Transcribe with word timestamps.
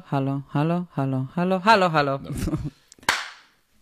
Halo, 0.00 0.42
halo, 0.48 0.86
halo, 0.92 1.26
halo, 1.34 1.58
halo, 1.58 1.90
halo. 1.90 2.20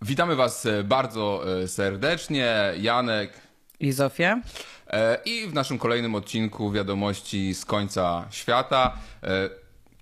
Witamy 0.02 0.36
Was 0.36 0.66
e, 0.66 0.84
bardzo 0.84 1.42
e, 1.62 1.68
serdecznie. 1.68 2.54
Janek. 2.80 3.32
I 3.80 3.92
Zofia. 3.92 4.40
E, 4.86 5.18
I 5.24 5.46
w 5.46 5.54
naszym 5.54 5.78
kolejnym 5.78 6.14
odcinku 6.14 6.70
wiadomości 6.70 7.54
z 7.54 7.64
końca 7.64 8.26
świata. 8.30 8.96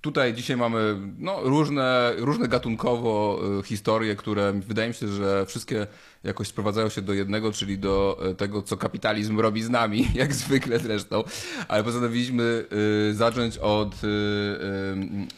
Tutaj 0.01 0.35
dzisiaj 0.35 0.57
mamy 0.57 0.97
no, 1.19 1.41
różne, 1.43 2.13
różne 2.17 2.49
gatunkowo 2.49 3.41
historie, 3.65 4.17
które 4.17 4.53
wydaje 4.53 4.89
mi 4.89 4.95
się, 4.95 5.09
że 5.09 5.47
wszystkie 5.47 5.87
jakoś 6.25 6.49
sprowadzają 6.49 6.89
się 6.89 7.03
do 7.03 7.13
jednego, 7.13 7.53
czyli 7.53 7.79
do 7.79 8.19
e, 8.23 8.35
tego, 8.35 8.63
co 8.63 8.77
kapitalizm 8.77 9.41
robi 9.41 9.63
z 9.63 9.71
nami, 9.71 10.09
jak 10.15 10.35
zwykle 10.35 10.79
zresztą. 10.79 11.25
Ale 11.69 11.85
postanowiliśmy 11.85 12.65
y, 13.11 13.15
zacząć 13.15 13.59
od 13.59 13.95
y, 13.95 14.07
y, 14.07 14.11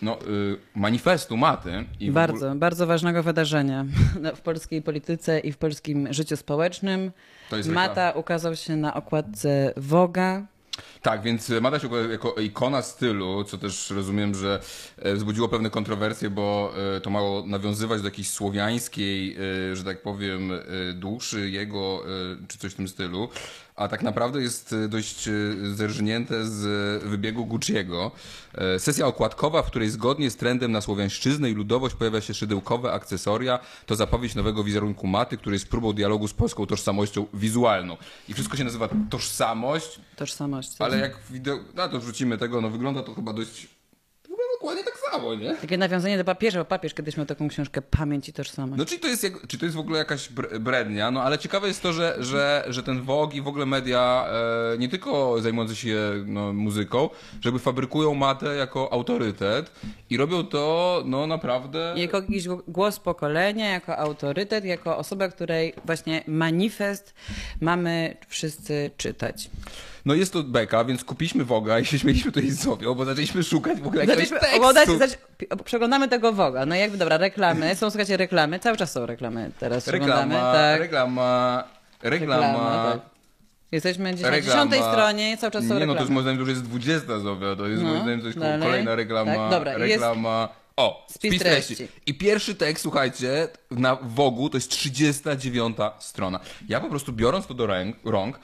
no, 0.02 0.18
manifestu 0.74 1.36
Maty. 1.36 1.84
I 2.00 2.10
bardzo, 2.10 2.36
ogóle... 2.36 2.54
bardzo 2.54 2.86
ważnego 2.86 3.22
wydarzenia 3.22 3.86
w 4.36 4.40
polskiej 4.40 4.82
polityce 4.82 5.38
i 5.38 5.52
w 5.52 5.56
polskim 5.58 6.12
życiu 6.12 6.36
społecznym. 6.36 7.12
Mata 7.66 8.12
ukazał 8.12 8.56
się 8.56 8.76
na 8.76 8.94
okładce 8.94 9.72
Woga 9.76 10.46
tak, 11.02 11.22
więc 11.22 11.52
Mada 11.60 11.78
się 11.78 11.88
jako 12.10 12.34
ikona 12.34 12.82
stylu, 12.82 13.44
co 13.44 13.58
też 13.58 13.90
rozumiem, 13.90 14.34
że 14.34 14.60
e, 14.98 15.14
wzbudziło 15.14 15.48
pewne 15.48 15.70
kontrowersje, 15.70 16.30
bo 16.30 16.72
e, 16.96 17.00
to 17.00 17.10
mało 17.10 17.46
nawiązywać 17.46 18.00
do 18.00 18.08
jakiejś 18.08 18.30
słowiańskiej, 18.30 19.36
e, 19.72 19.76
że 19.76 19.84
tak 19.84 20.02
powiem, 20.02 20.52
duszy 20.94 21.50
jego, 21.50 22.04
czy 22.48 22.58
coś 22.58 22.72
w 22.72 22.76
tym 22.76 22.88
stylu 22.88 23.28
a 23.80 23.88
tak 23.88 24.02
naprawdę 24.02 24.42
jest 24.42 24.72
e, 24.72 24.88
dość 24.88 25.28
e, 25.28 25.32
zerżnięte 25.74 26.46
z 26.46 27.02
wybiegu 27.04 27.46
Gucci'ego. 27.46 28.10
E, 28.54 28.78
sesja 28.78 29.06
okładkowa, 29.06 29.62
w 29.62 29.66
której 29.66 29.90
zgodnie 29.90 30.30
z 30.30 30.36
trendem 30.36 30.72
na 30.72 30.80
słowiańszczyznę 30.80 31.50
i 31.50 31.54
ludowość 31.54 31.94
pojawia 31.94 32.20
się 32.20 32.34
szydełkowe 32.34 32.92
akcesoria, 32.92 33.58
to 33.86 33.94
zapowiedź 33.94 34.34
nowego 34.34 34.64
wizerunku 34.64 35.06
Maty, 35.06 35.36
który 35.36 35.56
jest 35.56 35.68
próbą 35.68 35.92
dialogu 35.92 36.28
z 36.28 36.32
polską 36.32 36.66
tożsamością 36.66 37.26
wizualną. 37.34 37.96
I 38.28 38.34
wszystko 38.34 38.56
się 38.56 38.64
nazywa 38.64 38.88
tożsamość. 39.10 40.00
Tożsamość. 40.16 40.70
Ale 40.78 40.98
jak 40.98 41.18
wideo, 41.30 41.58
no 41.74 41.88
to 41.88 42.00
wrzucimy 42.00 42.38
tego, 42.38 42.60
no 42.60 42.70
wygląda 42.70 43.02
to 43.02 43.14
chyba 43.14 43.32
dość 43.32 43.68
dokładnie 44.60 44.84
tak 44.84 44.89
samo, 45.10 45.34
nie? 45.34 45.56
Takie 45.56 45.78
nawiązanie 45.78 46.18
do 46.18 46.24
papieża, 46.24 46.58
bo 46.58 46.64
papież 46.64 46.94
kiedyś 46.94 47.16
miał 47.16 47.26
taką 47.26 47.48
książkę 47.48 47.82
Pamięć 47.82 48.28
i 48.28 48.32
Tożsamość. 48.32 48.78
No 48.78 48.84
czy 48.84 48.98
to 48.98 49.08
jest, 49.08 49.26
czy 49.48 49.58
to 49.58 49.64
jest 49.64 49.76
w 49.76 49.80
ogóle 49.80 49.98
jakaś 49.98 50.28
brednia, 50.60 51.10
no 51.10 51.22
ale 51.22 51.38
ciekawe 51.38 51.68
jest 51.68 51.82
to, 51.82 51.92
że, 51.92 52.16
że, 52.18 52.64
że 52.68 52.82
ten 52.82 53.02
Vogue 53.02 53.36
i 53.36 53.42
w 53.42 53.48
ogóle 53.48 53.66
media, 53.66 54.26
e, 54.74 54.78
nie 54.78 54.88
tylko 54.88 55.40
zajmujące 55.40 55.76
się 55.76 55.98
no, 56.26 56.52
muzyką, 56.52 57.08
żeby 57.40 57.58
fabrykują 57.58 58.14
matę 58.14 58.54
jako 58.56 58.92
autorytet 58.92 59.70
i 60.10 60.16
robią 60.16 60.46
to 60.46 61.02
no 61.06 61.26
naprawdę... 61.26 61.94
Jako 61.96 62.16
jakiś 62.16 62.48
głos 62.68 62.98
pokolenia, 62.98 63.70
jako 63.70 63.96
autorytet, 63.96 64.64
jako 64.64 64.96
osoba, 64.96 65.28
której 65.28 65.74
właśnie 65.84 66.24
manifest 66.26 67.14
mamy 67.60 68.16
wszyscy 68.28 68.90
czytać. 68.96 69.50
No 70.04 70.14
jest 70.14 70.32
to 70.32 70.42
beka, 70.42 70.84
więc 70.84 71.04
kupiliśmy 71.04 71.44
Woga 71.44 71.78
i 71.78 71.84
się 71.84 71.98
śmieliśmy 72.02 72.32
tutaj 72.32 72.50
z 72.50 72.66
bo 72.96 73.04
zaczęliśmy 73.04 73.42
szukać 73.42 73.80
w 73.80 73.86
ogóle 73.86 74.04
jakiegoś 74.04 74.40
tekstu. 74.40 74.56
Oglądać, 74.56 75.18
przeglądamy 75.64 76.08
tego 76.08 76.32
Woga. 76.32 76.66
No 76.66 76.74
jakby, 76.74 76.98
dobra, 76.98 77.16
reklamy. 77.16 77.76
Są, 77.76 77.90
słuchajcie, 77.90 78.16
reklamy. 78.16 78.58
Cały 78.58 78.76
czas 78.76 78.92
są 78.92 79.06
reklamy 79.06 79.50
teraz. 79.58 79.88
Reklama, 79.88 80.52
tak. 80.52 80.80
reklama, 80.80 81.64
reklama. 82.02 82.36
reklama 82.36 82.92
tak. 82.92 83.10
Jesteśmy 83.72 84.14
dzisiaj 84.14 84.30
reklama. 84.30 84.64
na 84.64 84.70
10 84.70 84.92
stronie, 84.92 85.36
cały 85.36 85.50
czas 85.50 85.62
są 85.64 85.74
Nie, 85.74 85.80
reklamy. 85.80 85.86
no 85.86 85.94
to 85.94 86.00
jest 86.00 86.10
moim 86.10 86.22
zdaniem 86.22 86.40
już 86.40 86.48
jest 86.48 86.62
20 86.62 87.18
Zofia, 87.18 87.56
to 87.56 87.68
jest 87.68 87.82
no, 87.82 87.88
moim 87.88 88.02
zdaniem 88.02 88.22
coś 88.22 88.34
kolejna 88.34 88.94
reklama, 88.94 89.34
tak? 89.34 89.50
Dobra, 89.50 89.78
reklama. 89.78 90.40
Jest... 90.40 90.60
O, 90.76 91.06
spis, 91.10 91.30
spis 91.30 91.42
treści. 91.42 91.76
treści. 91.76 91.94
I 92.06 92.14
pierwszy 92.14 92.54
tekst, 92.54 92.82
słuchajcie, 92.82 93.48
na 93.70 93.96
Wogu 94.02 94.50
to 94.50 94.56
jest 94.56 94.70
39 94.70 95.76
strona. 95.98 96.40
Ja 96.68 96.80
po 96.80 96.88
prostu 96.88 97.12
biorąc 97.12 97.46
to 97.46 97.54
do 97.54 97.66
ręk, 97.66 97.96
rąk, 98.04 98.40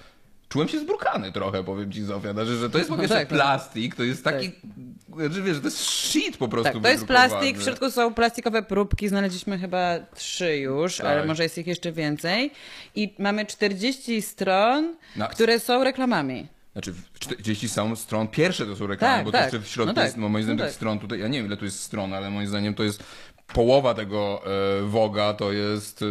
czułem 0.49 0.69
się 0.69 0.81
zbrukany 0.81 1.33
trochę, 1.33 1.65
powiem 1.65 1.93
ci 1.93 2.03
Zofia, 2.03 2.33
znaczy, 2.33 2.57
że 2.57 2.71
to 2.71 2.79
jest 2.79 2.91
po 2.91 2.97
no 2.97 3.09
tak, 3.09 3.31
no. 3.31 3.37
plastik, 3.37 3.95
to 3.95 4.03
jest 4.03 4.25
taki, 4.25 4.53
tak. 4.53 5.33
że 5.33 5.43
wiesz, 5.43 5.55
że 5.55 5.61
to 5.61 5.67
jest 5.67 5.81
shit 5.81 6.37
po 6.37 6.49
prostu 6.49 6.73
Tak, 6.73 6.83
to 6.83 6.89
jest 6.89 7.07
plastik, 7.07 7.59
w 7.59 7.62
środku 7.62 7.91
są 7.91 8.15
plastikowe 8.15 8.62
próbki, 8.62 9.09
znaleźliśmy 9.09 9.59
chyba 9.59 9.99
trzy 10.15 10.57
już, 10.57 10.97
tak. 10.97 11.07
ale 11.07 11.27
może 11.27 11.43
jest 11.43 11.59
ich 11.59 11.67
jeszcze 11.67 11.93
więcej 11.93 12.51
i 12.95 13.15
mamy 13.19 13.47
40 13.47 14.23
stron, 14.23 14.97
no. 15.17 15.29
które 15.29 15.61
są 15.61 15.84
reklamami. 15.84 16.49
Znaczy 16.73 16.95
40 17.19 17.69
są 17.69 17.97
stron, 17.97 18.28
pierwsze 18.28 18.67
to 18.67 18.77
są 18.77 18.87
reklamy, 18.87 19.17
tak, 19.17 19.25
bo 19.25 19.33
tak. 19.33 19.41
to 19.41 19.57
jeszcze 19.57 19.69
w 19.69 19.73
środku 19.73 19.89
no 19.89 19.95
tak. 19.95 20.05
jest, 20.05 20.17
no 20.17 20.28
moim 20.28 20.45
zdaniem 20.45 20.59
no 20.59 20.65
tych 20.65 20.73
tak. 20.73 20.77
stron 20.77 20.99
tutaj, 20.99 21.19
ja 21.19 21.28
nie 21.28 21.39
wiem 21.39 21.47
ile 21.47 21.57
tu 21.57 21.65
jest 21.65 21.81
stron, 21.81 22.15
ale 22.15 22.31
moim 22.31 22.49
zdaniem 22.49 22.75
to 22.75 22.83
jest 22.83 23.03
połowa 23.53 23.95
tego 23.95 24.43
e, 24.47 24.83
Woga 24.83 25.34
to 25.34 25.53
jest, 25.53 26.03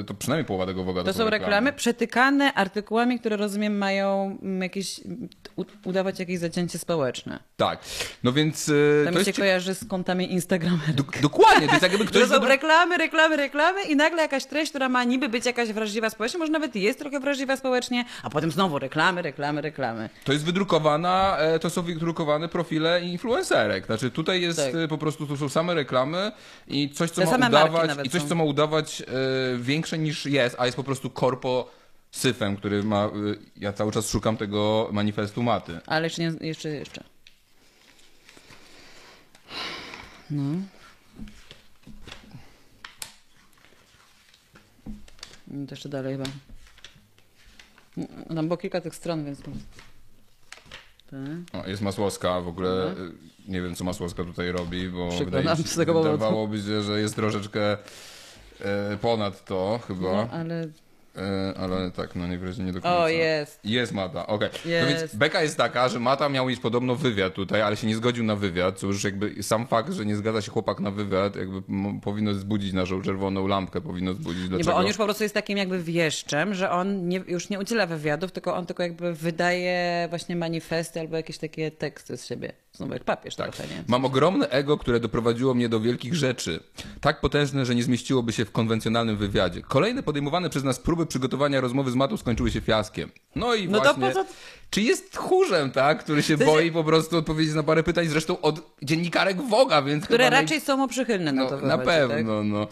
e, 0.00 0.04
to 0.04 0.14
przynajmniej 0.14 0.44
połowa 0.44 0.66
tego 0.66 0.84
Woga 0.84 1.00
to, 1.00 1.06
to 1.06 1.12
są 1.12 1.24
reklamy. 1.24 1.38
reklamy 1.38 1.72
przetykane 1.72 2.54
artykułami, 2.54 3.20
które 3.20 3.36
rozumiem 3.36 3.78
mają 3.78 4.38
jakieś, 4.60 5.00
udawać 5.84 6.18
jakieś 6.18 6.38
zacięcie 6.38 6.78
społeczne. 6.78 7.38
Tak, 7.56 7.84
no 8.24 8.32
więc... 8.32 8.68
E, 8.68 9.12
to, 9.12 9.18
się 9.18 9.18
jest... 9.26 9.38
kojarzy 9.38 9.74
z 9.74 9.88
kontami 9.88 10.32
Instagrama. 10.32 10.78
Do, 10.94 11.04
dokładnie, 11.22 11.66
to 11.66 11.72
jest 11.72 11.82
jakby 11.82 12.04
ktoś... 12.06 12.22
to 12.22 12.28
są 12.28 12.44
reklamy, 12.44 12.96
reklamy, 12.98 13.36
reklamy 13.36 13.82
i 13.82 13.96
nagle 13.96 14.22
jakaś 14.22 14.44
treść, 14.44 14.70
która 14.70 14.88
ma 14.88 15.04
niby 15.04 15.28
być 15.28 15.46
jakaś 15.46 15.72
wrażliwa 15.72 16.10
społecznie, 16.10 16.38
może 16.38 16.52
nawet 16.52 16.76
jest 16.76 16.98
trochę 16.98 17.20
wrażliwa 17.20 17.56
społecznie, 17.56 18.04
a 18.22 18.30
potem 18.30 18.50
znowu 18.50 18.78
reklamy, 18.78 19.22
reklamy, 19.22 19.60
reklamy. 19.60 20.08
To 20.24 20.32
jest 20.32 20.44
wydrukowana, 20.44 21.36
to 21.60 21.70
są 21.70 21.82
wydrukowane 21.82 22.48
profile 22.48 23.00
influencerek, 23.02 23.86
znaczy 23.86 24.10
tutaj 24.10 24.40
jest 24.40 24.58
tak. 24.58 24.88
po 24.88 24.98
prostu, 24.98 25.26
to 25.26 25.36
są 25.36 25.48
same 25.48 25.74
reklamy 25.74 26.32
i 26.68 26.83
i 26.84 26.90
coś, 26.90 27.10
co 27.10 27.38
ma 27.38 27.46
udawać, 27.48 27.90
i 28.04 28.10
coś, 28.10 28.22
co 28.22 28.34
ma 28.34 28.44
udawać 28.44 29.02
e, 29.02 29.04
większe 29.58 29.98
niż 29.98 30.26
jest, 30.26 30.56
a 30.58 30.66
jest 30.66 30.76
po 30.76 30.84
prostu 30.84 31.10
korpo 31.10 31.70
syfem, 32.10 32.56
który 32.56 32.82
ma. 32.82 33.04
E, 33.04 33.10
ja 33.56 33.72
cały 33.72 33.92
czas 33.92 34.10
szukam 34.10 34.36
tego 34.36 34.88
manifestu 34.92 35.42
maty. 35.42 35.80
Ale 35.86 36.06
jeszcze, 36.06 36.22
nie, 36.22 36.32
jeszcze, 36.48 36.68
jeszcze. 36.68 37.04
No. 40.30 40.42
no. 45.46 45.66
To 45.66 45.74
jeszcze 45.74 45.88
dalej 45.88 46.16
chyba. 46.16 46.24
Tam 48.34 48.48
było 48.48 48.56
kilka 48.56 48.80
tych 48.80 48.94
stron, 48.94 49.24
więc. 49.24 49.40
Tak. 51.52 51.64
O, 51.64 51.68
jest 51.68 51.82
Masłowska, 51.82 52.40
w 52.40 52.48
ogóle 52.48 52.90
mhm. 52.90 53.18
nie 53.48 53.62
wiem, 53.62 53.74
co 53.74 53.84
Masłowska 53.84 54.24
tutaj 54.24 54.52
robi, 54.52 54.88
bo 54.88 55.10
wydaje 55.10 55.56
się, 55.56 55.84
wydawałoby 55.84 56.58
się, 56.58 56.82
że 56.82 57.00
jest 57.00 57.16
troszeczkę 57.16 57.76
e, 58.60 58.96
ponad 59.00 59.44
to 59.44 59.80
chyba. 59.86 60.12
No, 60.12 60.28
ale 60.30 60.68
E, 61.16 61.54
ale 61.58 61.90
tak, 61.90 62.16
no 62.16 62.26
najwyraźniej 62.26 62.66
nie 62.66 62.72
do 62.72 62.80
końca. 62.80 62.98
O, 62.98 63.08
jest. 63.08 63.60
Jest 63.64 63.92
Mata, 63.92 64.26
okej. 64.26 64.48
Okay. 64.48 64.80
No 64.80 64.86
więc 64.86 65.14
beka 65.14 65.42
jest 65.42 65.56
taka, 65.56 65.88
że 65.88 66.00
Mata 66.00 66.28
miał 66.28 66.46
mieć 66.46 66.60
podobno 66.60 66.94
wywiad 66.94 67.34
tutaj, 67.34 67.62
ale 67.62 67.76
się 67.76 67.86
nie 67.86 67.96
zgodził 67.96 68.24
na 68.24 68.36
wywiad, 68.36 68.78
co 68.78 68.86
już 68.86 69.04
jakby 69.04 69.42
sam 69.42 69.66
fakt, 69.66 69.92
że 69.92 70.06
nie 70.06 70.16
zgadza 70.16 70.42
się 70.42 70.50
chłopak 70.50 70.80
na 70.80 70.90
wywiad, 70.90 71.36
jakby 71.36 71.62
powinno 72.02 72.34
zbudzić 72.34 72.72
naszą 72.72 73.02
czerwoną 73.02 73.46
lampkę, 73.46 73.80
powinno 73.80 74.14
zbudzić. 74.14 74.48
Dlaczego? 74.48 74.70
Nie, 74.70 74.74
bo 74.74 74.80
on 74.80 74.86
już 74.86 74.96
po 74.96 75.04
prostu 75.04 75.22
jest 75.22 75.34
takim 75.34 75.58
jakby 75.58 75.82
wieszczem, 75.82 76.54
że 76.54 76.70
on 76.70 77.08
nie, 77.08 77.22
już 77.26 77.48
nie 77.48 77.58
udziela 77.58 77.86
wywiadów, 77.86 78.32
tylko 78.32 78.54
on 78.54 78.66
tylko 78.66 78.82
jakby 78.82 79.14
wydaje 79.14 80.06
właśnie 80.10 80.36
manifesty 80.36 81.00
albo 81.00 81.16
jakieś 81.16 81.38
takie 81.38 81.70
teksty 81.70 82.16
z 82.16 82.26
siebie. 82.26 82.63
Znowu 82.74 82.92
jak 82.92 83.04
papież 83.04 83.36
tak. 83.36 83.56
trochę, 83.56 83.74
nie? 83.74 83.84
Mam 83.88 84.04
ogromne 84.04 84.48
ego, 84.48 84.78
które 84.78 85.00
doprowadziło 85.00 85.54
mnie 85.54 85.68
do 85.68 85.80
wielkich 85.80 86.14
rzeczy. 86.14 86.60
Tak 87.00 87.20
potężne, 87.20 87.66
że 87.66 87.74
nie 87.74 87.82
zmieściłoby 87.82 88.32
się 88.32 88.44
w 88.44 88.52
konwencjonalnym 88.52 89.16
wywiadzie. 89.16 89.62
Kolejne 89.62 90.02
podejmowane 90.02 90.50
przez 90.50 90.64
nas 90.64 90.78
próby 90.78 91.06
przygotowania 91.06 91.60
rozmowy 91.60 91.90
z 91.90 91.94
Matą 91.94 92.16
skończyły 92.16 92.50
się 92.50 92.60
fiaskiem. 92.60 93.10
No 93.36 93.54
i 93.54 93.68
no 93.68 93.80
właśnie... 93.80 94.12
To 94.12 94.24
po 94.24 94.24
co... 94.24 94.34
Czy 94.74 94.82
jest 94.82 95.12
tchórzem, 95.12 95.70
tak? 95.70 95.98
Który 95.98 96.22
się 96.22 96.36
boi 96.36 96.72
po 96.72 96.84
prostu 96.84 97.16
odpowiedzieć 97.16 97.54
na 97.54 97.62
parę 97.62 97.82
pytań, 97.82 98.06
zresztą 98.06 98.40
od 98.40 98.60
dziennikarek 98.82 99.42
Woga, 99.42 99.82
więc 99.82 100.04
Które 100.04 100.30
raczej 100.30 100.58
naj... 100.58 100.66
są 100.66 100.88
przychylne 100.88 101.32
na 101.32 101.42
no, 101.42 101.50
to 101.50 101.60
Na 101.60 101.78
pewno, 101.78 102.14
tak? 102.14 102.24
no. 102.44 102.66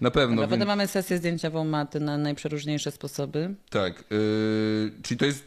Na 0.00 0.10
pewno. 0.10 0.42
A 0.42 0.48
potem 0.48 0.68
mamy 0.68 0.86
sesję 0.86 1.18
zdjęciową 1.18 1.64
Maty 1.64 2.00
na 2.00 2.18
najprzeróżniejsze 2.18 2.90
sposoby. 2.90 3.54
Tak. 3.70 4.04
Yy, 4.10 4.92
czyli 5.02 5.18
to 5.18 5.24
jest... 5.24 5.44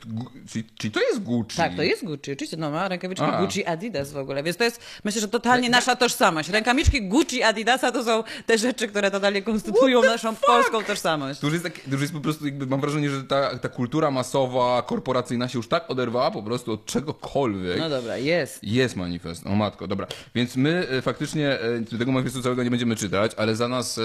Czyli, 0.50 0.66
czyli, 0.78 0.92
to 0.92 1.00
jest 1.00 1.24
Gucci? 1.24 1.58
Tak, 1.58 1.76
to 1.76 1.84
jest 1.84 2.06
Gucci. 2.06 2.32
Oczywiście, 2.32 2.58
no 2.58 2.72
ma 2.72 2.88
rękawiczki 2.88 3.26
A. 3.26 3.42
Gucci 3.42 3.66
Adidas 3.66 4.12
w 4.12 4.18
ogóle, 4.18 4.44
więc 4.44 4.58
to 4.58 4.64
jest, 4.64 4.82
myślę, 5.04 5.22
że 5.22 5.28
totalnie 5.28 5.70
nasza 5.70 5.96
tożsamość. 5.96 6.50
Rękawiczki 6.50 7.02
Gucci 7.02 7.44
Adidasa 7.44 7.92
to 7.92 8.04
są 8.04 8.24
te 8.46 8.58
rzeczy, 8.58 8.88
które 8.88 9.12
totalnie 9.12 9.42
konstytuują 9.42 10.02
naszą 10.02 10.32
fuck? 10.32 10.46
polską 10.46 10.84
tożsamość. 10.84 11.40
To 11.40 11.48
już 11.48 11.54
jest, 11.54 11.66
tak, 11.66 11.74
to 11.74 11.92
już 11.92 12.02
jest 12.02 12.14
po 12.14 12.20
prostu, 12.20 12.46
jakby, 12.46 12.68
mam 12.68 12.82
wrażenie, 12.82 13.10
że 13.10 13.24
ta, 13.24 13.58
ta 13.58 13.70
kultura 13.70 14.12
masowa 14.12 14.82
korporacyjna 14.82 15.48
się 15.48 15.60
już 15.60 15.68
tak 15.68 15.90
oderwała 16.00 16.32
po 16.32 16.44
prostu 16.44 16.72
od 16.72 16.86
czegokolwiek. 16.86 17.80
No 17.80 17.90
dobra, 17.90 18.18
jest. 18.18 18.64
Jest 18.64 18.96
manifest, 18.96 19.48
o 19.48 19.56
matko, 19.56 19.88
dobra. 19.88 20.08
Więc 20.36 20.56
my 20.56 20.88
e, 20.90 21.02
faktycznie 21.02 21.60
e, 21.60 21.98
tego 22.00 22.12
manifestu 22.12 22.42
całego 22.42 22.64
nie 22.64 22.70
będziemy 22.70 22.96
czytać, 22.96 23.32
ale 23.38 23.56
za 23.56 23.68
nas 23.68 23.98
e, 23.98 24.02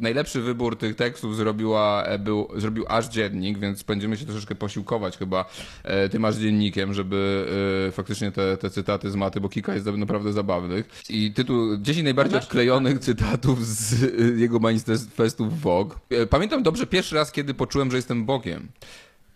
najlepszy 0.00 0.40
wybór 0.40 0.76
tych 0.76 0.96
tekstów 0.96 1.36
zrobiła, 1.36 2.04
był, 2.18 2.48
zrobił 2.56 2.84
aż 2.88 3.08
dziennik, 3.08 3.58
więc 3.58 3.82
będziemy 3.82 4.16
się 4.16 4.26
troszeczkę 4.26 4.54
posiłkować 4.54 5.18
chyba 5.18 5.44
tym 6.10 6.24
aż 6.24 6.36
dziennikiem, 6.36 6.94
żeby 6.94 7.46
faktycznie 7.92 8.32
te, 8.32 8.56
te 8.56 8.70
cytaty 8.70 9.10
z 9.10 9.16
maty, 9.16 9.40
bo 9.40 9.48
kilka 9.48 9.74
jest 9.74 9.86
naprawdę 9.86 10.32
zabawnych. 10.32 10.88
I 11.08 11.32
tytuł 11.32 11.76
10 11.76 12.04
najbardziej 12.04 12.38
odklejonych 12.38 12.98
cytatów 12.98 13.66
z 13.66 14.38
jego 14.38 14.58
manifestu 14.58 15.46
w 15.46 15.60
Vogue. 15.60 15.94
Pamiętam 16.30 16.62
dobrze 16.62 16.86
pierwszy 16.86 17.14
raz, 17.14 17.32
kiedy 17.32 17.54
poczułem, 17.54 17.90
że 17.90 17.96
jestem 17.96 18.24
Bogiem 18.24 18.68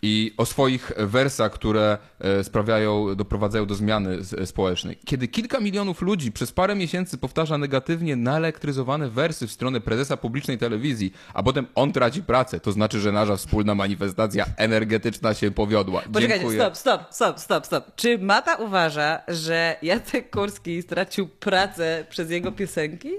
i 0.05 0.33
o 0.37 0.45
swoich 0.45 0.91
wersach, 0.97 1.51
które 1.51 1.97
e, 2.19 2.43
sprawiają, 2.43 3.15
doprowadzają 3.15 3.65
do 3.65 3.75
zmiany 3.75 4.19
e, 4.37 4.45
społecznej. 4.45 4.97
Kiedy 5.05 5.27
kilka 5.27 5.59
milionów 5.59 6.01
ludzi 6.01 6.31
przez 6.31 6.51
parę 6.51 6.75
miesięcy 6.75 7.17
powtarza 7.17 7.57
negatywnie 7.57 8.15
naelektryzowane 8.15 9.09
wersy 9.09 9.47
w 9.47 9.51
stronę 9.51 9.81
prezesa 9.81 10.17
publicznej 10.17 10.57
telewizji, 10.57 11.13
a 11.33 11.43
potem 11.43 11.67
on 11.75 11.91
traci 11.91 12.23
pracę, 12.23 12.59
to 12.59 12.71
znaczy, 12.71 12.99
że 12.99 13.11
nasza 13.11 13.35
wspólna 13.35 13.75
manifestacja 13.75 14.45
energetyczna 14.57 15.33
się 15.33 15.51
powiodła. 15.51 16.01
Poczekajcie, 16.01 16.39
Dziękuję. 16.39 16.59
stop, 16.59 16.77
stop, 16.77 17.01
stop, 17.11 17.39
stop, 17.39 17.65
stop. 17.65 17.95
Czy 17.95 18.17
Mata 18.17 18.55
uważa, 18.55 19.19
że 19.27 19.75
Jacek 19.81 20.29
Kurski 20.29 20.81
stracił 20.81 21.27
pracę 21.27 22.05
przez 22.09 22.29
jego 22.29 22.51
piosenki? 22.51 23.09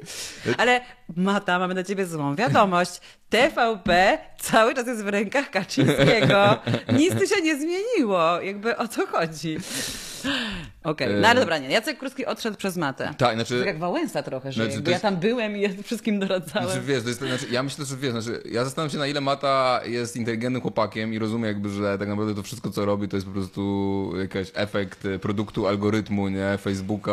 Ale 0.58 0.81
Mata, 1.16 1.58
mamy 1.58 1.74
dla 1.74 1.82
ciebie 1.84 2.06
złą 2.06 2.34
wiadomość. 2.34 3.00
TVP 3.28 4.18
cały 4.40 4.74
czas 4.74 4.86
jest 4.86 5.02
w 5.04 5.08
rękach 5.08 5.50
Kaczyńskiego. 5.50 6.58
Nic 6.92 7.14
tu 7.20 7.26
się 7.26 7.42
nie 7.42 7.56
zmieniło. 7.56 8.40
Jakby 8.40 8.76
o 8.76 8.88
co 8.88 9.06
chodzi? 9.06 9.58
Okej, 10.84 11.08
okay. 11.08 11.20
no 11.20 11.28
ale 11.28 11.40
dobra, 11.40 11.58
nie. 11.58 11.68
Jacek 11.68 11.98
Kurski 11.98 12.26
odszedł 12.26 12.56
przez 12.56 12.76
matę. 12.76 13.14
Tak, 13.18 13.34
znaczy... 13.34 13.58
Tak 13.58 13.66
jak 13.66 13.78
Wałęsa 13.78 14.22
trochę, 14.22 14.52
że 14.52 14.64
znaczy, 14.64 14.78
jest... 14.78 14.88
ja 14.88 15.00
tam 15.00 15.16
byłem 15.16 15.56
i 15.56 15.60
ja 15.60 15.68
wszystkim 15.82 16.20
doradzałem. 16.20 16.68
Znaczy, 16.68 16.82
wiesz, 16.86 17.02
to 17.02 17.08
jest, 17.08 17.20
znaczy, 17.20 17.46
ja 17.50 17.62
myślę, 17.62 17.84
że 17.84 17.96
wiesz, 17.96 18.10
znaczy, 18.10 18.42
ja 18.50 18.64
zastanawiam 18.64 18.90
się 18.92 18.98
na 18.98 19.06
ile 19.06 19.20
Mata 19.20 19.80
jest 19.84 20.16
inteligentnym 20.16 20.62
chłopakiem 20.62 21.14
i 21.14 21.18
rozumie 21.18 21.46
jakby, 21.46 21.68
że 21.68 21.98
tak 21.98 22.08
naprawdę 22.08 22.34
to 22.34 22.42
wszystko, 22.42 22.70
co 22.70 22.84
robi, 22.84 23.08
to 23.08 23.16
jest 23.16 23.26
po 23.26 23.32
prostu 23.32 24.12
jakiś 24.18 24.52
efekt 24.54 25.06
produktu 25.22 25.66
algorytmu, 25.66 26.28
nie? 26.28 26.58
Facebooka, 26.58 27.12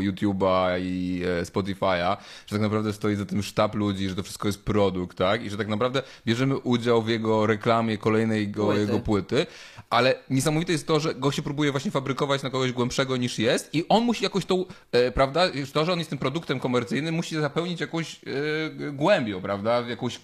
YouTube'a 0.00 0.80
i 0.80 1.22
e, 1.40 1.42
Spotify'a, 1.42 2.16
że 2.46 2.56
tak 2.56 2.60
naprawdę 2.60 2.92
stoi 2.92 3.16
za 3.16 3.24
tym 3.24 3.42
sztab 3.42 3.74
ludzi, 3.74 4.08
że 4.08 4.14
to 4.14 4.22
wszystko 4.22 4.48
jest 4.48 4.64
produkt, 4.64 5.18
tak? 5.18 5.44
I 5.44 5.50
że 5.50 5.56
tak 5.56 5.68
naprawdę 5.68 6.02
bierzemy 6.26 6.58
udział 6.58 7.02
w 7.02 7.08
jego 7.08 7.46
reklamie 7.46 7.98
kolejnej 7.98 8.40
jego 8.40 8.64
płyty. 8.64 8.80
jego 8.80 9.00
płyty, 9.00 9.46
ale 9.90 10.14
niesamowite 10.30 10.72
jest 10.72 10.86
to, 10.86 11.00
że 11.00 11.14
go 11.14 11.30
się 11.30 11.42
próbuje 11.42 11.70
właśnie 11.70 11.90
fabrykować 11.90 12.25
na 12.42 12.50
kogoś 12.50 12.72
głębszego 12.72 13.16
niż 13.16 13.38
jest 13.38 13.74
i 13.74 13.88
on 13.88 14.04
musi 14.04 14.24
jakoś 14.24 14.44
tą, 14.44 14.64
e, 14.92 15.10
prawda, 15.10 15.42
to, 15.72 15.84
że 15.84 15.92
on 15.92 15.98
jest 15.98 16.10
tym 16.10 16.18
produktem 16.18 16.60
komercyjnym, 16.60 17.14
musi 17.14 17.36
zapełnić 17.36 17.80
jakąś 17.80 18.14
e, 18.14 18.92
głębią, 18.92 19.40
prawda, 19.40 19.80
jakąś 19.80 20.20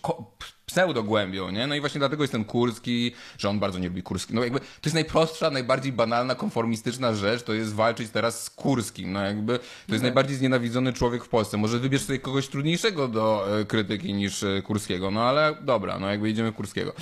pseudo-głębią, 0.72 1.50
nie? 1.50 1.66
No 1.66 1.74
i 1.74 1.80
właśnie 1.80 1.98
dlatego 1.98 2.22
jest 2.22 2.32
ten 2.32 2.44
Kurski, 2.44 3.12
że 3.38 3.48
on 3.48 3.58
bardzo 3.58 3.78
nie 3.78 3.88
lubi 3.88 4.02
Kurski. 4.02 4.34
No 4.34 4.44
jakby 4.44 4.60
to 4.60 4.66
jest 4.84 4.94
najprostsza, 4.94 5.50
najbardziej 5.50 5.92
banalna, 5.92 6.34
konformistyczna 6.34 7.14
rzecz, 7.14 7.42
to 7.42 7.52
jest 7.52 7.74
walczyć 7.74 8.10
teraz 8.10 8.44
z 8.44 8.50
Kurskim. 8.50 9.12
No 9.12 9.20
jakby 9.20 9.58
to 9.58 9.64
jest 9.64 9.88
okay. 9.88 10.02
najbardziej 10.02 10.36
znienawidzony 10.36 10.92
człowiek 10.92 11.24
w 11.24 11.28
Polsce. 11.28 11.56
Może 11.56 11.78
wybierz 11.78 12.02
sobie 12.02 12.18
kogoś 12.18 12.48
trudniejszego 12.48 13.08
do 13.08 13.58
e, 13.60 13.64
krytyki 13.64 14.14
niż 14.14 14.42
e, 14.42 14.62
Kurskiego, 14.62 15.10
no 15.10 15.22
ale 15.22 15.56
dobra, 15.60 15.98
no 15.98 16.10
jakby 16.10 16.30
idziemy 16.30 16.52
Kurskiego. 16.52 16.92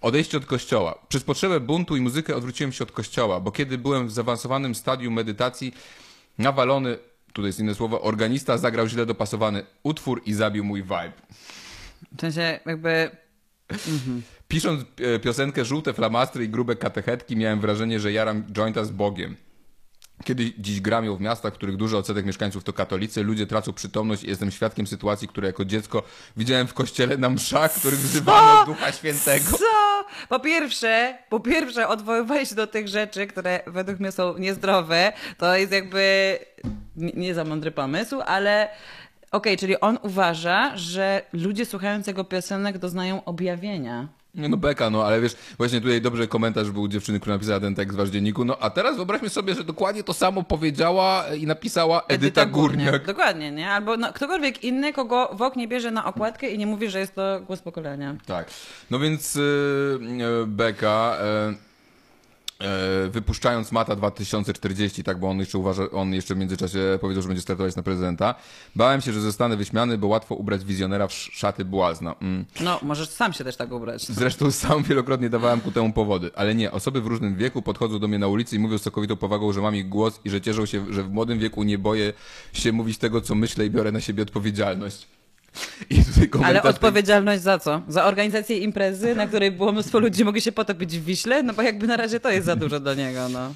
Odejście 0.00 0.36
od 0.36 0.46
kościoła. 0.46 0.98
Przez 1.08 1.22
potrzebę 1.22 1.60
buntu 1.60 1.96
i 1.96 2.00
muzykę 2.00 2.36
odwróciłem 2.36 2.72
się 2.72 2.84
od 2.84 2.92
kościoła, 2.92 3.40
bo 3.40 3.52
kiedy 3.52 3.78
byłem 3.78 4.08
w 4.08 4.12
zaawansowanym 4.12 4.74
stadium 4.74 5.14
medytacji, 5.14 5.74
nawalony, 6.38 6.98
tutaj 7.32 7.48
jest 7.48 7.60
inne 7.60 7.74
słowo, 7.74 8.02
organista 8.02 8.58
zagrał 8.58 8.86
źle 8.86 9.06
dopasowany 9.06 9.64
utwór 9.82 10.22
i 10.26 10.34
zabił 10.34 10.64
mój 10.64 10.82
vibe. 10.82 11.12
W 12.16 12.20
sensie 12.20 12.60
jakby... 12.66 13.10
Mhm. 13.70 14.22
Pisząc 14.48 14.84
e, 15.00 15.18
piosenkę 15.18 15.64
Żółte 15.64 15.92
flamastry 15.92 16.44
i 16.44 16.48
grube 16.48 16.76
katechetki 16.76 17.36
miałem 17.36 17.60
wrażenie, 17.60 18.00
że 18.00 18.12
jaram 18.12 18.44
jointa 18.52 18.84
z 18.84 18.90
Bogiem. 18.90 19.36
Kiedy 20.24 20.52
dziś 20.58 20.80
gram 20.80 21.04
ją 21.04 21.16
w 21.16 21.20
miastach, 21.20 21.52
w 21.52 21.56
których 21.56 21.76
duży 21.76 21.96
odsetek 21.96 22.26
mieszkańców 22.26 22.64
to 22.64 22.72
katolicy, 22.72 23.22
ludzie 23.22 23.46
tracą 23.46 23.72
przytomność 23.72 24.24
i 24.24 24.28
jestem 24.28 24.50
świadkiem 24.50 24.86
sytuacji, 24.86 25.28
które 25.28 25.46
jako 25.46 25.64
dziecko 25.64 26.02
widziałem 26.36 26.66
w 26.66 26.74
kościele 26.74 27.16
na 27.16 27.30
mszach, 27.30 27.74
których 27.74 27.98
wzywano 27.98 28.66
Ducha 28.66 28.92
Świętego. 28.92 29.58
Co? 29.58 30.04
Po 30.28 30.40
pierwsze, 30.40 31.18
po 31.28 31.40
pierwsze 31.40 31.88
odwoływanie 31.88 32.46
się 32.46 32.54
do 32.54 32.66
tych 32.66 32.88
rzeczy, 32.88 33.26
które 33.26 33.60
według 33.66 34.00
mnie 34.00 34.12
są 34.12 34.38
niezdrowe, 34.38 35.12
to 35.38 35.56
jest 35.56 35.72
jakby 35.72 36.38
nie 36.96 37.34
za 37.34 37.44
mądry 37.44 37.70
pomysł, 37.70 38.20
ale 38.26 38.68
okej, 39.32 39.56
czyli 39.56 39.80
on 39.80 39.98
uważa, 40.02 40.76
że 40.76 41.22
ludzie 41.32 41.66
słuchając 41.66 42.06
jego 42.06 42.24
piosenek 42.24 42.78
doznają 42.78 43.24
objawienia. 43.24 44.08
Nie 44.34 44.48
no 44.48 44.56
beka, 44.56 44.90
no 44.90 45.04
ale 45.04 45.20
wiesz, 45.20 45.36
właśnie 45.58 45.80
tutaj 45.80 46.00
dobrze 46.00 46.26
komentarz 46.26 46.70
był 46.70 46.88
dziewczyny, 46.88 47.20
która 47.20 47.34
napisała 47.34 47.60
ten 47.60 47.74
tekst 47.74 47.94
w 47.94 47.98
wasz 47.98 48.08
dzienniku, 48.08 48.44
no 48.44 48.56
a 48.60 48.70
teraz 48.70 48.96
wyobraźmy 48.96 49.28
sobie, 49.28 49.54
że 49.54 49.64
dokładnie 49.64 50.02
to 50.02 50.14
samo 50.14 50.42
powiedziała 50.42 51.24
i 51.40 51.46
napisała 51.46 52.02
Edyta, 52.02 52.14
Edyta 52.14 52.46
Górniak. 52.46 52.84
Górniak. 52.84 53.06
Dokładnie, 53.06 53.50
nie? 53.50 53.70
Albo 53.70 53.96
no, 53.96 54.12
ktokolwiek 54.12 54.64
inny, 54.64 54.92
kogo 54.92 55.30
WOK 55.32 55.56
nie 55.56 55.68
bierze 55.68 55.90
na 55.90 56.04
okładkę 56.04 56.50
i 56.50 56.58
nie 56.58 56.66
mówi, 56.66 56.90
że 56.90 56.98
jest 56.98 57.14
to 57.14 57.40
głos 57.46 57.60
pokolenia. 57.62 58.16
Tak, 58.26 58.50
no 58.90 58.98
więc 58.98 59.34
yy, 59.34 60.46
beka... 60.46 61.16
Yy 61.48 61.71
wypuszczając 63.10 63.72
Mata 63.72 63.96
2040, 63.96 65.04
tak, 65.04 65.20
bo 65.20 65.28
on 65.28 65.38
jeszcze 65.38 65.58
uważa, 65.58 65.90
on 65.90 66.14
jeszcze 66.14 66.34
w 66.34 66.38
międzyczasie 66.38 66.98
powiedział, 67.00 67.22
że 67.22 67.28
będzie 67.28 67.42
startować 67.42 67.76
na 67.76 67.82
prezydenta. 67.82 68.34
Bałem 68.76 69.00
się, 69.00 69.12
że 69.12 69.20
zostanę 69.20 69.56
wyśmiany, 69.56 69.98
bo 69.98 70.06
łatwo 70.06 70.34
ubrać 70.34 70.64
wizjonera 70.64 71.06
w 71.06 71.12
szaty 71.12 71.64
błazna. 71.64 72.14
Mm. 72.20 72.44
No, 72.60 72.80
możesz 72.82 73.08
sam 73.08 73.32
się 73.32 73.44
też 73.44 73.56
tak 73.56 73.72
ubrać. 73.72 74.06
Zresztą 74.06 74.50
sam 74.50 74.82
wielokrotnie 74.82 75.30
dawałem 75.30 75.60
ku 75.60 75.70
temu 75.70 75.92
powody, 75.92 76.30
ale 76.34 76.54
nie, 76.54 76.72
osoby 76.72 77.00
w 77.00 77.06
różnym 77.06 77.36
wieku 77.36 77.62
podchodzą 77.62 77.98
do 77.98 78.08
mnie 78.08 78.18
na 78.18 78.26
ulicy 78.26 78.56
i 78.56 78.58
mówią 78.58 78.78
z 78.78 78.82
całkowitą 78.82 79.16
powagą, 79.16 79.52
że 79.52 79.60
mam 79.60 79.76
ich 79.76 79.88
głos 79.88 80.20
i 80.24 80.30
że 80.30 80.40
cieszą 80.40 80.66
się, 80.66 80.92
że 80.92 81.02
w 81.02 81.10
młodym 81.10 81.38
wieku 81.38 81.62
nie 81.62 81.78
boję 81.78 82.12
się 82.52 82.72
mówić 82.72 82.98
tego, 82.98 83.20
co 83.20 83.34
myślę 83.34 83.66
i 83.66 83.70
biorę 83.70 83.92
na 83.92 84.00
siebie 84.00 84.22
odpowiedzialność. 84.22 85.06
Ale 86.44 86.62
odpowiedzialność 86.62 87.42
za 87.42 87.58
co? 87.58 87.82
Za 87.88 88.04
organizację 88.04 88.58
imprezy, 88.58 89.14
na 89.14 89.26
której 89.26 89.52
było 89.52 89.72
mnóstwo 89.72 89.98
ludzi, 89.98 90.24
mogli 90.24 90.40
się 90.40 90.52
potopić 90.52 90.98
w 90.98 91.04
Wiśle? 91.04 91.42
No 91.42 91.52
bo 91.52 91.62
jakby 91.62 91.86
na 91.86 91.96
razie 91.96 92.20
to 92.20 92.30
jest 92.30 92.46
za 92.46 92.56
dużo 92.56 92.80
do 92.80 92.94
niego, 92.94 93.28
no. 93.28 93.54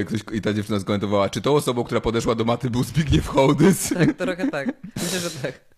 E, 0.00 0.04
ktoś, 0.04 0.20
I 0.32 0.40
ta 0.40 0.52
dziewczyna 0.52 0.80
skomentowała, 0.80 1.28
czy 1.28 1.40
tą 1.40 1.54
osobą, 1.54 1.84
która 1.84 2.00
podeszła 2.00 2.34
do 2.34 2.44
maty 2.44 2.70
był 2.70 2.84
Zbigniew 2.84 3.26
Hołdys? 3.26 3.94
Tak, 3.94 4.12
trochę 4.12 4.48
tak. 4.48 4.68
Myślę, 5.02 5.20
że 5.20 5.30
tak. 5.30 5.71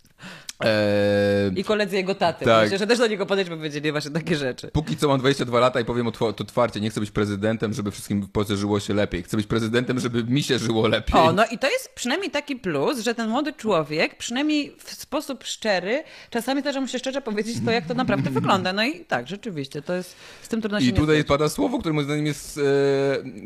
Eee... 0.61 1.61
I 1.61 1.65
koledzy 1.65 1.97
jego 1.97 2.15
taty. 2.15 2.45
Tak. 2.45 2.63
Myślę, 2.63 2.79
że 2.79 2.87
też 2.87 2.99
do 2.99 3.07
niego 3.07 3.27
podejść, 3.27 3.51
powiedzieli 3.51 3.93
właśnie 3.93 4.11
takie 4.11 4.37
rzeczy. 4.37 4.71
Póki 4.73 4.97
co 4.97 5.09
mam 5.09 5.19
22 5.19 5.61
lata 5.61 5.81
i 5.81 5.85
powiem 5.85 6.13
to 6.13 6.27
otwarcie, 6.27 6.81
nie 6.81 6.91
chcę 6.91 7.01
być 7.01 7.11
prezydentem, 7.11 7.73
żeby 7.73 7.91
wszystkim 7.91 8.23
w 8.23 8.31
Polsce 8.31 8.57
żyło 8.57 8.81
się 8.81 8.95
lepiej. 8.95 9.23
Chcę 9.23 9.37
być 9.37 9.47
prezydentem, 9.47 10.01
żeby 10.01 10.25
mi 10.25 10.43
się 10.43 10.59
żyło 10.59 10.89
lepiej. 10.89 11.21
O, 11.21 11.33
no 11.33 11.45
i 11.51 11.59
to 11.59 11.71
jest 11.71 11.93
przynajmniej 11.95 12.31
taki 12.31 12.57
plus, 12.57 13.01
że 13.01 13.15
ten 13.15 13.29
młody 13.29 13.53
człowiek, 13.53 14.19
przynajmniej 14.19 14.77
w 14.79 14.93
sposób 14.93 15.45
szczery, 15.45 16.05
czasami 16.31 16.61
zdarza 16.61 16.81
mu 16.81 16.89
się 16.89 16.99
szczerze 16.99 17.21
powiedzieć 17.21 17.57
to, 17.65 17.71
jak 17.71 17.87
to 17.87 17.95
naprawdę 17.95 18.31
wygląda. 18.41 18.73
No 18.73 18.85
i 18.85 19.05
tak, 19.05 19.29
rzeczywiście, 19.29 19.83
to 19.83 19.95
jest, 19.95 20.17
z 20.43 20.49
tym 20.49 20.61
trudno 20.61 20.81
się 20.81 20.87
I 20.87 20.93
tutaj 20.93 21.17
nie 21.17 21.25
pada 21.25 21.49
słowo, 21.49 21.79
które 21.79 21.93
moim 21.93 22.05
zdaniem 22.05 22.27
jest, 22.27 22.59
e, 22.59 22.63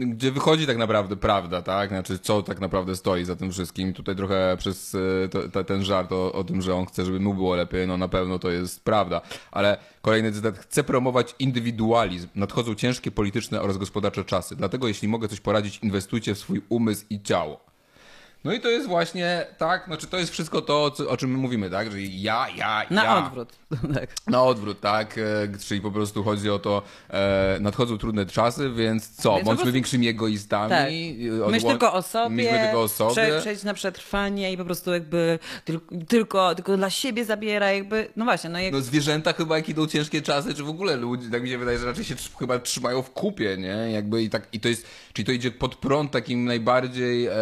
gdzie 0.06 0.32
wychodzi 0.32 0.66
tak 0.66 0.76
naprawdę 0.76 1.16
prawda, 1.16 1.62
tak? 1.62 1.88
Znaczy, 1.88 2.18
co 2.18 2.42
tak 2.42 2.60
naprawdę 2.60 2.96
stoi 2.96 3.24
za 3.24 3.36
tym 3.36 3.52
wszystkim. 3.52 3.92
Tutaj 3.92 4.16
trochę 4.16 4.56
przez 4.58 4.94
e, 4.94 5.28
to, 5.28 5.48
to, 5.48 5.64
ten 5.64 5.84
żart 5.84 6.12
o, 6.12 6.32
o 6.32 6.44
tym, 6.44 6.62
że 6.62 6.74
on 6.74 6.86
chce, 6.86 6.97
żeby 7.04 7.20
mu 7.20 7.34
było 7.34 7.56
lepiej, 7.56 7.86
no 7.86 7.96
na 7.96 8.08
pewno 8.08 8.38
to 8.38 8.50
jest 8.50 8.84
prawda. 8.84 9.20
Ale 9.50 9.78
kolejny 10.02 10.32
cytat. 10.32 10.58
Chcę 10.58 10.84
promować 10.84 11.34
indywidualizm. 11.38 12.28
Nadchodzą 12.34 12.74
ciężkie 12.74 13.10
polityczne 13.10 13.62
oraz 13.62 13.78
gospodarcze 13.78 14.24
czasy. 14.24 14.56
Dlatego 14.56 14.88
jeśli 14.88 15.08
mogę 15.08 15.28
coś 15.28 15.40
poradzić, 15.40 15.78
inwestujcie 15.82 16.34
w 16.34 16.38
swój 16.38 16.62
umysł 16.68 17.04
i 17.10 17.22
ciało. 17.22 17.68
No 18.44 18.52
i 18.52 18.60
to 18.60 18.68
jest 18.68 18.88
właśnie, 18.88 19.46
tak, 19.58 19.84
znaczy 19.86 20.06
to 20.06 20.18
jest 20.18 20.32
wszystko 20.32 20.62
to, 20.62 20.92
o 21.08 21.16
czym 21.16 21.30
my 21.30 21.38
mówimy, 21.38 21.70
tak, 21.70 21.92
że 21.92 22.02
ja, 22.02 22.46
ja, 22.56 22.82
ja. 22.82 22.86
Na 22.90 23.26
odwrót. 23.26 23.52
Tak. 23.94 24.10
Na 24.26 24.42
odwrót, 24.42 24.80
tak, 24.80 25.18
e, 25.18 25.22
czyli 25.66 25.80
po 25.80 25.90
prostu 25.90 26.24
chodzi 26.24 26.50
o 26.50 26.58
to, 26.58 26.82
e, 27.10 27.58
nadchodzą 27.60 27.98
trudne 27.98 28.26
czasy, 28.26 28.70
więc 28.70 29.08
co, 29.08 29.34
więc 29.34 29.44
bądźmy 29.44 29.62
prostu... 29.62 29.72
większymi 29.72 30.08
egoistami. 30.08 30.70
Tak. 30.70 30.88
E, 31.46 31.50
Myśl 31.50 31.66
tylko 31.66 31.92
o 31.92 32.02
sobie, 32.02 32.36
Myślmy 32.36 32.58
tylko 32.58 32.82
o 32.82 32.88
sobie. 32.88 33.12
Prze 33.12 33.40
przejść 33.40 33.62
na 33.62 33.74
przetrwanie 33.74 34.52
i 34.52 34.56
po 34.56 34.64
prostu 34.64 34.92
jakby 34.92 35.38
tylko, 35.64 35.94
tylko, 36.08 36.54
tylko 36.54 36.76
dla 36.76 36.90
siebie 36.90 37.24
zabiera, 37.24 37.72
jakby, 37.72 38.08
no 38.16 38.24
właśnie. 38.24 38.50
No, 38.50 38.58
jak... 38.58 38.72
no 38.72 38.80
zwierzęta 38.80 39.32
chyba 39.32 39.56
jak 39.56 39.68
idą 39.68 39.86
ciężkie 39.86 40.22
czasy, 40.22 40.54
czy 40.54 40.62
w 40.62 40.68
ogóle 40.68 40.96
ludzie, 40.96 41.30
tak 41.30 41.42
mi 41.42 41.48
się 41.48 41.58
wydaje, 41.58 41.78
że 41.78 41.86
raczej 41.86 42.04
się 42.04 42.14
chyba 42.38 42.58
trzymają 42.58 43.02
w 43.02 43.10
kupie, 43.10 43.56
nie, 43.56 43.92
jakby 43.92 44.22
i 44.22 44.30
tak, 44.30 44.48
i 44.52 44.60
to 44.60 44.68
jest, 44.68 44.86
czyli 45.12 45.26
to 45.26 45.32
idzie 45.32 45.50
pod 45.50 45.74
prąd 45.76 46.12
takim 46.12 46.44
najbardziej 46.44 47.26
e, 47.26 47.32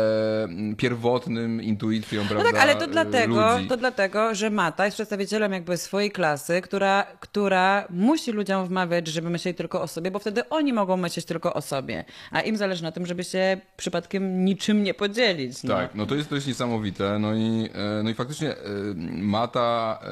pierwotnym 0.90 1.62
intuicją, 1.62 2.22
No 2.22 2.28
prawda, 2.28 2.50
tak, 2.52 2.60
ale 2.60 2.76
to 2.76 2.84
y, 2.84 2.88
dlatego, 2.88 3.56
ludzi. 3.56 3.68
to 3.68 3.76
dlatego, 3.76 4.34
że 4.34 4.50
Mata 4.50 4.84
jest 4.84 4.96
przedstawicielem 4.96 5.52
jakby 5.52 5.76
swojej 5.76 6.10
klasy, 6.10 6.60
która, 6.60 7.06
która 7.20 7.86
musi 7.90 8.32
ludziom 8.32 8.66
wmawiać, 8.66 9.06
żeby 9.06 9.30
myśleli 9.30 9.54
tylko 9.54 9.82
o 9.82 9.86
sobie, 9.86 10.10
bo 10.10 10.18
wtedy 10.18 10.48
oni 10.48 10.72
mogą 10.72 10.96
myśleć 10.96 11.26
tylko 11.26 11.54
o 11.54 11.60
sobie, 11.62 12.04
a 12.30 12.40
im 12.40 12.56
zależy 12.56 12.82
na 12.82 12.92
tym, 12.92 13.06
żeby 13.06 13.24
się 13.24 13.60
przypadkiem 13.76 14.44
niczym 14.44 14.82
nie 14.82 14.94
podzielić. 14.94 15.62
No. 15.62 15.74
Tak, 15.74 15.94
no 15.94 16.06
to 16.06 16.14
jest, 16.14 16.28
to 16.28 16.34
jest 16.34 16.46
niesamowite. 16.46 17.18
No 17.18 17.34
i, 17.34 17.68
e, 17.74 18.02
no 18.02 18.10
i 18.10 18.14
faktycznie 18.14 18.50
e, 18.50 18.56
Mata, 19.12 19.98
e, 20.02 20.08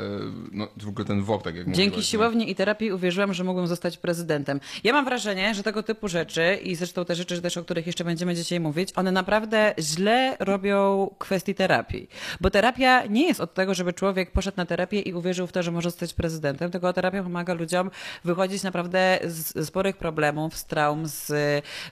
no 0.52 0.68
w 0.76 0.88
ogóle 0.88 1.04
ten 1.04 1.22
WOK, 1.22 1.42
tak 1.42 1.56
jak 1.56 1.64
Dzięki 1.64 1.80
mówiłaś, 1.80 1.96
no. 1.96 2.10
siłowni 2.10 2.50
i 2.50 2.54
terapii 2.54 2.92
uwierzyłam, 2.92 3.34
że 3.34 3.44
mogłem 3.44 3.66
zostać 3.66 3.98
prezydentem. 3.98 4.60
Ja 4.84 4.92
mam 4.92 5.04
wrażenie, 5.04 5.54
że 5.54 5.62
tego 5.62 5.82
typu 5.82 6.08
rzeczy 6.08 6.58
i 6.62 6.74
zresztą 6.74 7.04
te 7.04 7.14
rzeczy 7.14 7.42
też, 7.42 7.56
o 7.56 7.64
których 7.64 7.86
jeszcze 7.86 8.04
będziemy 8.04 8.34
dzisiaj 8.34 8.60
mówić, 8.60 8.88
one 8.96 9.12
naprawdę 9.12 9.74
źle 9.80 10.36
robią 10.40 10.63
kwestii 11.18 11.54
terapii. 11.54 12.08
Bo 12.40 12.50
terapia 12.50 13.06
nie 13.06 13.26
jest 13.26 13.40
od 13.40 13.54
tego, 13.54 13.74
żeby 13.74 13.92
człowiek 13.92 14.30
poszedł 14.30 14.56
na 14.56 14.66
terapię 14.66 15.00
i 15.00 15.14
uwierzył 15.14 15.46
w 15.46 15.52
to, 15.52 15.62
że 15.62 15.70
może 15.70 15.90
zostać 15.90 16.14
prezydentem, 16.14 16.70
tylko 16.70 16.92
terapia 16.92 17.22
pomaga 17.22 17.54
ludziom 17.54 17.90
wychodzić 18.24 18.62
naprawdę 18.62 19.18
z 19.24 19.66
sporych 19.66 19.96
problemów, 19.96 20.56
z 20.56 20.64
traum, 20.64 21.06
z, 21.06 21.32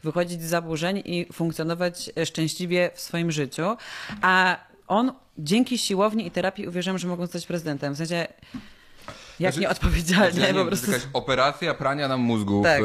wychodzić 0.02 0.42
z 0.42 0.48
zaburzeń 0.48 1.02
i 1.04 1.26
funkcjonować 1.32 2.10
szczęśliwie 2.24 2.90
w 2.94 3.00
swoim 3.00 3.30
życiu. 3.30 3.76
A 4.22 4.56
on 4.88 5.12
dzięki 5.38 5.78
siłowni 5.78 6.26
i 6.26 6.30
terapii 6.30 6.68
uwierzyłem, 6.68 6.98
że 6.98 7.08
mogą 7.08 7.22
zostać 7.22 7.46
prezydentem. 7.46 7.94
W 7.94 7.96
sensie 7.96 8.26
jak 9.40 9.52
Znaczy, 9.52 9.60
nieodpowiedzialnie 9.60 10.40
Ja 10.40 10.52
nie 10.52 10.54
po 10.54 10.64
prostu. 10.64 10.90
Jakaś 10.90 11.06
operacja 11.12 11.74
prania 11.74 12.08
nam 12.08 12.20
mózgów 12.20 12.64
Tak. 12.64 12.82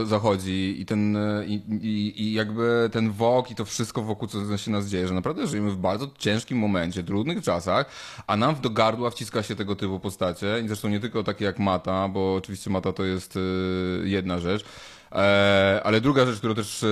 e, 0.00 0.06
zachodzi 0.06 0.80
i 0.80 0.86
ten 0.86 1.16
e, 1.16 1.44
i, 1.46 1.54
i, 1.82 2.22
i 2.22 2.32
jakby 2.32 2.90
ten 2.92 3.10
wok 3.10 3.50
i 3.50 3.54
to 3.54 3.64
wszystko 3.64 4.02
wokół, 4.02 4.28
co 4.28 4.58
się 4.58 4.70
nas 4.70 4.86
dzieje, 4.86 5.08
że 5.08 5.14
naprawdę 5.14 5.46
żyjemy 5.46 5.70
w 5.70 5.76
bardzo 5.76 6.10
ciężkim 6.18 6.58
momencie, 6.58 7.02
trudnych 7.02 7.42
czasach, 7.42 7.86
a 8.26 8.36
nam 8.36 8.56
do 8.60 8.70
gardła 8.70 9.10
wciska 9.10 9.42
się 9.42 9.56
tego 9.56 9.76
typu 9.76 10.00
postacie 10.00 10.60
i 10.64 10.66
zresztą 10.66 10.88
nie 10.88 11.00
tylko 11.00 11.24
takie 11.24 11.44
jak 11.44 11.58
Mata, 11.58 12.08
bo 12.08 12.34
oczywiście 12.34 12.70
Mata 12.70 12.92
to 12.92 13.04
jest 13.04 13.36
e, 13.36 13.40
jedna 14.08 14.38
rzecz, 14.38 14.64
ale 15.84 16.00
druga 16.00 16.26
rzecz, 16.26 16.38
którą 16.38 16.54
też 16.54 16.82
e, 16.82 16.86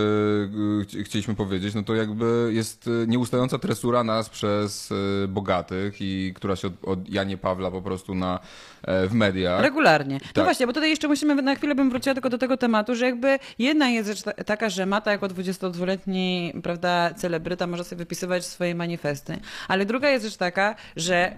ch- 0.85 1.05
chcieliśmy 1.07 1.35
powiedzieć, 1.35 1.75
no 1.75 1.83
to 1.83 1.95
jakby 1.95 2.51
jest 2.53 2.87
e, 2.87 3.07
nieustająca 3.07 3.59
tresura 3.59 4.05
nas 4.05 4.29
przez 4.29 4.93
e, 5.25 5.29
bogatych 5.29 5.95
i 6.01 6.33
która 6.37 6.57
się 6.57 6.69
od, 6.69 6.85
od 6.85 7.09
Janie 7.09 7.37
Pawla 7.39 7.71
po 7.71 7.83
prostu 7.83 8.15
na, 8.15 8.39
e, 8.83 9.07
w 9.09 9.13
mediach. 9.15 9.63
Regularnie. 9.63 10.15
No 10.15 10.31
Tak. 10.35 10.45
właśnie, 10.45 10.67
bo 10.67 10.73
tutaj 10.73 10.91
jeszcze 10.91 11.09
musimy, 11.09 11.43
na 11.43 11.55
chwilę 11.55 11.75
bym 11.75 11.91
wróciła 11.91 12.15
tylko 12.15 12.31
do 12.31 12.39
tego 12.39 12.57
tematu, 12.57 12.95
że 12.95 13.05
jakby 13.07 13.39
jedna 13.59 13.89
jest 13.91 14.09
rzecz 14.09 14.23
ta- 14.23 14.33
taka, 14.45 14.69
że 14.71 14.87
Mata 14.87 15.13
jako 15.13 15.27
22-letni, 15.27 16.53
prawda, 16.63 17.15
celebryta 17.15 17.67
może 17.67 17.85
sobie 17.85 17.99
wypisywać 17.99 18.45
swoje 18.47 18.75
manifesty, 18.75 19.39
ale 19.69 19.87
druga 19.87 20.09
jest 20.11 20.25
rzecz 20.25 20.37
taka, 20.37 20.75
że 20.97 21.37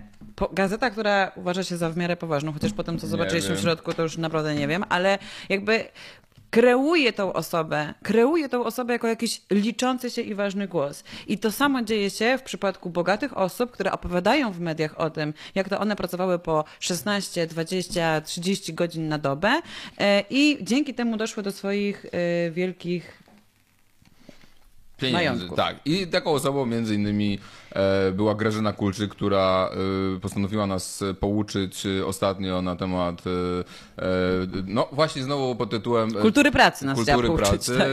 gazeta, 0.53 0.91
która 0.91 1.33
uważa 1.37 1.63
się 1.65 1.77
za 1.77 1.91
w 1.91 1.97
miarę 1.97 2.17
poważną, 2.17 2.53
chociaż 2.53 2.73
po 2.73 2.85
tym, 2.85 2.99
co 2.99 3.07
zobaczyliśmy 3.07 3.57
w 3.57 3.61
środku, 3.61 3.93
to 3.93 4.03
już 4.03 4.17
naprawdę 4.19 4.55
nie 4.55 4.69
wiem, 4.69 4.85
ale 4.89 5.19
jakby 5.49 5.85
kreuje 6.53 7.13
tą 7.13 7.33
osobę, 7.33 7.95
kreuje 8.03 8.49
tą 8.49 8.65
osobę 8.65 8.93
jako 8.93 9.09
jakiś 9.09 9.43
liczący 9.51 10.11
się 10.11 10.23
i 10.23 10.35
ważny 10.35 10.69
głos. 10.69 11.05
I 11.27 11.39
to 11.39 11.53
samo 11.53 11.83
dzieje 11.83 12.11
się 12.11 12.39
w 12.39 12.43
przypadku 12.43 12.91
bogatych 12.91 13.37
osób, 13.37 13.71
które 13.71 13.93
opowiadają 13.93 14.53
w 14.53 14.61
mediach 14.61 15.01
o 15.01 15.11
tym, 15.11 15.35
jak 15.55 15.69
to 15.69 15.81
one 15.81 15.97
pracowały 15.97 16.39
po 16.39 16.65
16, 16.81 17.47
20, 17.47 18.21
30 18.21 18.75
godzin 18.75 19.09
na 19.09 19.19
dobę 19.19 19.61
e, 19.99 20.25
i 20.31 20.59
dzięki 20.61 20.95
temu 20.95 21.17
doszły 21.17 21.43
do 21.43 21.53
swoich 21.53 22.07
e, 22.07 22.51
wielkich 22.51 23.22
Pieniędzy, 25.11 25.49
tak. 25.57 25.77
I 25.85 26.07
taką 26.07 26.31
osobą 26.31 26.67
między 26.67 26.95
innymi 26.95 27.39
e, 27.73 28.13
była 28.13 28.35
Grażyna 28.35 28.73
Kulczyk, 28.73 29.11
która 29.11 29.71
e, 30.17 30.21
postanowiła 30.21 30.67
nas 30.67 31.05
pouczyć 31.21 31.87
e, 31.87 32.07
ostatnio 32.07 32.63
na 32.63 32.77
temat, 32.77 33.23
no 34.67 34.89
właśnie 34.93 35.23
znowu 35.23 35.57
pod 35.57 35.71
tytułem... 35.71 36.13
kultury 36.13 36.51
pracy 36.51 36.87
nas 36.87 36.97
Kultury 36.97 37.29
pouczyć. 37.29 37.49
pracy. 37.49 37.79
Tak. 37.79 37.89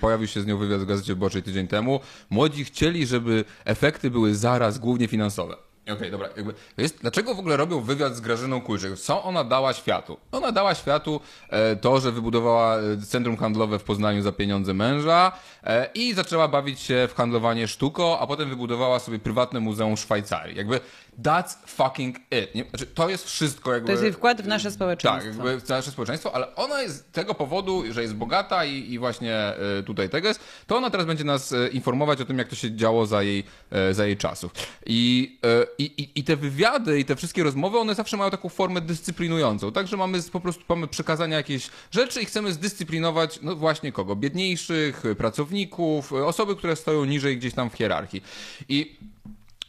Pojawił 0.00 0.26
się 0.26 0.40
z 0.40 0.46
nią 0.46 0.58
wywiad 0.58 0.80
w 0.80 0.86
Gazecie 0.86 1.14
Wyborczej 1.14 1.42
tydzień 1.42 1.68
temu. 1.68 2.00
Młodzi 2.30 2.64
chcieli, 2.64 3.06
żeby 3.06 3.44
efekty 3.64 4.10
były 4.10 4.34
zaraz, 4.34 4.78
głównie 4.78 5.08
finansowe. 5.08 5.67
Okej, 5.92 6.10
dobra. 6.10 6.28
Jakby 6.36 6.54
jest, 6.76 6.98
dlaczego 7.00 7.34
w 7.34 7.38
ogóle 7.38 7.56
robią 7.56 7.80
wywiad 7.80 8.16
z 8.16 8.20
Grażyną 8.20 8.60
Kulczyk? 8.60 8.98
Co 8.98 9.22
ona 9.22 9.44
dała 9.44 9.72
światu? 9.72 10.16
Ona 10.32 10.52
dała 10.52 10.74
światu 10.74 11.20
e, 11.48 11.76
to, 11.76 12.00
że 12.00 12.12
wybudowała 12.12 12.76
e, 12.76 12.96
centrum 13.06 13.36
handlowe 13.36 13.78
w 13.78 13.84
Poznaniu 13.84 14.22
za 14.22 14.32
pieniądze 14.32 14.74
męża 14.74 15.32
e, 15.64 15.90
i 15.94 16.14
zaczęła 16.14 16.48
bawić 16.48 16.80
się 16.80 17.08
w 17.10 17.14
handlowanie 17.14 17.68
sztuką, 17.68 18.18
a 18.18 18.26
potem 18.26 18.48
wybudowała 18.48 18.98
sobie 18.98 19.18
prywatne 19.18 19.60
muzeum 19.60 19.96
w 19.96 20.00
Szwajcarii. 20.00 20.56
Jakby 20.56 20.80
that's 21.22 21.54
fucking 21.66 22.16
it. 22.30 22.54
Nie? 22.54 22.64
Znaczy, 22.70 22.86
to 22.86 23.08
jest 23.08 23.24
wszystko 23.26 23.72
jakby... 23.74 23.86
To 23.86 23.92
jest 23.92 24.02
jej 24.02 24.12
wkład 24.12 24.42
w 24.42 24.46
nasze 24.46 24.64
Tak, 24.64 24.72
społeczeństwo. 24.72 25.48
jakby 25.48 25.60
w 25.66 25.68
nasze 25.68 25.90
społeczeństwo, 25.90 26.34
ale 26.34 26.54
ona 26.54 26.82
jest 26.82 26.96
z 26.96 27.10
tego 27.12 27.34
powodu, 27.34 27.82
że 27.92 28.02
jest 28.02 28.14
bogata 28.14 28.64
i, 28.64 28.92
i 28.92 28.98
właśnie 28.98 29.52
y, 29.80 29.82
tutaj 29.82 30.08
tego 30.10 30.28
jest, 30.28 30.40
to 30.66 30.76
ona 30.76 30.90
teraz 30.90 31.06
będzie 31.06 31.24
nas 31.24 31.52
y, 31.52 31.68
informować 31.72 32.20
o 32.20 32.24
tym, 32.24 32.38
jak 32.38 32.48
to 32.48 32.56
się 32.56 32.76
działo 32.76 33.06
za 33.06 33.22
jej, 33.22 33.44
y, 33.90 33.94
za 33.94 34.06
jej 34.06 34.16
czasów. 34.16 34.52
I, 34.86 35.38
i, 35.78 36.08
i- 36.14 36.24
te 36.24 36.36
wywiady 36.36 37.00
i 37.00 37.04
te 37.04 37.16
wszystkie 37.16 37.42
rozmowy, 37.42 37.78
one 37.78 37.94
zawsze 37.94 38.16
mają 38.16 38.30
taką 38.30 38.48
formę 38.48 38.80
dyscyplinującą, 38.80 39.72
tak, 39.72 39.86
że 39.86 39.96
mamy 39.96 40.22
po 40.32 40.40
prostu 40.40 40.62
mamy 40.68 40.88
przekazania 40.88 41.36
jakieś 41.36 41.70
rzeczy 41.90 42.22
i 42.22 42.24
chcemy 42.24 42.52
zdyscyplinować, 42.52 43.38
no 43.42 43.56
właśnie 43.56 43.92
kogo? 43.92 44.16
Biedniejszych, 44.16 45.02
pracowników, 45.18 46.12
osoby, 46.12 46.56
które 46.56 46.76
stoją 46.76 47.04
niżej 47.04 47.36
gdzieś 47.38 47.54
tam 47.54 47.70
w 47.70 47.74
hierarchii. 47.74 48.22
I 48.68 48.96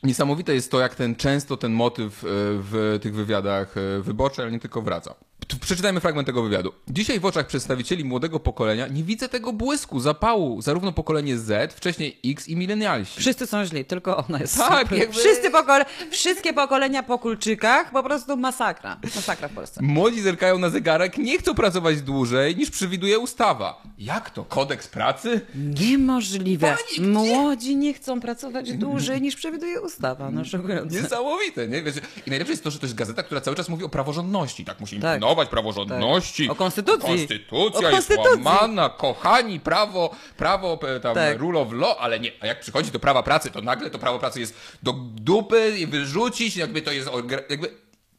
Niesamowite 0.04 0.54
jest 0.54 0.72
to, 0.72 0.80
jak 0.80 0.96
ten 0.96 1.16
często 1.16 1.58
ten 1.58 1.72
motyw 1.72 2.24
e, 2.24 2.28
w 2.62 3.00
tych 3.02 3.16
wywiadach 3.16 3.76
e, 3.78 4.02
wyborczych, 4.02 4.40
ale 4.40 4.52
nie 4.52 4.60
tylko 4.60 4.82
wraca. 4.82 5.16
Przeczytajmy 5.58 6.00
fragment 6.00 6.26
tego 6.26 6.44
wywiadu. 6.44 6.74
Dzisiaj 6.88 7.20
w 7.20 7.26
oczach 7.26 7.48
przedstawicieli 7.48 8.04
młodego 8.06 8.40
pokolenia 8.40 8.88
nie 8.88 9.04
widzę 9.04 9.30
tego 9.30 9.54
błysku, 9.54 10.00
zapału, 10.00 10.62
zarówno 10.62 10.92
pokolenie 10.92 11.38
Z, 11.38 11.74
wcześniej 11.74 12.20
X 12.26 12.48
i 12.48 12.56
milenialsi. 12.56 13.20
Wszyscy 13.20 13.48
są 13.48 13.66
źli, 13.66 13.86
tylko 13.86 14.18
ona 14.18 14.40
jest 14.40 14.58
Tak, 14.58 14.82
super. 14.82 15.00
jakby- 15.00 15.16
Wszyscy 15.20 15.52
pokole... 15.52 15.86
Wszystkie 16.12 16.54
pokolenia 16.54 17.04
po 17.04 17.20
kulczykach, 17.20 17.92
po 17.92 18.04
prostu 18.04 18.38
masakra. 18.38 18.98
Masakra 19.16 19.48
w 19.48 19.52
Polsce. 19.54 19.82
Młodzi 19.84 20.22
zerkają 20.22 20.60
na 20.60 20.70
zegarek, 20.70 21.18
nie 21.18 21.38
chcą 21.38 21.56
pracować 21.56 22.02
dłużej 22.02 22.56
niż 22.56 22.70
przewiduje 22.72 23.20
ustawa. 23.20 23.82
Jak 23.98 24.30
to? 24.30 24.44
Kodeks 24.44 24.88
pracy? 24.88 25.42
Niemożliwe. 25.56 26.68
Pani, 26.68 27.08
gdzie? 27.08 27.08
Młodzi 27.08 27.76
nie 27.76 27.94
chcą 27.94 28.20
pracować 28.22 28.72
dłużej 28.74 29.22
niż 29.22 29.36
przewiduje 29.36 29.82
ustawa. 29.82 30.32
No 30.32 30.46
szokujące. 30.46 31.02
Niesamowite, 31.02 31.68
nie? 31.68 31.82
Wiecie, 31.84 32.02
I 32.28 32.30
najlepsze 32.30 32.52
jest 32.54 32.64
to, 32.64 32.72
że 32.72 32.80
to 32.80 32.86
jest 32.86 32.96
gazeta, 32.96 33.24
która 33.24 33.42
cały 33.42 33.58
czas 33.58 33.70
mówi 33.70 33.84
o 33.84 33.90
praworządności. 33.90 34.66
Tak, 34.66 34.80
musimy 34.80 35.02
Tak. 35.02 35.20
pilnować 35.20 35.39
praworządności. 35.48 36.44
Tak. 36.48 36.52
O 36.52 36.56
konstytucji. 36.56 37.08
Konstytucja 37.08 37.88
O 37.88 37.92
jest 37.92 38.08
konstytucji. 38.08 38.44
łamana, 38.44 38.90
kochani, 38.90 39.60
prawo, 39.60 40.16
prawo 40.38 40.80
e, 40.96 41.00
tam 41.00 41.16
Tak. 41.16 41.40
rule 41.40 41.60
of 41.60 41.74
law, 41.74 41.98
ale 42.00 42.20
nie. 42.20 42.32
A 42.42 42.48
jak 42.48 42.60
przychodzi 42.60 42.92
do 42.92 43.00
prawa 43.00 43.24
pracy, 43.24 43.52
to 43.52 43.62
nagle 43.62 43.90
to 43.90 44.00
prawo 44.00 44.20
pracy 44.20 44.40
jest 44.40 44.56
do 44.84 44.94
dupy 45.16 45.76
i 45.80 45.88
wyrzucić, 45.88 46.56
jakby 46.58 46.82
to 46.82 46.92
jest, 46.92 47.10
jakby 47.50 47.70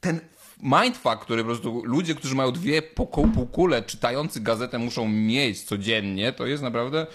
ten 0.01 0.21
mindfuck, 0.63 1.19
który 1.21 1.43
po 1.43 1.47
prostu 1.47 1.83
ludzie, 1.85 2.15
którzy 2.15 2.35
mają 2.35 2.53
dwie 2.53 2.83
pół- 2.83 3.33
półkule 3.35 3.83
czytający 3.83 4.41
gazetę 4.41 4.79
muszą 4.79 5.09
mieć 5.09 5.63
codziennie, 5.63 6.33
to 6.33 6.47
jest 6.47 6.63
naprawdę... 6.63 7.07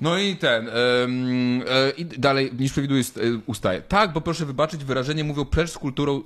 No 0.00 0.18
i 0.18 0.36
ten, 0.36 0.68
em, 0.68 1.62
e, 1.68 1.90
i 1.96 2.04
dalej, 2.04 2.50
niż 2.58 2.72
przewiduje 2.72 3.02
e, 3.02 3.20
ustaje. 3.46 3.80
Tak, 3.82 4.12
bo 4.12 4.20
proszę 4.20 4.46
wybaczyć, 4.46 4.84
wyrażenie 4.84 5.24
mówią 5.24 5.44
precz 5.44 5.70
z 5.70 5.78
kulturą 5.78 6.22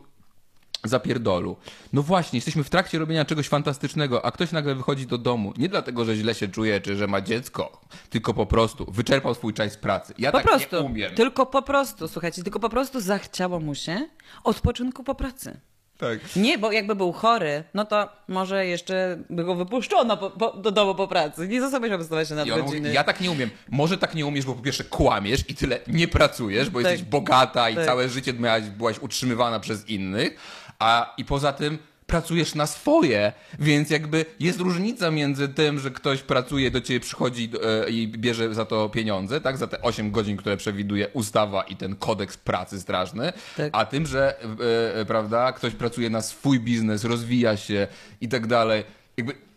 zapierdolu. 0.85 1.57
No 1.93 2.03
właśnie, 2.03 2.37
jesteśmy 2.37 2.65
w 2.65 2.71
trakcie 2.71 2.99
robienia 2.99 3.25
czegoś 3.25 3.49
fantastycznego, 3.49 4.25
a 4.25 4.31
ktoś 4.33 4.53
nagle 4.53 4.75
wychodzi 4.75 5.07
do 5.07 5.19
domu. 5.19 5.53
Nie 5.59 5.69
dlatego, 5.69 6.05
że 6.05 6.17
źle 6.17 6.35
się 6.35 6.49
czuje, 6.49 6.81
czy 6.81 6.97
że 6.97 7.07
ma 7.07 7.21
dziecko, 7.21 7.81
tylko 8.11 8.35
po 8.35 8.47
prostu 8.47 8.87
wyczerpał 8.93 9.35
swój 9.35 9.55
czas 9.55 9.77
pracy. 9.77 10.15
Ja 10.19 10.33
Po 10.33 10.39
tak 10.39 10.47
prostu. 10.47 10.77
nie 10.77 10.83
umiem. 10.83 11.15
Tylko 11.15 11.47
po 11.47 11.63
prostu, 11.63 12.09
słuchajcie, 12.09 12.43
tylko 12.43 12.61
po 12.61 12.69
prostu 12.69 13.01
zachciało 13.01 13.61
mu 13.61 13.75
się 13.75 14.09
odpoczynku 14.45 15.05
po 15.05 15.15
pracy. 15.15 15.61
Tak. 15.99 16.37
Nie, 16.37 16.59
bo 16.59 16.73
jakby 16.73 16.95
był 16.95 17.13
chory, 17.13 17.65
no 17.75 17.85
to 17.85 18.09
może 18.29 18.67
jeszcze 18.67 19.19
by 19.31 19.45
go 19.45 19.55
wypuszczono 19.55 20.17
po, 20.17 20.31
po, 20.31 20.53
do 20.53 20.71
domu 20.71 20.95
po 20.95 21.09
pracy. 21.09 21.49
Nie 21.49 21.61
został 21.61 21.81
musiał 21.81 21.99
wystawać 21.99 22.29
się 22.29 22.35
na 22.35 22.45
godziny. 22.45 22.93
ja 22.93 23.05
tak 23.05 23.21
nie 23.21 23.31
umiem. 23.31 23.51
Może 23.71 23.99
tak 23.99 24.15
nie 24.15 24.27
umiesz, 24.27 24.45
bo 24.47 24.55
po 24.55 24.63
pierwsze 24.63 24.85
kłamiesz 24.85 25.41
i 25.51 25.55
tyle 25.55 25.81
nie 25.87 26.09
pracujesz, 26.09 26.71
bo 26.71 26.83
Tak. 26.83 26.91
jesteś 26.93 27.09
bogata 27.11 27.71
i 27.71 27.75
Tak. 27.75 27.85
całe 27.87 28.09
życie 28.09 28.33
miałaś, 28.33 28.63
byłaś 28.65 28.99
utrzymywana 28.99 29.61
przez 29.61 29.89
innych, 29.89 30.37
a 30.79 31.15
i 31.17 31.25
poza 31.25 31.53
tym 31.53 31.79
pracujesz 32.07 32.55
na 32.55 32.67
swoje, 32.67 33.33
więc 33.59 33.91
jakby 33.91 34.25
jest 34.41 34.61
różnica 34.61 35.11
między 35.11 35.49
tym, 35.49 35.79
że 35.79 35.91
ktoś 35.91 36.23
pracuje, 36.23 36.71
do 36.71 36.81
ciebie 36.81 37.01
przychodzi 37.01 37.51
e, 37.87 37.91
i 37.91 38.09
bierze 38.09 38.55
za 38.55 38.65
to 38.65 38.89
pieniądze, 38.89 39.41
tak, 39.41 39.57
za 39.57 39.67
te 39.67 39.83
8 39.83 40.11
godzin, 40.11 40.37
które 40.37 40.57
przewiduje 40.57 41.09
ustawa 41.09 41.63
i 41.63 41.77
ten 41.77 41.97
kodeks 41.97 42.37
pracy 42.37 42.81
straszny, 42.81 43.33
Tak. 43.57 43.69
a 43.73 43.87
tym, 43.87 44.07
że 44.07 44.41
e, 44.43 45.01
e, 45.01 45.05
prawda, 45.05 45.53
ktoś 45.53 45.75
pracuje 45.75 46.11
na 46.11 46.23
swój 46.23 46.61
biznes, 46.61 47.05
rozwija 47.05 47.57
się 47.57 47.87
i 48.21 48.29
tak 48.29 48.47
dalej. 48.47 48.85
Jakby 49.17 49.48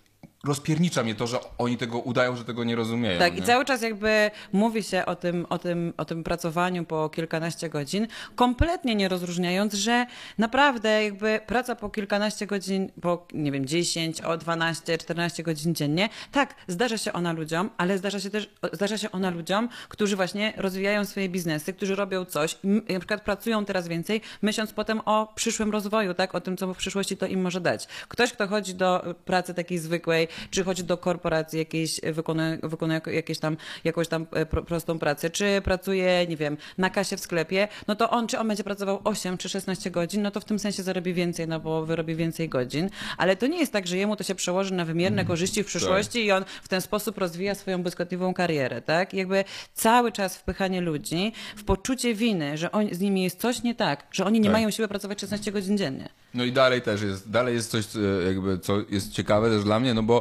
rozpiernicza 0.44 1.04
mnie 1.04 1.16
to, 1.16 1.28
że 1.28 1.40
oni 1.58 1.78
tego 1.78 2.00
udają, 2.00 2.36
że 2.36 2.46
tego 2.46 2.64
nie 2.64 2.76
rozumieją. 2.76 3.20
Tak, 3.20 3.34
nie? 3.34 3.40
i 3.40 3.44
cały 3.44 3.66
czas 3.66 3.82
jakby 3.82 4.32
mówi 4.52 4.84
się 4.84 5.06
o 5.06 5.16
tym, 5.16 5.46
o, 5.50 5.58
tym, 5.58 5.94
o 5.98 6.06
tym 6.06 6.24
pracowaniu 6.24 6.86
po 6.86 7.10
kilkanaście 7.10 7.70
godzin, 7.70 8.08
kompletnie 8.36 8.96
nie 8.96 9.10
rozróżniając, 9.10 9.74
że 9.74 10.06
naprawdę 10.38 11.04
jakby 11.04 11.40
praca 11.48 11.76
po 11.76 11.90
kilkanaście 11.90 12.48
godzin, 12.48 12.92
po 13.02 13.28
nie 13.34 13.52
wiem, 13.52 13.66
10, 13.66 14.22
o 14.22 14.38
12, 14.38 14.98
14 14.98 15.44
godzin 15.44 15.76
dziennie, 15.76 16.10
tak, 16.32 16.56
zdarza 16.68 16.98
się 16.98 17.14
ona 17.14 17.34
ludziom, 17.34 17.70
ale 17.78 17.98
zdarza 17.98 18.20
się 18.20 18.30
też, 18.30 18.50
zdarza 18.74 18.98
się 18.98 19.12
ona 19.12 19.30
ludziom, 19.30 19.70
którzy 19.90 20.16
właśnie 20.16 20.54
rozwijają 20.58 21.06
swoje 21.06 21.30
biznesy, 21.30 21.74
którzy 21.74 21.96
robią 21.96 22.26
coś, 22.26 22.58
na 22.64 23.00
przykład 23.00 23.22
pracują 23.22 23.66
teraz 23.66 23.88
więcej, 23.88 24.22
myśląc 24.42 24.74
potem 24.74 25.02
o 25.06 25.34
przyszłym 25.36 25.72
rozwoju, 25.72 26.14
tak, 26.14 26.36
o 26.36 26.42
tym, 26.42 26.58
co 26.58 26.74
w 26.74 26.78
przyszłości 26.78 27.18
to 27.18 27.26
im 27.26 27.42
może 27.42 27.62
dać. 27.62 27.88
Ktoś, 28.08 28.34
kto 28.34 28.48
chodzi 28.48 28.76
do 28.76 29.16
pracy 29.26 29.54
takiej 29.54 29.78
zwykłej, 29.78 30.28
czy 30.50 30.64
chodzi 30.64 30.84
do 30.84 30.98
korporacji 30.98 31.60
jakiejś, 31.60 32.00
e, 32.04 32.14
wykonuje, 32.14 32.58
wykonuje 32.64 33.02
jakieś 33.08 33.40
tam, 33.40 33.58
jakąś 33.84 34.08
tam 34.08 34.28
e, 34.32 34.46
pro, 34.46 34.64
prostą 34.64 35.00
pracę, 35.00 35.30
czy 35.30 35.62
pracuje, 35.64 36.26
nie 36.28 36.38
wiem, 36.38 36.58
na 36.78 36.90
kasie 36.90 37.18
w 37.18 37.20
sklepie, 37.20 37.68
no 37.88 37.96
to 37.96 38.10
on, 38.10 38.28
czy 38.28 38.40
on 38.40 38.48
będzie 38.48 38.64
pracował 38.64 39.02
8 39.04 39.38
czy 39.38 39.50
16 39.50 39.92
godzin, 39.92 40.22
no 40.22 40.32
to 40.32 40.40
w 40.40 40.46
tym 40.46 40.60
sensie 40.60 40.84
zarobi 40.84 41.14
więcej, 41.14 41.48
no 41.48 41.60
bo 41.60 41.86
wyrobi 41.86 42.16
więcej 42.16 42.50
godzin, 42.50 42.90
ale 43.18 43.36
to 43.36 43.48
nie 43.48 43.60
jest 43.60 43.74
tak, 43.74 43.88
że 43.88 43.98
jemu 43.98 44.16
to 44.16 44.24
się 44.24 44.36
przełoży 44.36 44.74
na 44.74 44.86
wymierne 44.86 45.26
korzyści 45.26 45.64
w 45.64 45.66
przyszłości 45.66 46.26
i 46.26 46.32
on 46.32 46.46
w 46.64 46.68
ten 46.68 46.82
sposób 46.82 47.18
rozwija 47.18 47.56
swoją 47.56 47.82
błyskotliwą 47.84 48.34
karierę, 48.34 48.82
tak? 48.82 49.14
Jakby 49.14 49.44
cały 49.74 50.12
czas 50.12 50.38
wpychanie 50.38 50.82
ludzi 50.82 51.32
w 51.56 51.64
poczucie 51.64 52.14
winy, 52.14 52.58
że 52.58 52.72
on, 52.72 52.88
z 52.92 53.00
nimi 53.00 53.24
jest 53.24 53.40
coś 53.42 53.64
nie 53.64 53.76
tak, 53.76 54.08
że 54.12 54.26
oni 54.26 54.40
nie 54.40 54.46
Tak. 54.50 54.54
mają 54.54 54.72
siły 54.72 54.88
pracować 54.88 55.22
16 55.22 55.52
godzin 55.52 55.78
dziennie. 55.78 56.10
No 56.34 56.44
i 56.44 56.52
dalej 56.52 56.82
też 56.82 57.02
jest, 57.02 57.30
dalej 57.30 57.56
jest 57.56 57.72
coś, 57.72 57.86
e, 57.96 58.00
jakby, 58.26 58.60
co 58.60 58.78
jest 58.90 59.12
ciekawe 59.12 59.50
też 59.50 59.64
dla 59.64 59.80
mnie, 59.80 59.94
no 59.94 60.04
bo 60.04 60.21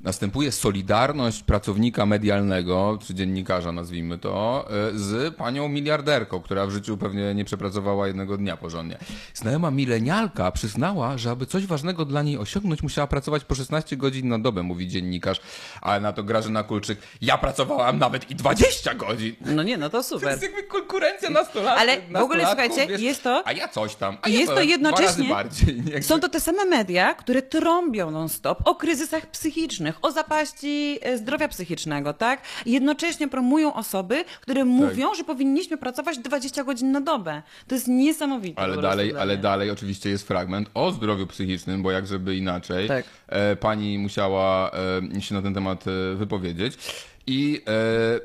następuje 0.00 0.52
solidarność 0.52 1.42
pracownika 1.42 2.06
medialnego, 2.06 2.98
czy 3.06 3.14
dziennikarza 3.14 3.72
nazwijmy 3.72 4.18
to, 4.18 4.66
e, 4.70 4.98
z 4.98 5.34
panią 5.36 5.68
miliarderką, 5.68 6.40
która 6.40 6.66
w 6.66 6.70
życiu 6.70 6.96
pewnie 6.96 7.34
nie 7.34 7.44
przepracowała 7.44 8.06
jednego 8.06 8.36
dnia 8.36 8.56
porządnie. 8.56 8.98
Znajoma 9.34 9.70
milenialka 9.70 10.50
przyznała, 10.52 11.18
że 11.18 11.30
aby 11.30 11.46
coś 11.46 11.66
ważnego 11.66 12.04
dla 12.04 12.22
niej 12.22 12.38
osiągnąć, 12.38 12.82
musiała 12.82 13.06
pracować 13.06 13.44
po 13.44 13.54
16 13.54 13.96
godzin 13.96 14.28
na 14.28 14.38
dobę, 14.38 14.62
mówi 14.62 14.88
dziennikarz, 14.88 15.40
ale 15.80 16.00
na 16.00 16.12
to 16.12 16.22
Grażyna 16.22 16.62
Kulczyk, 16.62 16.98
ja 17.20 17.38
pracowałam 17.38 17.98
nawet 17.98 18.30
i 18.30 18.34
20 18.34 18.94
godzin. 18.94 19.34
No 19.40 19.62
nie, 19.62 19.76
no 19.76 19.90
to 19.90 19.98
To 19.98 20.02
super. 20.02 20.28
jest 20.30 20.42
jakby 20.42 20.62
konkurencja 20.62 21.30
nastolatków. 21.30 21.80
Ale 21.82 21.96
w 22.12 22.16
ogóle, 22.22 22.46
słuchajcie, 22.46 22.84
jest 22.84 23.22
to- 23.22 23.42
A 23.46 23.52
ja 23.52 23.68
coś 23.68 23.94
tam. 23.94 24.16
A 24.22 24.28
I 24.28 24.32
ja 24.32 24.38
jest 24.40 24.52
to 24.52 24.62
jednocześnie- 24.62 25.28
bardziej. 25.28 25.82
Są 26.02 26.20
to 26.20 26.28
te 26.28 26.40
same 26.40 26.64
media, 26.64 27.14
które 27.14 27.42
trąbią 27.42 28.10
non-stop 28.10 28.58
o 28.68 28.74
kryzysach 28.74 29.26
psychicznych, 29.26 29.89
o 30.02 30.12
zapaści 30.12 30.98
e, 31.02 31.18
zdrowia 31.18 31.48
psychicznego, 31.48 32.12
tak? 32.12 32.42
I 32.66 32.72
jednocześnie 32.72 33.28
promują 33.28 33.74
osoby, 33.74 34.24
które 34.40 34.64
mówią, 34.64 35.14
że 35.14 35.24
powinniśmy 35.24 35.76
pracować 35.76 36.18
20 36.18 36.64
godzin 36.64 36.92
na 36.92 37.00
dobę. 37.00 37.42
To 37.68 37.74
jest 37.74 37.88
niesamowite. 37.88 38.62
Ale 38.62 38.76
dalej, 38.82 39.16
ale 39.16 39.36
dalej 39.36 39.70
oczywiście 39.70 40.10
jest 40.10 40.28
fragment 40.28 40.70
o 40.74 40.92
zdrowiu 40.92 41.26
psychicznym, 41.26 41.82
bo 41.82 41.90
jak 41.90 42.06
żeby 42.06 42.36
inaczej. 42.36 42.88
Tak. 42.88 43.04
E, 43.28 43.56
pani 43.56 43.98
musiała 43.98 44.70
e, 45.16 45.20
się 45.20 45.34
na 45.34 45.42
ten 45.42 45.54
temat 45.54 45.84
e, 45.86 46.14
wypowiedzieć. 46.16 46.78
I, 47.26 47.62
e, 47.66 48.20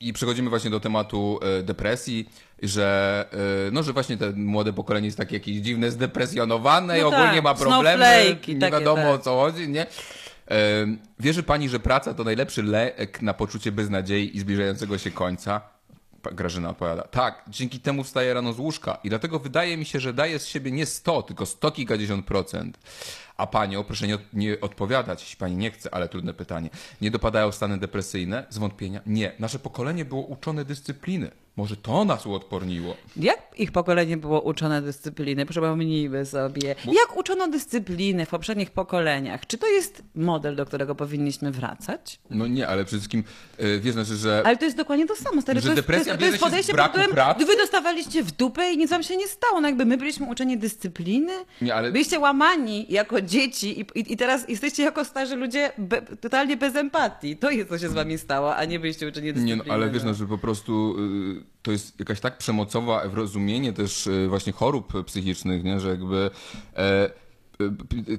I 0.00 0.12
przechodzimy 0.12 0.50
właśnie 0.50 0.70
do 0.70 0.80
tematu 0.80 1.40
e, 1.42 1.62
depresji, 1.62 2.28
że, 2.62 3.24
no, 3.72 3.82
że 3.82 3.92
właśnie 3.92 4.16
te 4.16 4.32
młode 4.32 4.72
pokolenie 4.72 5.06
jest 5.06 5.18
takie 5.18 5.36
jakieś 5.36 5.56
dziwne, 5.56 5.90
zdepresjonowane 5.90 6.98
i 6.98 7.02
No 7.02 7.08
ogólnie 7.08 7.34
tak, 7.34 7.44
ma 7.44 7.54
problemy, 7.54 8.36
nie 8.48 8.58
takie, 8.58 8.72
wiadomo 8.72 9.02
tak. 9.02 9.14
o 9.14 9.18
co 9.18 9.34
chodzi, 9.36 9.68
nie? 9.68 9.86
Wierzy 11.20 11.42
pani, 11.42 11.68
że 11.68 11.80
praca 11.80 12.14
to 12.14 12.24
najlepszy 12.24 12.62
lek 12.62 13.22
na 13.22 13.34
poczucie 13.34 13.72
beznadziei 13.72 14.36
i 14.36 14.40
zbliżającego 14.40 14.98
się 14.98 15.10
końca? 15.10 15.60
Grażyna 16.32 16.70
odpowiada. 16.70 17.02
Tak, 17.02 17.44
dzięki 17.48 17.80
temu 17.80 18.04
wstaję 18.04 18.34
rano 18.34 18.52
z 18.52 18.58
łóżka 18.58 18.98
i 19.04 19.08
dlatego 19.08 19.38
wydaje 19.38 19.76
mi 19.76 19.84
się, 19.84 20.00
że 20.00 20.12
daję 20.12 20.38
z 20.38 20.46
siebie 20.46 20.70
nie 20.70 20.86
100, 20.86 21.22
tylko 21.22 21.46
100 21.46 21.70
kilkadziesiąt 21.70 22.26
procent. 22.26 22.78
A 23.36 23.46
panią, 23.46 23.84
proszę 23.84 24.06
nie, 24.06 24.18
nie 24.32 24.60
odpowiadać, 24.60 25.20
jeśli 25.22 25.36
pani 25.36 25.56
nie 25.56 25.70
chce, 25.70 25.94
ale 25.94 26.08
trudne 26.08 26.34
pytanie. 26.34 26.70
Nie 27.00 27.10
dopadają 27.10 27.52
stany 27.52 27.78
depresyjne, 27.78 28.46
zwątpienia? 28.50 29.00
Nie. 29.06 29.32
Nasze 29.38 29.58
pokolenie 29.58 30.04
było 30.04 30.22
uczone 30.22 30.64
dyscypliny. 30.64 31.30
Może 31.56 31.76
to 31.76 32.04
nas 32.04 32.26
uodporniło. 32.26 32.96
Jak 33.16 33.38
ich 33.56 33.72
pokolenie 33.72 34.16
było 34.16 34.40
uczone 34.40 34.82
dyscypliny? 34.82 35.46
Przypomnijmy 35.46 36.26
sobie. 36.26 36.74
Jak 36.86 37.16
uczono 37.16 37.48
dyscypliny 37.48 38.26
w 38.26 38.28
poprzednich 38.28 38.70
pokoleniach? 38.70 39.46
Czy 39.46 39.58
to 39.58 39.66
jest 39.66 40.02
model, 40.14 40.56
do 40.56 40.66
którego 40.66 40.94
powinniśmy 40.94 41.50
wracać? 41.50 42.20
No 42.30 42.46
nie, 42.46 42.68
ale 42.68 42.84
przede 42.84 42.98
wszystkim, 43.00 43.24
yy, 43.58 43.80
wiesz, 43.80 43.92
znaczy, 43.94 44.16
że... 44.16 44.42
Ale 44.46 44.56
to 44.56 44.64
jest 44.64 44.76
dokładnie 44.76 45.06
to 45.06 45.16
samo. 45.16 45.42
Stary. 45.42 45.60
Że 45.60 45.68
to 45.68 45.72
jest, 45.74 45.82
depresja 45.82 46.04
to 46.04 46.10
jest, 46.10 46.20
to 46.20 46.26
jest 46.26 46.44
podejście, 46.44 46.72
pod 46.72 46.76
braku 46.76 46.92
którym 46.92 47.10
pracy? 47.10 47.46
wy 47.46 47.56
dostawaliście 47.56 48.22
w 48.22 48.32
dupę 48.32 48.72
i 48.72 48.76
nic 48.78 48.90
wam 48.90 49.02
się 49.02 49.16
nie 49.16 49.28
stało. 49.28 49.60
No 49.60 49.68
jakby 49.68 49.84
my 49.84 49.96
byliśmy 49.96 50.26
uczeni 50.26 50.58
dyscypliny, 50.58 51.32
Nie, 51.62 51.74
ale- 51.74 51.92
byliście 51.92 52.18
łamani 52.20 52.86
jako 52.88 53.20
dzieci 53.24 53.80
i, 53.80 54.12
i, 54.12 54.16
teraz 54.16 54.48
jesteście 54.48 54.82
jako 54.82 55.04
starzy 55.04 55.36
ludzie 55.36 55.72
be, 55.78 56.02
totalnie 56.02 56.56
bez 56.56 56.76
empatii. 56.76 57.36
To 57.36 57.50
jest, 57.50 57.68
co 57.68 57.78
się 57.78 57.88
z 57.88 57.92
wami 57.92 58.18
stało, 58.18 58.56
a 58.56 58.64
nie 58.64 58.80
byliście 58.80 59.08
uczeni 59.08 59.32
dyscypliny. 59.32 59.56
Nie, 59.56 59.68
no, 59.68 59.74
ale 59.74 59.90
wiesz, 59.90 60.04
no, 60.04 60.14
że 60.14 60.26
po 60.26 60.38
prostu 60.38 60.96
y, 61.38 61.44
to 61.62 61.72
jest 61.72 61.98
jakaś 62.00 62.20
tak 62.20 62.38
przemocowa 62.38 63.02
rozumienie 63.12 63.72
też 63.72 64.06
y, 64.06 64.26
właśnie 64.28 64.52
chorób 64.52 65.04
psychicznych, 65.04 65.64
nie? 65.64 65.80
że 65.80 65.88
jakby 65.88 66.16
y, 66.16 67.23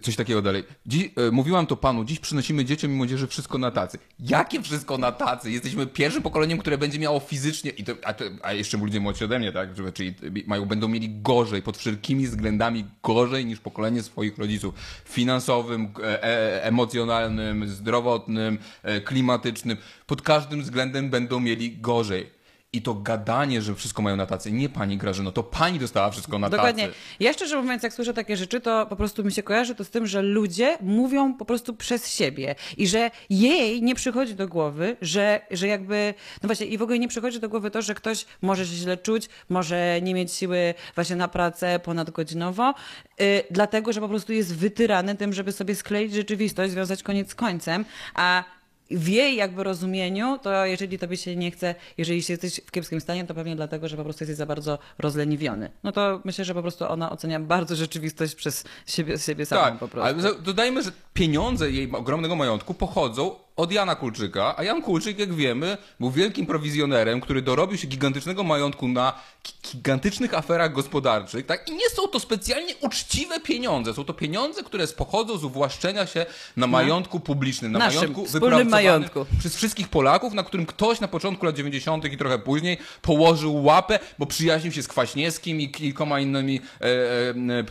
coś 0.02 0.16
takiego 0.16 0.42
dalej. 0.42 0.64
Dziś, 0.86 1.10
e, 1.16 1.32
mówiłam 1.32 1.68
to 1.68 1.78
panu, 1.78 2.06
dziś 2.06 2.20
przynosimy 2.20 2.66
dzieciom 2.66 2.92
i 2.92 2.96
młodzieży 2.96 3.28
wszystko 3.28 3.58
na 3.58 3.72
tacy. 3.72 3.98
Jakie 4.20 4.62
wszystko 4.62 4.98
na 4.98 5.12
tacy? 5.12 5.52
Jesteśmy 5.52 5.88
pierwszym 5.88 6.24
pokoleniem, 6.24 6.58
które 6.58 6.78
będzie 6.78 7.00
miało 7.00 7.20
fizycznie, 7.20 7.72
i 7.72 7.84
to, 7.84 7.94
a, 8.04 8.14
to, 8.14 8.26
a 8.42 8.54
jeszcze 8.54 8.78
ludzie 8.78 9.00
młodsi 9.00 9.26
ode 9.26 9.40
mnie, 9.40 9.52
tak? 9.52 9.70
Czyli 9.94 10.16
mają, 10.48 10.66
będą 10.66 10.88
mieli 10.88 11.10
gorzej, 11.22 11.62
pod 11.62 11.78
wszelkimi 11.78 12.28
względami 12.28 12.86
gorzej 13.04 13.46
niż 13.46 13.60
pokolenie 13.60 14.04
swoich 14.04 14.38
rodziców. 14.38 14.76
Finansowym, 15.06 15.94
e, 16.04 16.24
e, 16.24 16.64
emocjonalnym, 16.64 17.68
zdrowotnym, 17.68 18.58
e, 18.84 19.02
klimatycznym. 19.02 19.78
Pod 20.08 20.22
każdym 20.22 20.62
względem 20.62 21.10
będą 21.10 21.40
mieli 21.40 21.78
gorzej. 21.78 22.35
I 22.76 22.82
to 22.82 22.94
gadanie, 22.94 23.62
że 23.62 23.76
wszystko 23.76 24.02
mają 24.02 24.16
na 24.16 24.26
tacy. 24.26 24.52
Nie 24.52 24.70
pani 24.70 24.98
Grażyno, 24.98 25.32
to 25.32 25.44
pani 25.44 25.80
dostała 25.80 26.12
wszystko 26.12 26.40
na 26.40 26.50
Dokładnie. 26.50 26.88
tacy. 26.88 26.98
Ja 27.20 27.34
szczerze 27.34 27.62
mówiąc, 27.62 27.84
jak 27.84 27.94
słyszę 27.94 28.14
takie 28.14 28.38
rzeczy, 28.38 28.62
to 28.62 28.86
po 28.86 28.96
prostu 28.96 29.24
mi 29.24 29.32
się 29.32 29.44
kojarzy 29.44 29.76
to 29.76 29.84
z 29.84 29.90
tym, 29.90 30.08
że 30.08 30.22
ludzie 30.22 30.78
mówią 30.82 31.34
po 31.34 31.46
prostu 31.46 31.74
przez 31.74 32.14
siebie 32.14 32.56
i 32.78 32.88
że 32.88 33.12
jej 33.30 33.82
nie 33.82 33.96
przychodzi 33.96 34.36
do 34.36 34.48
głowy, 34.48 34.98
że, 35.02 35.42
że 35.52 35.68
jakby, 35.68 36.14
no 36.44 36.48
właśnie, 36.48 36.66
i 36.66 36.78
w 36.78 36.82
ogóle 36.82 37.00
nie 37.00 37.08
przychodzi 37.08 37.40
do 37.40 37.50
głowy 37.50 37.72
to, 37.72 37.82
że 37.82 37.96
ktoś 37.96 38.26
może 38.42 38.66
się 38.66 38.76
źle 38.76 38.98
czuć, 38.98 39.30
może 39.50 40.00
nie 40.02 40.14
mieć 40.14 40.34
siły 40.34 40.74
właśnie 40.96 41.16
na 41.16 41.28
pracę 41.28 41.80
ponadgodzinową, 41.80 42.74
yy, 43.20 43.44
dlatego, 43.52 43.94
że 43.94 44.02
po 44.02 44.10
prostu 44.10 44.34
jest 44.34 44.56
wytyrany 44.56 45.16
tym, 45.16 45.34
żeby 45.34 45.52
sobie 45.52 45.76
skleić 45.76 46.14
rzeczywistość, 46.14 46.72
związać 46.72 47.04
koniec 47.04 47.30
z 47.30 47.36
końcem, 47.36 47.86
a 48.16 48.44
w 48.92 49.08
jej 49.08 49.36
jakby 49.36 49.64
rozumieniu, 49.64 50.38
to 50.38 50.66
jeżeli 50.66 51.00
tobie 51.00 51.18
się 51.18 51.36
nie 51.36 51.52
chce, 51.52 51.76
jeżeli 51.98 52.24
się 52.24 52.34
jesteś 52.34 52.62
w 52.66 52.72
kiepskim 52.72 53.02
stanie, 53.02 53.26
to 53.26 53.34
pewnie 53.34 53.56
dlatego, 53.56 53.88
że 53.88 53.98
po 53.98 54.04
prostu 54.04 54.24
jesteś 54.24 54.38
za 54.38 54.46
bardzo 54.46 54.80
rozleniwiony. 55.00 55.72
No 55.84 55.92
to 55.92 56.22
myślę, 56.26 56.46
że 56.46 56.54
po 56.54 56.62
prostu 56.62 56.86
ona 56.92 57.12
ocenia 57.12 57.40
bardzo 57.40 57.76
rzeczywistość 57.76 58.36
przez 58.36 58.64
siebie, 58.88 59.18
siebie 59.18 59.46
samą 59.46 59.62
Tak, 59.62 59.80
po 59.80 59.88
prostu. 59.88 60.24
ale 60.24 60.36
dodajmy, 60.42 60.84
że 60.84 60.92
pieniądze 61.14 61.72
jej 61.72 61.92
ogromnego 61.92 62.36
majątku 62.36 62.74
pochodzą 62.74 63.36
od 63.56 63.72
Jana 63.72 63.96
Kulczyka, 63.96 64.54
a 64.58 64.64
Jan 64.64 64.82
Kulczyk, 64.82 65.20
jak 65.20 65.34
wiemy, 65.34 65.78
był 66.00 66.12
wielkim 66.12 66.46
prowizjonerem, 66.46 67.22
który 67.22 67.42
dorobił 67.42 67.78
się 67.78 67.88
gigantycznego 67.88 68.44
majątku 68.44 68.88
na 68.88 69.14
gi- 69.46 69.72
gigantycznych 69.76 70.34
aferach 70.34 70.74
gospodarczych, 70.74 71.46
tak? 71.46 71.70
I 71.70 71.72
nie 71.72 71.90
są 71.90 72.08
to 72.08 72.20
specjalnie 72.20 72.76
uczciwe 72.82 73.40
pieniądze, 73.40 73.94
są 73.94 74.04
to 74.06 74.14
pieniądze, 74.14 74.64
które 74.64 74.88
pochodzą 74.88 75.38
z 75.38 75.44
uwłaszczenia 75.44 76.06
się 76.06 76.26
na 76.58 76.68
majątku 76.68 77.20
publicznym, 77.20 77.72
na 77.72 77.80
Naszym 77.80 78.00
majątku 78.00 78.26
wspólnym 78.26 78.70
majątku. 78.70 79.26
przez 79.40 79.56
wszystkich 79.56 79.88
Polaków, 79.88 80.34
na 80.34 80.44
którym 80.44 80.66
ktoś 80.66 81.00
na 81.00 81.08
początku 81.08 81.46
lat 81.46 81.56
90. 81.56 82.06
i 82.06 82.18
trochę 82.18 82.40
później 82.40 82.78
położył 83.02 83.64
łapę, 83.64 84.00
bo 84.20 84.26
przyjaźnił 84.26 84.72
się 84.74 84.84
z 84.84 84.88
Kwaśniewskim 84.88 85.62
i 85.62 85.70
kilkoma 85.72 86.20
innymi, 86.20 86.62
e, 86.82 86.86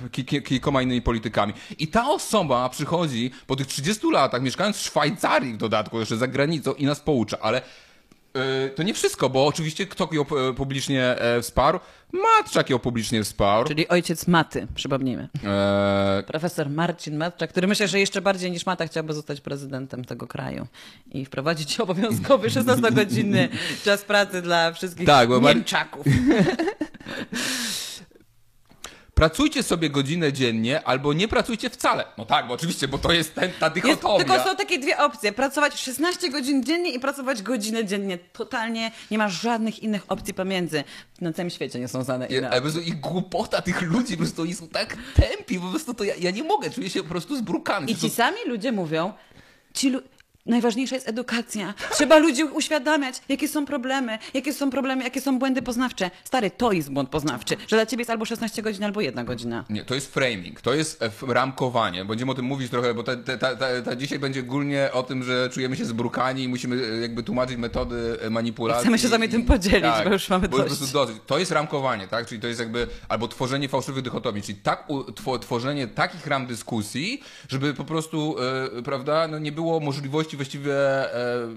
e, 0.05 0.11
ki, 0.12 0.25
ki, 0.25 0.42
kilkoma 0.42 0.83
innymi 0.83 1.03
politykami. 1.03 1.53
I 1.79 1.88
ta 1.88 2.09
osoba 2.11 2.68
przychodzi 2.68 3.31
po 3.47 3.57
tych 3.57 3.66
30 3.66 4.11
latach, 4.11 4.42
mieszkając 4.42 4.77
w 4.77 4.83
Szwajcarii 4.85 5.53
w 5.55 5.57
dodatku, 5.74 6.00
jeszcze 6.00 6.16
za 6.16 6.26
granicą 6.26 6.74
i 6.74 6.87
nas 6.87 7.00
poucza, 7.00 7.38
ale 7.40 7.62
e, 8.34 8.68
to 8.68 8.82
nie 8.82 8.94
wszystko, 8.94 9.30
bo 9.30 9.46
oczywiście 9.46 9.87
kto 9.87 10.08
ją 10.12 10.22
e, 10.22 10.52
publicznie 10.54 11.04
e, 11.20 11.42
wsparł? 11.42 11.80
Matczak 12.12 12.70
ją 12.70 12.78
publicznie 12.78 13.24
wsparł. 13.24 13.68
Czyli 13.68 13.88
ojciec 13.88 14.26
Maty, 14.26 14.66
przypomnijmy. 14.74 15.28
E, 15.44 16.22
Profesor 16.26 16.70
Marcin 16.70 17.16
Matczak, 17.16 17.50
który 17.50 17.66
myślę, 17.66 17.88
że 17.88 18.00
jeszcze 18.00 18.20
bardziej 18.20 18.50
niż 18.50 18.66
Mata 18.66 18.87
chciałby 18.87 19.14
zostać 19.14 19.40
prezydentem 19.40 20.04
tego 20.04 20.26
kraju 20.26 20.66
i 21.12 21.24
wprowadzić 21.24 21.80
obowiązkowy 21.80 22.48
16-godzinny 22.48 23.48
czas 23.84 24.02
pracy 24.02 24.42
dla 24.42 24.72
wszystkich 24.72 25.06
Tak, 25.06 25.28
bo 25.28 25.40
Mar- 25.40 25.54
Niemczaków. 25.56 26.06
pracujcie 29.14 29.62
sobie 29.62 29.90
godzinę 29.90 30.33
dziennie, 30.33 30.85
albo 30.85 31.12
nie 31.12 31.29
pracujcie 31.29 31.70
wcale. 31.70 32.05
No 32.18 32.24
tak, 32.27 32.46
bo 32.46 32.55
oczywiście, 32.55 32.88
bo 32.88 32.98
to 32.98 33.12
jest 33.12 33.35
ten, 33.35 33.50
ta 33.61 33.66
Jest, 33.66 33.74
dychotomia. 33.74 34.24
tylko 34.24 34.44
są 34.44 34.57
takie 34.57 34.79
dwie 34.79 34.98
opcje. 34.98 35.33
Pracować 35.33 35.81
16 35.81 36.31
godzin 36.31 36.64
dziennie 36.64 36.90
i 36.92 37.00
pracować 37.00 37.42
godzinę 37.42 37.85
dziennie. 37.85 38.18
Totalnie 38.18 38.90
nie 39.11 39.18
ma 39.18 39.29
żadnych 39.29 39.83
innych 39.83 40.05
opcji 40.09 40.35
pomiędzy. 40.35 40.85
Na 41.20 41.33
całym 41.33 41.50
świecie 41.50 41.79
nie 41.81 41.88
są 41.88 42.03
znane 42.05 42.27
inne 42.27 42.50
ale 42.50 42.61
ich 42.85 43.00
głupota 43.00 43.62
tych 43.62 43.83
ludzi, 43.83 44.12
po 44.16 44.22
prostu 44.22 44.42
oni 44.42 44.55
są 44.55 44.68
tak 44.68 44.96
tępi, 45.14 45.61
po 45.61 45.66
prostu 45.66 45.94
to 45.94 46.05
ja, 46.05 46.14
ja 46.18 46.31
nie 46.31 46.44
mogę, 46.44 46.70
czuję 46.70 46.90
się 46.90 47.03
po 47.03 47.09
prostu 47.09 47.37
zbrukany. 47.37 47.87
I 47.90 47.96
ci 47.96 48.11
sami 48.11 48.37
ludzie 48.46 48.72
mówią, 48.72 49.12
ci 49.74 49.90
lu- 49.90 50.03
najważniejsza 50.46 50.94
jest 50.94 51.09
edukacja. 51.09 51.74
Trzeba 51.92 52.18
ludzi 52.18 52.44
uświadamiać, 52.44 53.14
jakie 53.28 53.48
są 53.48 53.66
problemy, 53.66 54.18
jakie 54.35 54.52
są 54.52 54.70
problemy, 54.70 55.04
jakie 55.04 55.20
są 55.20 55.38
błędy 55.38 55.62
poznawcze. 55.62 56.11
Stary, 56.24 56.50
to 56.50 56.72
jest 56.72 56.90
błąd 56.92 57.09
poznawczy, 57.09 57.57
że 57.68 57.76
dla 57.76 57.87
ciebie 57.87 58.00
jest 58.00 58.11
albo 58.11 58.24
16 58.24 58.62
godzin, 58.62 58.85
albo 58.85 59.00
jedna 59.00 59.24
godzina. 59.24 59.64
Nie, 59.70 59.85
to 59.85 59.94
jest 59.94 60.14
framing, 60.14 60.61
to 60.61 60.74
jest 60.74 61.02
e, 61.02 61.11
ramkowanie. 61.28 62.04
Będziemy 62.04 62.33
o 62.33 62.35
tym 62.35 62.44
mówić 62.44 62.70
trochę, 62.70 62.94
bo 62.94 63.02
ta, 63.02 63.16
ta, 63.16 63.57
ta, 63.57 63.83
ta, 63.85 63.96
dzisiaj 63.96 64.18
będzie 64.18 64.40
ogólnie 64.40 64.88
o 64.92 65.02
tym, 65.02 65.22
że 65.22 65.50
czujemy 65.52 65.76
się 65.76 65.85
zbrukani 65.85 66.42
i 66.42 66.48
musimy 66.48 66.87
e, 66.87 67.00
jakby 67.00 67.22
tłumaczyć 67.22 67.57
metody 67.57 68.18
e, 68.22 68.30
manipulacji. 68.30 68.80
Chcemy 68.83 68.98
się 68.98 69.24
i- 69.26 69.28
tym 69.28 69.44
podzielić, 69.44 69.83
tak, 69.83 70.07
bo 70.09 70.12
już 70.12 70.28
mamy 70.28 70.48
bo 70.48 70.59
dość. 70.59 70.92
dosyć. 70.92 71.16
To 71.26 71.38
jest 71.38 71.52
ramkowanie, 71.52 72.09
tak? 72.09 72.26
Czyli 72.26 72.40
to 72.40 72.46
jest 72.48 72.61
jakby 72.61 72.87
albo 73.09 73.28
tworzenie 73.28 73.68
fałszywych 73.68 74.02
dychotomii, 74.02 74.42
czyli 74.42 74.59
tak, 74.59 74.88
tworzenie 75.40 75.87
takich 75.87 76.26
ram 76.26 76.46
dyskusji, 76.46 77.22
żeby 77.48 77.74
po 77.74 77.85
prostu, 77.85 78.37
e, 78.78 78.83
prawda, 78.83 79.28
no 79.28 79.38
nie 79.38 79.52
było 79.52 79.80
możliwości 79.80 80.34
właściwie 80.37 80.75
e, 81.14 81.49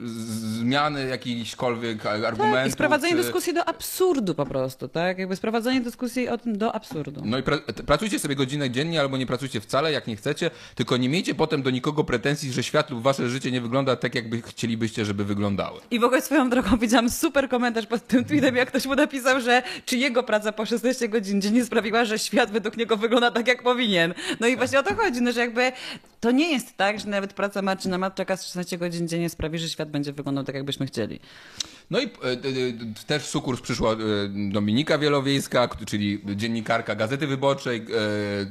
zmiany 0.58 1.08
jakichkolwiek 1.08 2.06
argumentów. 2.06 2.54
Tak, 2.54 2.68
i 2.68 2.72
sprowadzenie 2.72 3.16
czy- 3.16 3.22
dyskusji 3.22 3.54
do 3.54 3.66
absurdu 3.66 4.36
po 4.36 4.46
prostu, 4.46 4.88
tak? 4.88 5.20
Jakby 5.20 5.36
sprowadzenie 5.36 5.82
dyskusji 5.82 6.30
o 6.30 6.38
tym 6.38 6.58
do 6.58 6.76
absurdu. 6.76 7.22
No 7.26 7.38
i 7.38 7.44
pra 7.44 7.58
pracujcie 7.86 8.20
sobie 8.20 8.36
godzinę 8.36 8.70
dziennie 8.70 9.02
albo 9.02 9.18
nie 9.18 9.26
pracujcie 9.26 9.62
wcale, 9.62 9.92
jak 9.92 10.08
nie 10.08 10.16
chcecie, 10.16 10.52
tylko 10.76 10.98
nie 10.98 11.10
miejcie 11.10 11.36
potem 11.36 11.62
do 11.62 11.70
nikogo 11.70 12.04
pretensji, 12.04 12.52
że 12.52 12.64
świat 12.64 12.90
lub 12.90 13.02
wasze 13.04 13.30
życie 13.30 13.52
nie 13.52 13.62
wygląda 13.62 13.96
tak, 13.96 14.16
jakby 14.16 14.42
chcielibyście, 14.42 15.06
żeby 15.06 15.26
wyglądały. 15.26 15.80
I 15.92 16.00
w 16.00 16.04
ogóle 16.04 16.22
swoją 16.22 16.50
drogą 16.50 16.78
widziałam 16.78 17.10
super 17.10 17.50
komentarz 17.50 17.86
pod 17.86 18.08
tym 18.08 18.26
tweetem, 18.26 18.56
jak 18.56 18.68
ktoś 18.68 18.86
mu 18.86 18.96
napisał, 18.96 19.42
że 19.42 19.64
czy 19.86 19.98
jego 19.98 20.24
praca 20.24 20.52
po 20.52 20.66
16 20.66 21.10
godzin 21.10 21.42
dziennie 21.42 21.66
sprawiła, 21.66 22.06
że 22.06 22.20
świat 22.20 22.52
według 22.52 22.78
niego 22.78 22.98
wygląda 22.98 23.32
tak, 23.32 23.48
jak 23.48 23.64
powinien. 23.64 24.14
No 24.40 24.48
i 24.48 24.58
właśnie 24.58 24.80
o 24.80 24.84
to 24.84 24.96
chodzi, 24.96 25.22
no, 25.22 25.32
że 25.32 25.40
jakby 25.40 25.72
to 26.20 26.32
nie 26.32 26.52
jest 26.52 26.78
tak, 26.78 27.00
że 27.00 27.08
nawet 27.08 27.34
praca 27.34 27.62
Marcina 27.62 27.98
Matczaka 27.98 28.38
z 28.38 28.48
16 28.48 28.67
godzin 28.76 29.08
dziennie 29.08 29.30
sprawi, 29.30 29.60
że 29.60 29.70
świat 29.70 29.92
będzie 29.92 30.14
wyglądał 30.14 30.44
tak, 30.44 30.56
jakbyśmy 30.56 30.86
chcieli. 30.86 31.20
No 31.92 32.00
i 32.00 32.06
e, 32.06 32.08
e, 32.08 32.32
e, 32.32 33.06
też 33.08 33.24
w 33.24 33.28
sukurs 33.28 33.62
przyszła 33.62 33.96
Dominika 34.52 34.98
Wielowiejska, 34.98 35.70
czyli 35.86 36.22
dziennikarka 36.36 36.96
Gazety 36.96 37.28
Wyborczej, 37.28 37.86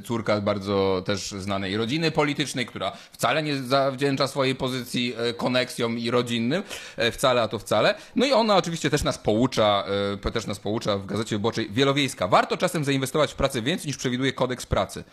córka 0.03 0.41
bardzo 0.41 1.03
też 1.05 1.31
znanej 1.31 1.77
rodziny 1.77 2.11
politycznej, 2.11 2.65
która 2.65 2.91
wcale 3.11 3.43
nie 3.43 3.57
zawdzięcza 3.57 4.27
swojej 4.27 4.55
pozycji 4.55 5.13
koneksjom 5.37 5.99
i 5.99 6.11
rodzinnym, 6.11 6.63
wcale, 7.11 7.41
a 7.41 7.47
to 7.47 7.59
wcale. 7.59 7.95
No 8.15 8.25
i 8.25 8.31
ona 8.31 8.55
oczywiście 8.55 8.89
też 8.89 9.03
nas 9.03 9.17
poucza, 9.17 9.85
też 10.33 10.47
nas 10.47 10.59
poucza 10.59 10.97
w 10.97 11.05
Gazecie 11.05 11.35
Wyborczej 11.35 11.69
Wielowiejska. 11.71 12.27
Warto 12.27 12.57
czasem 12.57 12.83
zainwestować 12.83 13.31
w 13.31 13.35
pracę 13.35 13.61
więcej 13.61 13.87
niż 13.87 13.97
przewiduje 13.97 14.33
kodeks 14.33 14.65
pracy. 14.65 15.03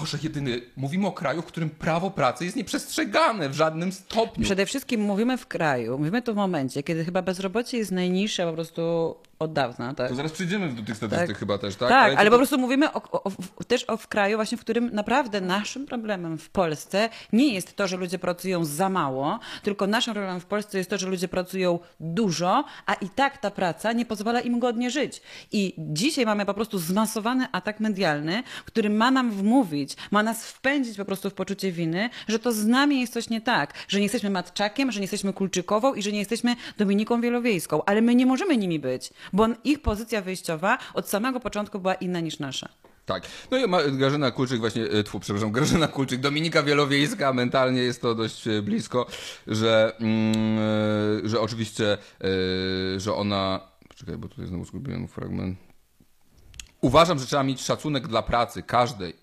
Boże, 0.00 0.18
jedyny, 0.22 0.60
mówimy 0.76 1.06
o 1.06 1.12
kraju, 1.12 1.42
w 1.42 1.46
którym 1.46 1.70
prawo 1.70 2.10
pracy 2.10 2.44
jest 2.44 2.56
nieprzestrzegane 2.56 3.48
w 3.48 3.54
żadnym 3.54 3.92
stopniu. 3.92 4.44
Przede 4.44 4.66
wszystkim 4.66 5.00
mówimy 5.00 5.38
w 5.38 5.46
kraju, 5.46 5.98
mówimy 5.98 6.22
tu 6.22 6.32
w 6.32 6.36
momencie, 6.36 6.82
kiedy 6.82 7.04
chyba 7.04 7.22
bezrobocie 7.22 7.78
jest 7.78 7.92
najniższe 7.92 8.46
po 8.46 8.52
prostu 8.52 9.14
od 9.44 9.52
dawna, 9.52 9.94
tak? 9.94 10.08
To 10.08 10.14
zaraz 10.14 10.32
przejdziemy 10.32 10.68
do 10.72 10.82
tych 10.82 10.96
statystyk 10.96 11.28
Tak. 11.28 11.38
chyba 11.38 11.58
też, 11.58 11.76
tak? 11.76 11.88
Tak, 11.88 12.14
ale, 12.16 12.24
to- 12.24 12.30
po 12.30 12.36
prostu 12.36 12.58
mówimy 12.58 12.92
o, 12.92 13.02
o, 13.12 13.22
o, 13.24 13.30
też 13.68 13.84
o 13.84 13.96
w 13.96 14.08
kraju 14.08 14.38
właśnie, 14.38 14.58
w 14.58 14.60
którym 14.60 14.90
naprawdę 14.92 15.40
naszym 15.40 15.86
problemem 15.86 16.38
w 16.38 16.50
Polsce 16.50 17.08
nie 17.32 17.54
jest 17.54 17.76
to, 17.76 17.88
że 17.88 17.96
ludzie 17.96 18.18
pracują 18.18 18.64
za 18.64 18.88
mało, 18.88 19.38
tylko 19.62 19.86
naszym 19.86 20.14
problemem 20.14 20.40
w 20.40 20.46
Polsce 20.46 20.78
jest 20.78 20.90
to, 20.90 20.98
że 20.98 21.06
ludzie 21.06 21.28
pracują 21.28 21.78
dużo, 22.00 22.64
a 22.86 22.94
i 22.94 23.08
tak 23.08 23.38
ta 23.38 23.50
praca 23.50 23.92
nie 23.92 24.06
pozwala 24.06 24.40
im 24.40 24.58
godnie 24.58 24.90
żyć. 24.90 25.22
I 25.52 25.74
dzisiaj 25.78 26.26
mamy 26.26 26.46
po 26.46 26.54
prostu 26.54 26.78
zmasowany 26.78 27.46
atak 27.52 27.80
medialny, 27.80 28.42
który 28.64 28.90
ma 28.90 29.10
nam 29.10 29.30
wmówić, 29.30 29.96
ma 30.10 30.22
nas 30.22 30.46
wpędzić 30.46 30.96
po 30.96 31.04
prostu 31.04 31.30
w 31.30 31.34
poczucie 31.34 31.72
winy, 31.72 32.10
że 32.28 32.38
to 32.38 32.52
z 32.52 32.66
nami 32.66 33.00
jest 33.00 33.12
coś 33.12 33.30
nie 33.30 33.40
tak, 33.40 33.74
że 33.88 33.98
nie 33.98 34.02
jesteśmy 34.04 34.30
Matczakiem, 34.30 34.92
że 34.92 35.00
nie 35.00 35.04
jesteśmy 35.04 35.32
Kulczykową 35.32 35.94
i 35.94 36.02
że 36.02 36.12
nie 36.12 36.18
jesteśmy 36.18 36.56
Dominiką 36.78 37.20
Wielowiejską, 37.20 37.84
ale 37.86 38.02
my 38.02 38.14
nie 38.14 38.26
możemy 38.26 38.56
nimi 38.56 38.78
być, 38.78 39.10
bo 39.34 39.46
ich 39.64 39.82
pozycja 39.82 40.22
wyjściowa 40.22 40.78
od 40.94 41.08
samego 41.08 41.40
początku 41.40 41.78
była 41.78 41.94
inna 41.94 42.20
niż 42.20 42.38
nasza. 42.38 42.68
Tak. 43.06 43.22
No 43.50 43.58
i 43.58 43.92
Grażyna 43.92 44.30
Kulczyk 44.30 44.60
właśnie, 44.60 44.82
e, 44.82 45.02
tfu, 45.02 45.20
przepraszam, 45.20 45.52
Grażyna 45.56 45.88
Kulczyk, 45.88 46.20
Dominika 46.20 46.62
Wielowiejska, 46.62 47.32
mentalnie 47.32 47.82
jest 47.82 48.02
to 48.02 48.14
dość 48.14 48.48
e, 48.48 48.62
blisko, 48.62 49.06
że, 49.46 49.92
mm, 50.00 50.58
e, 51.24 51.28
że 51.28 51.40
oczywiście, 51.40 51.98
że 52.96 53.14
ona, 53.14 53.60
czekaj, 53.94 54.16
bo 54.16 54.28
tutaj 54.28 54.46
znowu 54.46 54.64
zgubiłem 54.64 55.08
fragment. 55.08 55.58
Uważam, 56.80 57.18
że 57.18 57.26
trzeba 57.26 57.42
mieć 57.42 57.62
szacunek 57.62 58.08
dla 58.08 58.22
pracy, 58.22 58.62
każdej. 58.62 59.16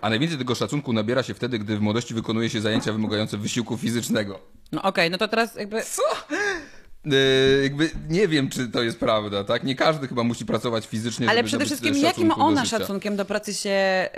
A 0.00 0.10
najwięcej 0.10 0.38
tego 0.38 0.54
szacunku 0.54 0.92
nabiera 0.92 1.22
się 1.22 1.34
wtedy, 1.34 1.58
gdy 1.58 1.76
w 1.76 1.80
młodości 1.80 2.14
wykonuje 2.14 2.50
się 2.50 2.60
zajęcia 2.60 2.92
wymagające 2.92 3.38
wysiłku 3.38 3.76
fizycznego. 3.76 4.40
No 4.72 4.82
okej, 4.82 5.10
no 5.10 5.18
to 5.18 5.28
teraz 5.28 5.54
jakby... 5.54 5.82
Co? 5.82 6.02
E, 7.06 7.62
jakby 7.62 7.90
nie 8.08 8.28
wiem, 8.28 8.48
czy 8.48 8.68
to 8.68 8.82
jest 8.82 9.00
prawda, 9.00 9.44
tak? 9.44 9.64
Nie 9.64 9.74
każdy 9.74 10.08
chyba 10.08 10.24
musi 10.24 10.46
pracować 10.46 10.86
fizycznie, 10.86 11.30
Ale 11.30 11.44
przede 11.44 11.64
wszystkim, 11.64 11.96
jakim 11.96 12.32
ona 12.32 12.64
szacunkiem 12.64 13.16
do 13.16 13.24
pracy 13.24 13.54
się, 13.54 14.08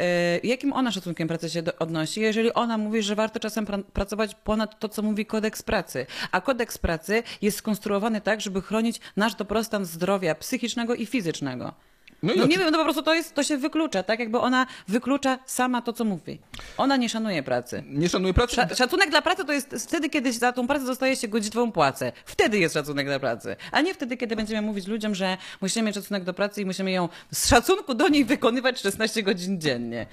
y, 0.43 0.47
jakim 0.47 0.73
ona 0.73 0.93
szacunkiem 0.93 1.29
pracy 1.29 1.51
się 1.51 1.63
do, 1.63 1.79
odnosi, 1.79 2.21
jeżeli 2.21 2.53
ona 2.53 2.79
mówi, 2.79 3.03
że 3.03 3.15
warto 3.15 3.41
czasem 3.41 3.67
pra, 3.67 3.79
pracować 3.79 4.35
ponad 4.35 4.79
to, 4.79 4.89
co 4.89 5.03
mówi 5.03 5.27
kodeks 5.27 5.63
pracy. 5.63 6.07
A 6.33 6.41
kodeks 6.41 6.79
pracy 6.79 7.23
jest 7.43 7.59
skonstruowany 7.59 8.21
tak, 8.21 8.41
żeby 8.41 8.63
chronić 8.63 9.01
nasz 9.17 9.35
dobrostan 9.35 9.85
zdrowia 9.85 10.35
psychicznego 10.35 10.95
i 10.95 11.07
fizycznego. 11.07 11.75
No 12.23 12.33
i 12.33 12.39
No 12.39 12.47
nie 12.47 12.59
wiem, 12.59 12.71
no 12.71 12.79
po 12.79 12.85
prostu 12.85 13.03
to, 13.03 13.15
jest, 13.15 13.35
to 13.35 13.43
się 13.43 13.57
wyklucza, 13.57 14.03
tak? 14.03 14.21
Jakby 14.21 14.39
ona 14.39 14.67
wyklucza 14.89 15.39
sama 15.47 15.83
to, 15.83 15.93
co 15.93 16.05
mówi. 16.05 16.39
Ona 16.77 16.97
nie 16.97 17.09
szanuje 17.09 17.43
pracy. 17.43 17.83
Nie 17.87 18.09
szanuje 18.09 18.35
pracy? 18.35 18.57
Sza- 18.57 18.77
Szacunek 18.77 19.11
dla 19.11 19.23
pracy 19.23 19.45
to 19.45 19.53
jest 19.53 19.75
wtedy, 19.89 20.11
kiedy 20.11 20.33
za 20.33 20.53
tą 20.53 20.67
pracę 20.67 20.87
dostaje 20.87 21.17
się 21.17 21.29
godzinową 21.29 21.73
płacę. 21.73 22.13
Wtedy 22.25 22.59
jest 22.59 22.75
szacunek 22.75 23.07
dla 23.07 23.19
pracy. 23.19 23.57
A 23.73 23.81
nie 23.81 23.95
wtedy, 23.95 24.17
kiedy 24.17 24.37
będziemy 24.37 24.63
mówić 24.67 24.87
ludziom, 24.87 25.15
że 25.15 25.37
musimy 25.61 25.87
mieć 25.87 25.95
szacunek 25.95 26.25
do 26.25 26.35
pracy 26.35 26.63
i 26.63 26.65
musimy 26.67 26.91
ją 26.91 27.09
z 27.33 27.49
szacunku 27.49 27.95
do 27.95 28.09
niej 28.09 28.25
wykonywać 28.25 28.81
16 28.81 29.23
godzin 29.23 29.61
dziennie. 29.61 30.07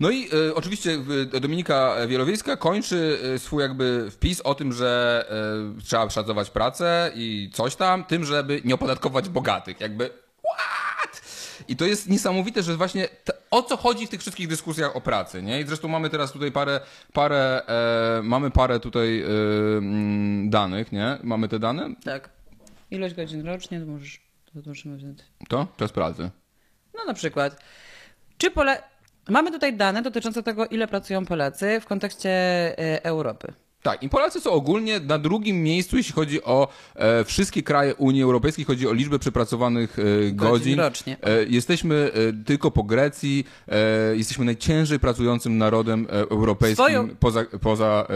No 0.00 0.10
i 0.10 0.28
e, 0.48 0.54
oczywiście 0.54 0.98
Dominika 1.40 1.96
Wielowiejska 2.06 2.56
kończy 2.56 3.18
e, 3.34 3.38
swój 3.38 3.62
jakby 3.62 4.08
wpis 4.10 4.40
o 4.40 4.54
tym, 4.54 4.72
że 4.72 5.24
e, 5.78 5.82
trzeba 5.84 6.10
szacować 6.10 6.50
pracę 6.50 7.10
i 7.14 7.50
coś 7.52 7.76
tam, 7.76 8.04
tym, 8.04 8.24
żeby 8.24 8.60
nie 8.64 8.74
opodatkować 8.74 9.28
bogatych. 9.28 9.80
Jakby 9.80 10.10
what? 10.56 11.22
I 11.68 11.76
to 11.76 11.84
jest 11.84 12.08
niesamowite, 12.08 12.62
że 12.62 12.76
właśnie 12.76 13.08
t- 13.08 13.32
o 13.50 13.62
co 13.62 13.76
chodzi 13.76 14.06
w 14.06 14.10
tych 14.10 14.20
wszystkich 14.20 14.48
dyskusjach 14.48 14.96
o 14.96 15.00
pracy, 15.00 15.42
nie? 15.42 15.60
I 15.60 15.66
zresztą 15.66 15.88
mamy 15.88 16.10
teraz 16.10 16.32
tutaj 16.32 16.52
parę, 16.52 16.80
parę 17.12 17.62
e, 18.18 18.22
mamy 18.22 18.50
parę 18.50 18.80
tutaj 18.80 19.20
e, 19.22 19.26
mm, 19.78 20.50
danych, 20.50 20.92
nie? 20.92 21.18
Mamy 21.22 21.48
te 21.48 21.58
dane? 21.58 21.94
Tak. 22.04 22.28
Ilość 22.90 23.14
godzin 23.14 23.46
rocznie, 23.46 23.80
to 23.80 23.86
możesz, 23.86 24.20
to 24.54 24.60
możemy 24.66 24.96
wziąć. 24.96 25.18
To? 25.48 25.66
Czas 25.76 25.92
pracy. 25.92 26.30
No 26.94 27.04
na 27.04 27.14
przykład, 27.14 27.56
czy 28.38 28.50
pole... 28.50 28.82
Mamy 29.28 29.50
tutaj 29.52 29.76
dane 29.76 30.02
dotyczące 30.02 30.42
tego, 30.42 30.66
ile 30.66 30.88
pracują 30.88 31.26
Polacy 31.26 31.80
w 31.80 31.86
kontekście 31.86 32.30
e, 32.30 33.04
Europy. 33.04 33.52
Tak, 33.82 34.02
i 34.02 34.08
Polacy 34.08 34.40
są 34.40 34.50
ogólnie 34.50 35.00
na 35.00 35.18
drugim 35.18 35.62
miejscu, 35.62 35.96
jeśli 35.96 36.12
chodzi 36.14 36.42
o 36.44 36.68
e, 36.94 37.24
wszystkie 37.24 37.62
kraje 37.62 37.94
Unii 37.94 38.22
Europejskiej, 38.22 38.64
chodzi 38.64 38.88
o 38.88 38.92
liczbę 38.92 39.18
przepracowanych 39.18 39.96
e, 39.98 40.32
godzin. 40.32 40.78
rocznie. 40.80 41.16
E, 41.22 41.44
jesteśmy 41.44 42.10
e, 42.14 42.44
tylko 42.44 42.70
po 42.70 42.82
Grecji, 42.82 43.44
e, 43.68 44.16
jesteśmy 44.16 44.44
najciężej 44.44 44.98
pracującym 44.98 45.58
narodem 45.58 46.06
e, 46.10 46.12
europejskim 46.20 46.84
Swoją- 46.84 47.08
poza, 47.20 47.44
poza 47.60 48.06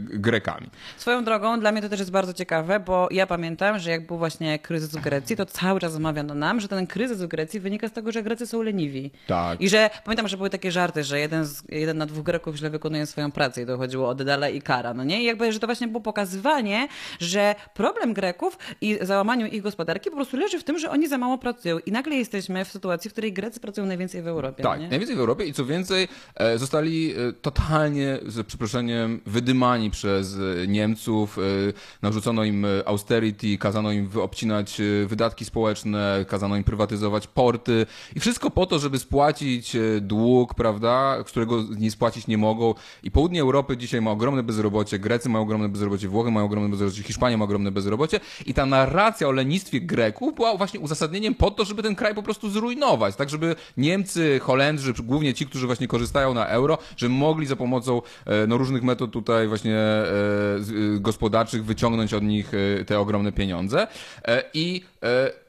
Grekami. 0.00 0.66
Swoją 0.96 1.24
drogą, 1.24 1.60
dla 1.60 1.72
mnie 1.72 1.82
to 1.82 1.88
też 1.88 1.98
jest 1.98 2.10
bardzo 2.10 2.32
ciekawe, 2.32 2.80
bo 2.80 3.08
ja 3.10 3.26
pamiętam, 3.26 3.78
że 3.78 3.90
jak 3.90 4.06
był 4.06 4.18
właśnie 4.18 4.58
kryzys 4.58 4.90
w 4.90 5.00
Grecji, 5.00 5.36
to 5.36 5.46
cały 5.46 5.80
czas 5.80 5.94
omawiano 5.96 6.34
nam, 6.34 6.60
że 6.60 6.68
ten 6.68 6.86
kryzys 6.86 7.22
w 7.22 7.26
Grecji 7.26 7.60
wynika 7.60 7.88
z 7.88 7.92
tego, 7.92 8.12
że 8.12 8.22
Grecy 8.22 8.46
są 8.46 8.62
leniwi. 8.62 9.10
Tak. 9.26 9.60
I 9.60 9.68
że 9.68 9.90
pamiętam, 10.04 10.28
że 10.28 10.36
były 10.36 10.50
takie 10.50 10.72
żarty, 10.72 11.04
że 11.04 11.20
jeden, 11.20 11.44
z, 11.44 11.62
jeden 11.68 11.98
na 11.98 12.06
dwóch 12.06 12.24
Greków 12.24 12.56
źle 12.56 12.70
wykonuje 12.70 13.06
swoją 13.06 13.30
pracę 13.32 13.62
i 13.62 13.66
dochodziło 13.66 14.08
o 14.08 14.14
Dedala 14.14 14.48
i 14.48 14.62
Kara, 14.62 14.94
no 14.94 15.04
nie? 15.04 15.15
Nie? 15.16 15.22
I 15.22 15.26
jakby, 15.26 15.52
że 15.52 15.60
to 15.60 15.66
właśnie 15.66 15.88
było 15.88 16.00
pokazywanie, 16.00 16.88
że 17.20 17.54
problem 17.74 18.14
Greków 18.14 18.58
i 18.80 18.98
załamaniu 19.00 19.46
ich 19.46 19.62
gospodarki 19.62 20.10
po 20.10 20.16
prostu 20.16 20.36
leży 20.36 20.58
w 20.58 20.64
tym, 20.64 20.78
że 20.78 20.90
oni 20.90 21.08
za 21.08 21.18
mało 21.18 21.38
pracują. 21.38 21.78
I 21.78 21.92
nagle 21.92 22.16
jesteśmy 22.16 22.64
w 22.64 22.68
sytuacji, 22.68 23.10
w 23.10 23.12
której 23.12 23.32
Grecy 23.32 23.60
pracują 23.60 23.86
najwięcej 23.86 24.22
w 24.22 24.28
Europie. 24.28 24.62
Tak, 24.62 24.80
nie? 24.80 24.88
najwięcej 24.88 25.16
w 25.16 25.20
Europie 25.20 25.44
i 25.44 25.52
co 25.52 25.64
więcej, 25.64 26.08
e, 26.34 26.58
zostali 26.58 27.14
e, 27.16 27.32
totalnie, 27.32 28.18
z 28.26 28.46
przeproszeniem, 28.46 29.20
wydymani 29.26 29.90
przez 29.90 30.36
e, 30.36 30.66
Niemców. 30.66 31.38
Narzucono 32.02 32.44
im 32.44 32.66
austerity, 32.84 33.58
kazano 33.58 33.92
im 33.92 34.10
obcinać 34.14 34.80
wydatki 35.06 35.44
społeczne, 35.44 36.24
kazano 36.28 36.56
im 36.56 36.64
prywatyzować 36.64 37.26
porty 37.26 37.86
i 38.16 38.20
wszystko 38.20 38.50
po 38.50 38.66
to, 38.66 38.78
żeby 38.78 38.98
spłacić 38.98 39.76
dług, 40.00 40.54
prawda, 40.54 41.16
którego 41.26 41.62
nie 41.78 41.90
spłacić 41.90 42.26
nie 42.26 42.38
mogą. 42.38 42.74
I 43.02 43.10
południe 43.10 43.42
Europy 43.42 43.76
dzisiaj 43.76 44.00
ma 44.00 44.10
ogromne 44.10 44.42
bezrobocie, 44.42 44.98
Grecy 45.06 45.28
mają 45.28 45.42
ogromne 45.42 45.68
bezrobocie, 45.68 46.08
Włochy 46.08 46.30
mają 46.30 46.46
ogromne 46.46 46.68
bezrobocie, 46.68 47.02
Hiszpania 47.02 47.36
ma 47.36 47.44
ogromne 47.44 47.70
bezrobocie 47.70 48.20
i 48.46 48.54
ta 48.54 48.66
narracja 48.66 49.28
o 49.28 49.32
lenistwie 49.32 49.80
Greków 49.80 50.34
była 50.34 50.56
właśnie 50.56 50.80
uzasadnieniem 50.80 51.34
po 51.34 51.50
to, 51.50 51.64
żeby 51.64 51.82
ten 51.82 51.94
kraj 51.94 52.14
po 52.14 52.22
prostu 52.22 52.50
zrujnować, 52.50 53.16
tak 53.16 53.30
żeby 53.30 53.56
Niemcy, 53.76 54.40
Holendrzy, 54.42 54.92
głównie 54.92 55.34
ci, 55.34 55.46
którzy 55.46 55.66
właśnie 55.66 55.88
korzystają 55.88 56.34
na 56.34 56.46
euro, 56.46 56.78
że 56.96 57.08
mogli 57.08 57.46
za 57.46 57.56
pomocą 57.56 58.02
e, 58.26 58.46
no, 58.46 58.58
różnych 58.58 58.82
metod 58.82 59.10
tutaj 59.10 59.48
właśnie 59.48 59.76
e, 59.76 60.04
e, 60.04 61.00
gospodarczych 61.00 61.64
wyciągnąć 61.64 62.14
od 62.14 62.22
nich 62.22 62.52
te 62.86 62.98
ogromne 63.00 63.32
pieniądze. 63.32 63.86
I 64.54 64.84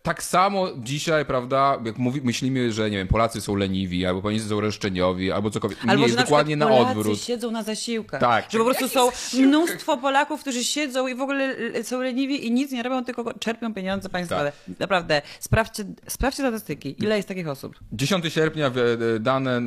tak 0.02 0.24
samo 0.24 0.68
dzisiaj, 0.78 1.26
prawda, 1.26 1.80
jak 1.86 1.98
mówi, 1.98 2.22
myślimy, 2.24 2.72
że 2.72 2.90
nie 2.90 2.98
wiem, 2.98 3.08
Polacy 3.08 3.42
są 3.42 3.56
leniwi, 3.56 4.06
albo 4.06 4.22
Polacy 4.22 4.44
są 4.44 4.62
roszczeniowi, 4.62 5.32
albo 5.32 5.50
cokolwiek. 5.50 5.80
Albo 5.82 5.94
nie, 5.94 5.98
że 5.98 6.04
jest 6.04 6.18
na 6.18 6.24
dokładnie 6.24 6.58
na 6.58 6.70
odwrót. 6.72 7.22
siedzą 7.22 7.52
na 7.52 7.64
zasiłkach. 7.64 8.22
Tak. 8.22 8.52
Że 8.52 8.58
po 8.58 8.66
prostu 8.66 8.88
są 8.88 9.06
zasiłkach? 9.12 9.48
mnóstwo 9.48 9.98
Polaków, 9.98 10.42
którzy 10.42 10.64
siedzą 10.64 11.08
i 11.08 11.16
w 11.16 11.22
ogóle 11.22 11.56
są 11.84 12.02
leniwi 12.02 12.48
i 12.48 12.52
nic 12.52 12.72
nie 12.72 12.84
robią, 12.84 13.06
tylko 13.06 13.34
czerpią 13.40 13.74
pieniądze 13.74 14.10
państwowe. 14.10 14.52
Tak. 14.68 14.80
Naprawdę. 14.80 15.22
Sprawdźcie, 15.40 15.84
sprawdźcie 16.08 16.44
statystyki. 16.44 16.96
Ile 17.04 17.18
jest 17.18 17.28
takich 17.28 17.48
osób? 17.48 17.76
10 17.92 18.34
sierpnia 18.34 18.68
e, 19.16 19.20
dane, 19.20 19.58
e, 19.58 19.62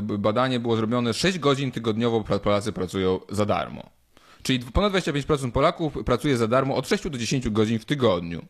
badanie 0.00 0.60
było 0.60 0.76
zrobione 0.76 1.14
6 1.14 1.38
godzin 1.38 1.72
tygodniowo 1.72 2.24
Polacy 2.42 2.72
pracują 2.72 3.20
za 3.28 3.46
darmo. 3.46 3.90
Czyli 4.42 4.58
ponad 4.58 4.92
25% 4.92 5.52
Polaków 5.52 5.94
pracuje 6.04 6.36
za 6.36 6.48
darmo 6.48 6.76
od 6.76 6.88
6 6.88 7.08
do 7.08 7.18
10 7.18 7.50
godzin 7.50 7.78
w 7.78 7.84
tygodniu. 7.84 8.42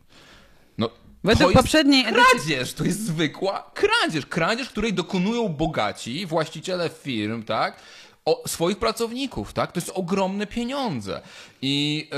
Według 1.24 1.38
to 1.38 1.50
jest 1.50 1.62
poprzedniej 1.62 2.04
edycji- 2.04 2.14
kradzież, 2.14 2.74
to 2.74 2.84
jest 2.84 3.06
zwykła 3.06 3.70
kradzież. 3.74 4.26
Kradzież, 4.26 4.68
której 4.68 4.92
dokonują 4.92 5.48
bogaci, 5.48 6.26
właściciele 6.26 6.88
firm, 6.88 7.42
tak? 7.42 7.76
O 8.24 8.42
swoich 8.48 8.78
pracowników, 8.78 9.52
tak? 9.52 9.72
To 9.72 9.80
jest 9.80 9.90
ogromne 9.94 10.46
pieniądze. 10.46 11.20
I 11.62 12.08
e, 12.12 12.16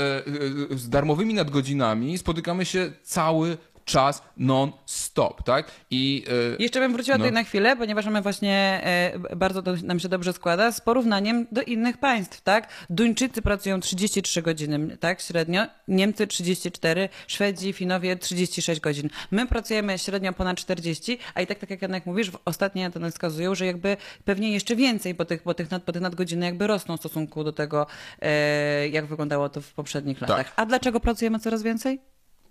e, 0.73 0.77
z 0.77 0.89
darmowymi 0.89 1.33
nadgodzinami 1.33 2.17
spotykamy 2.17 2.65
się 2.65 2.91
cały 3.03 3.57
czas 3.85 4.21
non-stop, 4.37 5.43
tak? 5.43 5.71
I 5.91 6.25
e, 6.59 6.63
Jeszcze 6.63 6.79
bym 6.79 6.93
wróciła 6.93 7.17
No. 7.17 7.23
tutaj 7.23 7.33
na 7.33 7.43
chwilę, 7.43 7.75
ponieważ 7.75 8.05
mamy 8.05 8.21
właśnie, 8.21 8.81
e, 8.83 9.35
bardzo 9.35 9.61
to 9.63 9.73
nam 9.83 9.99
się 9.99 10.09
dobrze 10.09 10.33
składa, 10.33 10.71
z 10.71 10.81
porównaniem 10.81 11.47
do 11.51 11.61
innych 11.61 11.97
państw, 11.97 12.41
tak? 12.41 12.67
Duńczycy 12.89 13.41
pracują 13.41 13.79
33 13.79 14.41
godziny, 14.41 14.97
tak, 14.97 15.21
średnio, 15.21 15.65
Niemcy 15.87 16.27
34, 16.27 17.09
Szwedzi, 17.27 17.73
Finowie 17.73 18.15
36 18.15 18.81
godzin. 18.81 19.09
My 19.31 19.47
pracujemy 19.47 19.99
średnio 19.99 20.33
ponad 20.33 20.57
40, 20.57 21.17
a 21.35 21.41
i 21.41 21.47
tak, 21.47 21.59
tak 21.59 21.69
jak 21.69 21.81
Janek 21.81 22.05
mówisz, 22.05 22.31
w- 22.31 22.37
ostatnie 22.45 22.89
dane 22.89 23.11
wskazują, 23.11 23.55
że 23.55 23.65
jakby 23.65 23.97
pewnie 24.25 24.51
jeszcze 24.51 24.75
więcej, 24.75 25.13
bo 25.13 25.25
tych, 25.25 25.43
bo 25.43 25.53
tych, 25.53 25.71
nad, 25.71 25.85
bo 25.85 25.91
te 25.91 25.99
nadgodziny 25.99 26.45
jakby 26.45 26.67
rosną 26.67 26.97
w 26.97 26.99
stosunku 26.99 27.43
do 27.43 27.53
tego, 27.53 27.87
e, 28.21 28.87
jak 28.89 29.05
wyglądało 29.05 29.49
to 29.49 29.61
w 29.61 29.73
poprzednich 29.73 30.21
latach. 30.21 30.53
A 30.55 30.65
dlaczego 30.65 30.99
pracujemy 30.99 31.39
coraz 31.39 31.63
więcej? 31.63 31.99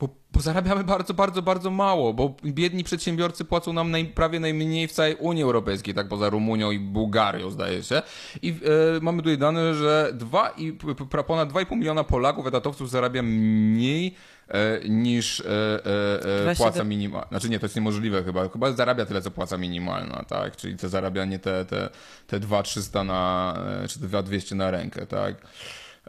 Bo, 0.03 0.09
bo 0.33 0.41
zarabiamy 0.41 0.85
bardzo, 0.85 1.15
bardzo, 1.15 1.43
bardzo 1.43 1.71
mało, 1.71 2.15
bo 2.15 2.37
biedni 2.45 2.85
przedsiębiorcy 2.85 3.45
płacą 3.45 3.73
nam 3.73 3.91
naj, 3.91 4.05
prawie 4.05 4.41
najmniej 4.41 4.89
w 4.89 4.93
całej 4.93 5.15
Unii 5.15 5.43
Europejskiej, 5.43 5.95
tak 5.95 6.09
poza 6.09 6.31
Rumunią 6.31 6.71
i 6.71 6.79
Bułgarią, 6.79 7.51
zdaje 7.51 7.83
się. 7.83 8.03
I 8.43 8.49
e, 8.49 8.55
mamy 9.01 9.23
tutaj 9.23 9.39
dane, 9.39 9.75
że 9.75 10.11
dwa 10.15 10.51
i, 10.51 10.79
ponad 11.27 11.53
2,5 11.53 11.77
miliona 11.77 12.05
Polaków, 12.05 12.47
etatowców 12.47 12.91
zarabia 12.91 13.23
mniej 13.23 14.15
e, 14.49 14.89
niż 14.89 15.41
e, 15.41 15.45
e, 15.45 16.43
27. 16.43 16.57
płaca 16.57 16.85
minimalna. 16.85 17.29
Znaczy 17.29 17.49
nie, 17.49 17.59
to 17.59 17.67
jest 17.67 17.77
niemożliwe 17.77 18.25
chyba. 18.25 18.49
Chyba 18.49 18.73
zarabia 18.73 19.07
tyle, 19.07 19.23
co 19.23 19.31
płaca 19.31 19.59
minimalna, 19.59 20.25
tak? 20.29 20.57
Czyli 20.57 20.77
to 20.77 20.89
zarabia 20.89 21.25
nie 21.25 21.39
te, 21.39 21.65
te, 21.65 21.91
te 22.27 22.41
2,300 22.41 23.05
na, 23.05 23.55
czy 23.89 24.01
te 24.01 24.07
2,200 24.07 24.55
na 24.55 24.71
rękę, 24.71 25.07
tak? 25.07 25.35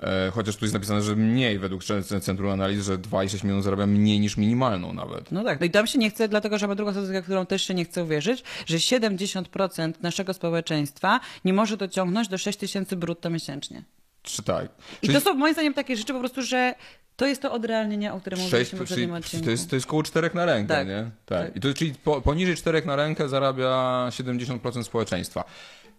E, 0.01 0.31
Chociaż 0.33 0.55
tu 0.55 0.65
jest 0.65 0.73
napisane, 0.73 1.01
że 1.01 1.15
mniej 1.15 1.59
według 1.59 1.83
Centrum 2.21 2.49
Analiz, 2.49 2.85
że 2.85 2.97
2,6 2.97 3.43
milionów 3.43 3.63
zarabia 3.63 3.87
mniej 3.87 4.19
niż 4.19 4.37
minimalną 4.37 4.93
nawet. 4.93 5.31
No 5.31 5.43
tak. 5.43 5.59
No 5.59 5.65
i 5.65 5.69
tam 5.69 5.87
się 5.87 5.99
nie 5.99 6.09
chce, 6.09 6.27
dlatego 6.27 6.57
że 6.57 6.67
mamy 6.67 6.75
drugą 6.75 6.91
statystykę, 6.91 7.21
którą 7.21 7.45
też 7.45 7.63
się 7.67 7.73
nie 7.73 7.85
chce 7.85 8.03
uwierzyć, 8.03 8.43
że 8.65 8.77
70% 8.77 9.93
naszego 10.01 10.33
społeczeństwa 10.33 11.19
nie 11.45 11.53
może 11.53 11.77
dociągnąć 11.77 12.27
do 12.27 12.37
6 12.37 12.59
tysięcy 12.59 12.95
brutto 12.95 13.29
miesięcznie. 13.29 13.83
Czy 14.23 14.43
tak? 14.43 14.67
I 15.01 15.09
to 15.09 15.21
są 15.21 15.33
moim 15.33 15.53
zdaniem 15.53 15.73
takie 15.73 15.97
rzeczy 15.97 16.13
po 16.13 16.19
prostu, 16.19 16.41
że 16.41 16.75
to 17.15 17.25
jest 17.25 17.41
to 17.41 17.51
odrealnienie, 17.51 18.13
o 18.13 18.19
którym 18.19 18.39
mówiliśmy 18.39 18.65
w 18.65 18.69
czyli 18.69 18.79
poprzednim 18.79 19.13
odcinku. 19.13 19.45
to, 19.45 19.51
jest, 19.51 19.69
to 19.69 19.75
jest 19.75 19.85
koło 19.85 20.03
4 20.03 20.29
na 20.33 20.45
rękę, 20.45 20.73
Tak, 20.75 20.87
nie? 20.87 21.11
Tak. 21.25 21.45
tak. 21.47 21.55
I 21.55 21.59
to, 21.59 21.73
czyli 21.73 21.93
po, 22.03 22.21
poniżej 22.21 22.55
4 22.55 22.81
na 22.85 22.95
rękę 22.95 23.29
zarabia 23.29 24.07
70% 24.09 24.83
społeczeństwa. 24.83 25.43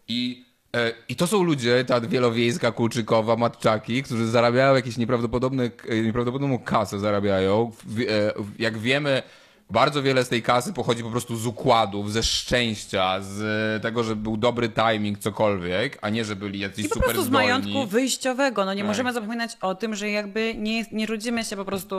I, 0.08 0.44
I 1.08 1.16
to 1.16 1.26
są 1.26 1.42
ludzie, 1.42 1.84
ta 1.84 2.00
wielowiejska, 2.00 2.72
kulczykowa, 2.72 3.36
matczaki, 3.36 4.02
którzy 4.02 4.26
zarabiają 4.26 4.74
jakieś 4.74 4.96
nieprawdopodobne, 4.96 5.70
e, 5.88 6.00
nieprawdopodobną 6.02 6.58
kasę 6.58 6.98
zarabiają. 6.98 7.72
E, 8.08 8.32
jak 8.58 8.78
wiemy, 8.78 9.22
bardzo 9.74 10.02
wiele 10.02 10.24
z 10.24 10.28
tej 10.28 10.42
kasy 10.42 10.72
pochodzi 10.72 11.02
po 11.02 11.10
prostu 11.10 11.36
z 11.36 11.46
układów, 11.46 12.12
ze 12.12 12.22
szczęścia, 12.22 13.20
z 13.20 13.82
tego, 13.82 14.04
że 14.04 14.16
był 14.16 14.36
dobry 14.36 14.68
timing, 14.68 15.18
cokolwiek, 15.18 15.98
a 16.02 16.10
nie, 16.10 16.24
że 16.24 16.36
byli 16.36 16.58
jacyś 16.58 16.84
I 16.84 16.88
po 16.88 16.94
super 16.94 17.04
prostu 17.08 17.22
z 17.22 17.26
zdolni. 17.26 17.46
majątku 17.48 17.86
wyjściowego. 17.86 18.64
No 18.64 18.74
nie 18.74 18.80
Tak. 18.80 18.88
możemy 18.88 19.12
zapominać 19.12 19.56
o 19.60 19.74
tym, 19.74 19.94
że 19.94 20.10
jakby 20.10 20.54
nie, 20.58 20.86
nie 20.92 21.06
rodzimy 21.06 21.44
się 21.44 21.56
po 21.56 21.64
prostu 21.64 21.96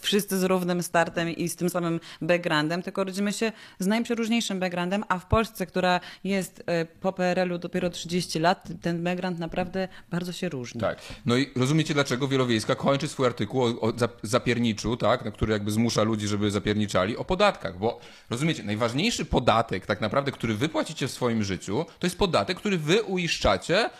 wszyscy 0.00 0.38
z 0.38 0.44
równym 0.44 0.82
startem 0.82 1.30
i 1.30 1.48
z 1.48 1.56
tym 1.56 1.70
samym 1.70 2.00
backgroundem, 2.22 2.82
tylko 2.82 3.04
rodzimy 3.04 3.32
się 3.32 3.52
z 3.78 3.86
najprzeróżniejszym 3.86 4.60
backgroundem, 4.60 5.04
a 5.08 5.18
w 5.18 5.26
Polsce, 5.26 5.66
która 5.66 6.00
jest 6.24 6.62
e, 6.66 6.84
po 6.84 7.12
PRL-u 7.12 7.58
dopiero 7.58 7.90
30 7.90 8.38
lat, 8.38 8.68
ten 8.82 9.04
background 9.04 9.38
naprawdę 9.38 9.88
bardzo 10.10 10.32
się 10.32 10.48
różni. 10.48 10.80
Tak. 10.80 10.98
No 11.26 11.36
i 11.36 11.46
rozumiecie, 11.56 11.94
dlaczego 11.94 12.28
Wielowiejska 12.28 12.74
kończy 12.74 13.08
swój 13.08 13.26
artykuł 13.26 13.62
o, 13.62 13.66
o 13.80 13.90
zap- 13.92 14.08
zapierniczu, 14.22 14.96
tak, 14.96 15.24
na 15.24 15.30
który 15.30 15.52
jakby 15.52 15.70
zmusza 15.70 16.02
ludzi, 16.02 16.28
żeby 16.28 16.50
zapierniczali, 16.50 17.13
o 17.16 17.24
podatkach, 17.24 17.78
bo 17.78 18.00
rozumiecie, 18.30 18.62
najważniejszy 18.62 19.24
podatek 19.24 19.86
tak 19.86 20.00
naprawdę, 20.00 20.32
który 20.32 20.54
wy 20.54 20.68
płacicie 20.68 21.08
w 21.08 21.10
swoim 21.10 21.44
życiu, 21.44 21.86
to 21.98 22.06
jest 22.06 22.18
podatek, 22.18 22.58
który 22.58 22.78
wy 22.78 23.02
uiszczacie 23.02 23.90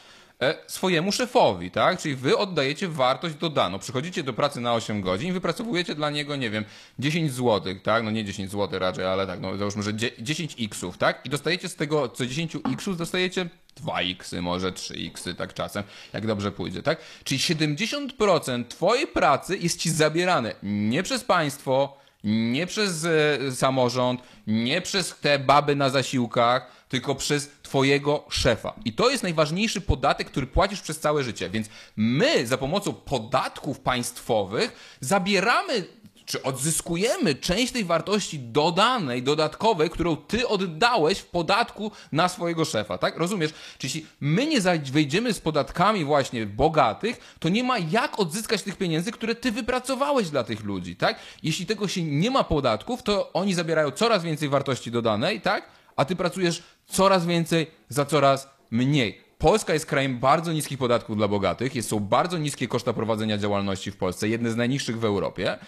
e, 0.42 0.54
swojemu 0.66 1.12
szefowi, 1.12 1.70
tak? 1.70 1.98
Czyli 2.00 2.14
wy 2.16 2.36
oddajecie 2.36 2.88
wartość 2.88 3.34
dodaną. 3.34 3.78
Przychodzicie 3.78 4.22
do 4.22 4.32
pracy 4.32 4.60
na 4.60 4.74
8 4.74 5.00
godzin 5.00 5.32
wypracowujecie 5.32 5.94
dla 5.94 6.10
niego, 6.10 6.36
nie 6.36 6.50
wiem, 6.50 6.64
10 6.98 7.32
zł, 7.32 7.74
tak? 7.82 8.02
No 8.04 8.10
nie 8.10 8.24
10 8.24 8.50
zł 8.50 8.78
raczej, 8.78 9.04
ale 9.06 9.26
tak, 9.26 9.40
no 9.40 9.56
załóżmy, 9.56 9.82
że 9.82 9.94
dzie- 9.94 10.10
10 10.18 10.56
xów, 10.60 10.98
tak? 10.98 11.26
I 11.26 11.28
dostajecie 11.30 11.68
z 11.68 11.76
tego 11.76 12.08
co 12.08 12.26
10 12.26 12.56
xów 12.72 12.96
dostajecie 12.96 13.48
2 13.76 14.00
xy, 14.00 14.42
może 14.42 14.72
3 14.72 14.94
xy, 14.94 15.34
tak 15.34 15.54
czasem, 15.54 15.82
jak 16.12 16.26
dobrze 16.26 16.52
pójdzie, 16.52 16.82
tak? 16.82 16.98
Czyli 17.24 17.40
70% 17.40 18.64
twojej 18.68 19.06
pracy 19.06 19.56
jest 19.58 19.80
ci 19.80 19.90
zabierane 19.90 20.54
nie 20.62 21.02
przez 21.02 21.24
państwo, 21.24 21.96
nie 22.24 22.66
przez 22.66 23.04
e, 23.04 23.52
samorząd, 23.52 24.20
nie 24.46 24.80
przez 24.80 25.14
te 25.20 25.38
baby 25.38 25.76
na 25.76 25.90
zasiłkach, 25.90 26.84
tylko 26.88 27.14
przez 27.14 27.50
twojego 27.62 28.24
szefa. 28.30 28.74
I 28.84 28.92
to 28.92 29.10
jest 29.10 29.22
najważniejszy 29.22 29.80
podatek, 29.80 30.30
który 30.30 30.46
płacisz 30.46 30.80
przez 30.80 31.00
całe 31.00 31.24
życie. 31.24 31.50
Więc 31.50 31.68
my 31.96 32.46
za 32.46 32.58
pomocą 32.58 32.92
podatków 32.92 33.80
państwowych 33.80 34.96
zabieramy 35.00 35.84
czy 36.26 36.42
odzyskujemy 36.42 37.34
część 37.34 37.72
tej 37.72 37.84
wartości 37.84 38.38
dodanej, 38.38 39.22
dodatkowej, 39.22 39.90
którą 39.90 40.16
ty 40.16 40.48
oddałeś 40.48 41.18
w 41.18 41.26
podatku 41.26 41.90
na 42.12 42.28
swojego 42.28 42.64
szefa, 42.64 42.98
tak? 42.98 43.18
Rozumiesz? 43.18 43.50
Czyli 43.78 43.94
jeśli 43.94 44.06
my 44.20 44.46
nie 44.46 44.60
wejdziemy 44.90 45.32
z 45.32 45.40
podatkami 45.40 46.04
właśnie 46.04 46.46
bogatych, 46.46 47.36
to 47.38 47.48
nie 47.48 47.64
ma 47.64 47.78
jak 47.78 48.18
odzyskać 48.18 48.62
tych 48.62 48.76
pieniędzy, 48.76 49.12
które 49.12 49.34
ty 49.34 49.52
wypracowałeś 49.52 50.30
dla 50.30 50.44
tych 50.44 50.64
ludzi, 50.64 50.96
tak? 50.96 51.18
Jeśli 51.42 51.66
tego 51.66 51.88
się 51.88 52.02
nie 52.02 52.30
ma 52.30 52.44
podatków, 52.44 53.02
to 53.02 53.32
oni 53.32 53.54
zabierają 53.54 53.90
coraz 53.90 54.22
więcej 54.22 54.48
wartości 54.48 54.90
dodanej, 54.90 55.40
tak? 55.40 55.68
A 55.96 56.04
ty 56.04 56.16
pracujesz 56.16 56.62
coraz 56.86 57.26
więcej 57.26 57.66
za 57.88 58.04
coraz 58.04 58.48
mniej. 58.70 59.20
Polska 59.38 59.72
jest 59.72 59.86
krajem 59.86 60.18
bardzo 60.18 60.52
niskich 60.52 60.78
podatków 60.78 61.16
dla 61.16 61.28
bogatych, 61.28 61.74
jest, 61.74 61.88
są 61.88 62.00
bardzo 62.00 62.38
niskie 62.38 62.68
koszta 62.68 62.92
prowadzenia 62.92 63.38
działalności 63.38 63.90
w 63.90 63.96
Polsce, 63.96 64.28
jedne 64.28 64.50
z 64.50 64.56
najniższych 64.56 65.00
w 65.00 65.04
Europie. 65.04 65.58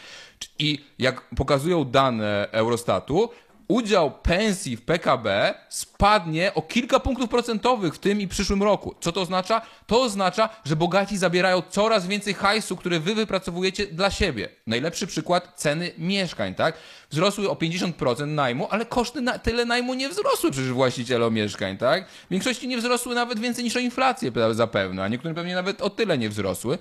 I 0.58 0.84
jak 0.98 1.28
pokazują 1.36 1.84
dane 1.84 2.48
Eurostatu, 2.52 3.30
udział 3.68 4.10
pensji 4.10 4.76
w 4.76 4.82
PKB 4.82 5.54
spadnie 5.68 6.54
o 6.54 6.62
kilka 6.62 7.00
punktów 7.00 7.30
procentowych 7.30 7.94
w 7.94 7.98
tym 7.98 8.20
i 8.20 8.28
przyszłym 8.28 8.62
roku. 8.62 8.94
Co 9.00 9.12
to 9.12 9.20
oznacza? 9.20 9.62
To 9.86 10.02
oznacza, 10.02 10.48
że 10.64 10.76
bogaci 10.76 11.18
zabierają 11.18 11.62
coraz 11.70 12.06
więcej 12.06 12.34
hajsu, 12.34 12.76
które 12.76 13.00
wy 13.00 13.14
wypracowujecie 13.14 13.86
dla 13.86 14.10
siebie. 14.10 14.48
Najlepszy 14.66 15.06
przykład 15.06 15.52
ceny 15.56 15.92
mieszkań, 15.98 16.54
tak? 16.54 16.74
Wzrosły 17.10 17.50
o 17.50 17.54
50% 17.54 18.26
najmu, 18.26 18.68
ale 18.70 18.86
koszty 18.86 19.20
na 19.20 19.38
tyle 19.38 19.64
najmu 19.64 19.94
nie 19.94 20.08
wzrosły 20.08 20.50
przecież 20.50 20.72
właścicielom 20.72 21.34
mieszkań, 21.34 21.76
tak? 21.76 22.08
W 22.08 22.28
większości 22.30 22.68
nie 22.68 22.78
wzrosły 22.78 23.14
nawet 23.14 23.40
więcej 23.40 23.64
niż 23.64 23.76
o 23.76 23.78
inflację 23.78 24.32
zapewne, 24.52 25.04
a 25.04 25.08
niektórym 25.08 25.34
pewnie 25.34 25.54
nawet 25.54 25.82
o 25.82 25.90
tyle 25.90 26.18
nie 26.18 26.28
wzrosły. 26.28 26.78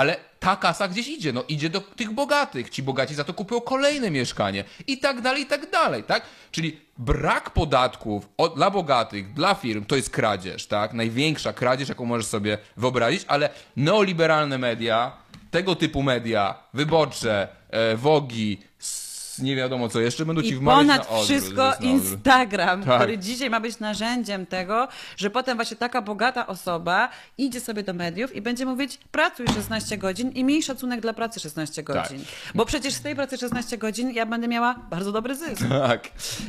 Ale 0.00 0.16
ta 0.38 0.56
kasa 0.56 0.88
gdzieś 0.88 1.08
idzie, 1.08 1.32
no 1.32 1.44
idzie 1.48 1.70
do 1.70 1.80
tych 1.80 2.10
bogatych. 2.10 2.70
Ci 2.70 2.82
bogaci 2.82 3.14
za 3.14 3.24
to 3.24 3.34
kupują 3.34 3.60
kolejne 3.60 4.10
mieszkanie 4.10 4.64
i 4.86 4.98
tak 4.98 5.20
dalej, 5.20 5.42
i 5.42 5.46
tak 5.46 5.70
dalej, 5.70 6.04
tak? 6.04 6.22
Czyli 6.50 6.80
brak 6.98 7.50
podatków 7.50 8.28
od, 8.36 8.54
dla 8.54 8.70
bogatych, 8.70 9.32
dla 9.32 9.54
firm, 9.54 9.84
to 9.84 9.96
jest 9.96 10.10
kradzież, 10.10 10.66
tak? 10.66 10.92
Największa 10.92 11.52
kradzież, 11.52 11.88
jaką 11.88 12.04
możesz 12.04 12.26
sobie 12.26 12.58
wyobrazić, 12.76 13.24
ale 13.28 13.50
neoliberalne 13.76 14.58
media, 14.58 15.12
tego 15.50 15.76
typu 15.76 16.02
media, 16.02 16.54
wyborcze, 16.74 17.48
e, 17.70 17.96
wogi, 17.96 18.58
nie 19.40 19.56
wiadomo 19.56 19.88
co 19.88 20.00
jeszcze, 20.00 20.24
będą 20.26 20.42
ci 20.42 20.48
I 20.48 20.56
wmawiać 20.56 20.80
ponad 20.86 20.98
na 21.10 21.16
odwrót, 21.16 21.24
wszystko. 21.24 21.72
Instagram, 21.80 22.84
Tak. 22.84 22.96
który 23.00 23.18
dzisiaj 23.18 23.50
ma 23.50 23.60
być 23.60 23.78
narzędziem 23.78 24.46
tego, 24.46 24.88
że 25.16 25.30
potem 25.30 25.56
właśnie 25.58 25.76
taka 25.76 26.02
bogata 26.02 26.46
osoba 26.46 27.08
idzie 27.38 27.60
sobie 27.60 27.82
do 27.82 27.94
mediów 27.94 28.36
i 28.36 28.42
będzie 28.42 28.66
mówić 28.66 28.98
pracuj 29.10 29.46
16 29.46 29.98
godzin 29.98 30.30
i 30.30 30.44
miej 30.44 30.62
szacunek 30.62 31.00
dla 31.00 31.12
pracy 31.12 31.40
16 31.40 31.82
Tak. 31.82 31.96
godzin. 31.96 32.24
Bo 32.54 32.66
przecież 32.66 32.94
z 32.94 33.00
tej 33.02 33.16
pracy 33.16 33.38
16 33.38 33.78
godzin 33.78 34.10
ja 34.10 34.26
będę 34.26 34.48
miała 34.48 34.74
bardzo 34.90 35.12
dobry 35.12 35.34
zysk. 35.34 35.62
Tak. 35.90 36.08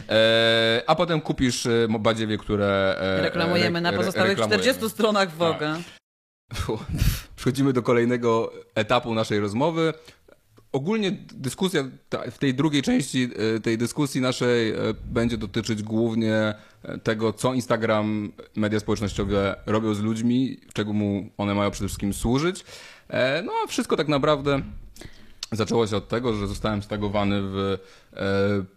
E, 0.09 0.81
a 0.87 0.95
potem 0.95 1.21
kupisz 1.21 1.65
e, 1.65 1.87
badziewie, 1.99 2.37
które... 2.37 2.95
E, 3.19 3.21
Reklamujemy 3.21 3.79
re- 3.79 3.81
na 3.81 3.93
pozostałych 3.93 4.29
reklamujemy. 4.29 4.63
40 4.63 4.89
stronach 4.89 5.31
Woga. 5.35 5.77
Fu. 6.53 6.79
Przechodzimy 7.35 7.73
do 7.73 7.81
kolejnego 7.81 8.53
etapu 8.75 9.13
naszej 9.13 9.39
rozmowy. 9.39 9.93
Ogólnie 10.71 11.11
dyskusja 11.33 11.83
w 12.31 12.37
tej 12.37 12.53
drugiej 12.53 12.81
części 12.81 13.29
e, 13.55 13.59
tej 13.59 13.77
dyskusji 13.77 14.21
naszej 14.21 14.71
e, 14.71 14.75
będzie 15.05 15.37
dotyczyć 15.37 15.83
głównie 15.83 16.53
e, 16.83 16.97
tego, 16.97 17.33
co 17.33 17.53
Instagram, 17.53 18.31
media 18.55 18.79
społecznościowe 18.79 19.55
robią 19.65 19.93
z 19.93 19.99
ludźmi, 19.99 20.57
czego 20.73 20.93
mu 20.93 21.29
one 21.37 21.55
mają 21.55 21.71
przede 21.71 21.87
wszystkim 21.87 22.13
służyć. 22.13 22.65
No 23.43 23.51
a 23.63 23.67
wszystko 23.67 23.97
tak 23.97 24.07
naprawdę 24.07 24.61
Zaczęło 25.53 25.87
się 25.87 25.97
od 25.97 26.07
tego, 26.07 26.33
że 26.33 26.47
zostałem 26.47 26.83
stagowany 26.83 27.41
w 27.41 27.77
e, 28.13 28.17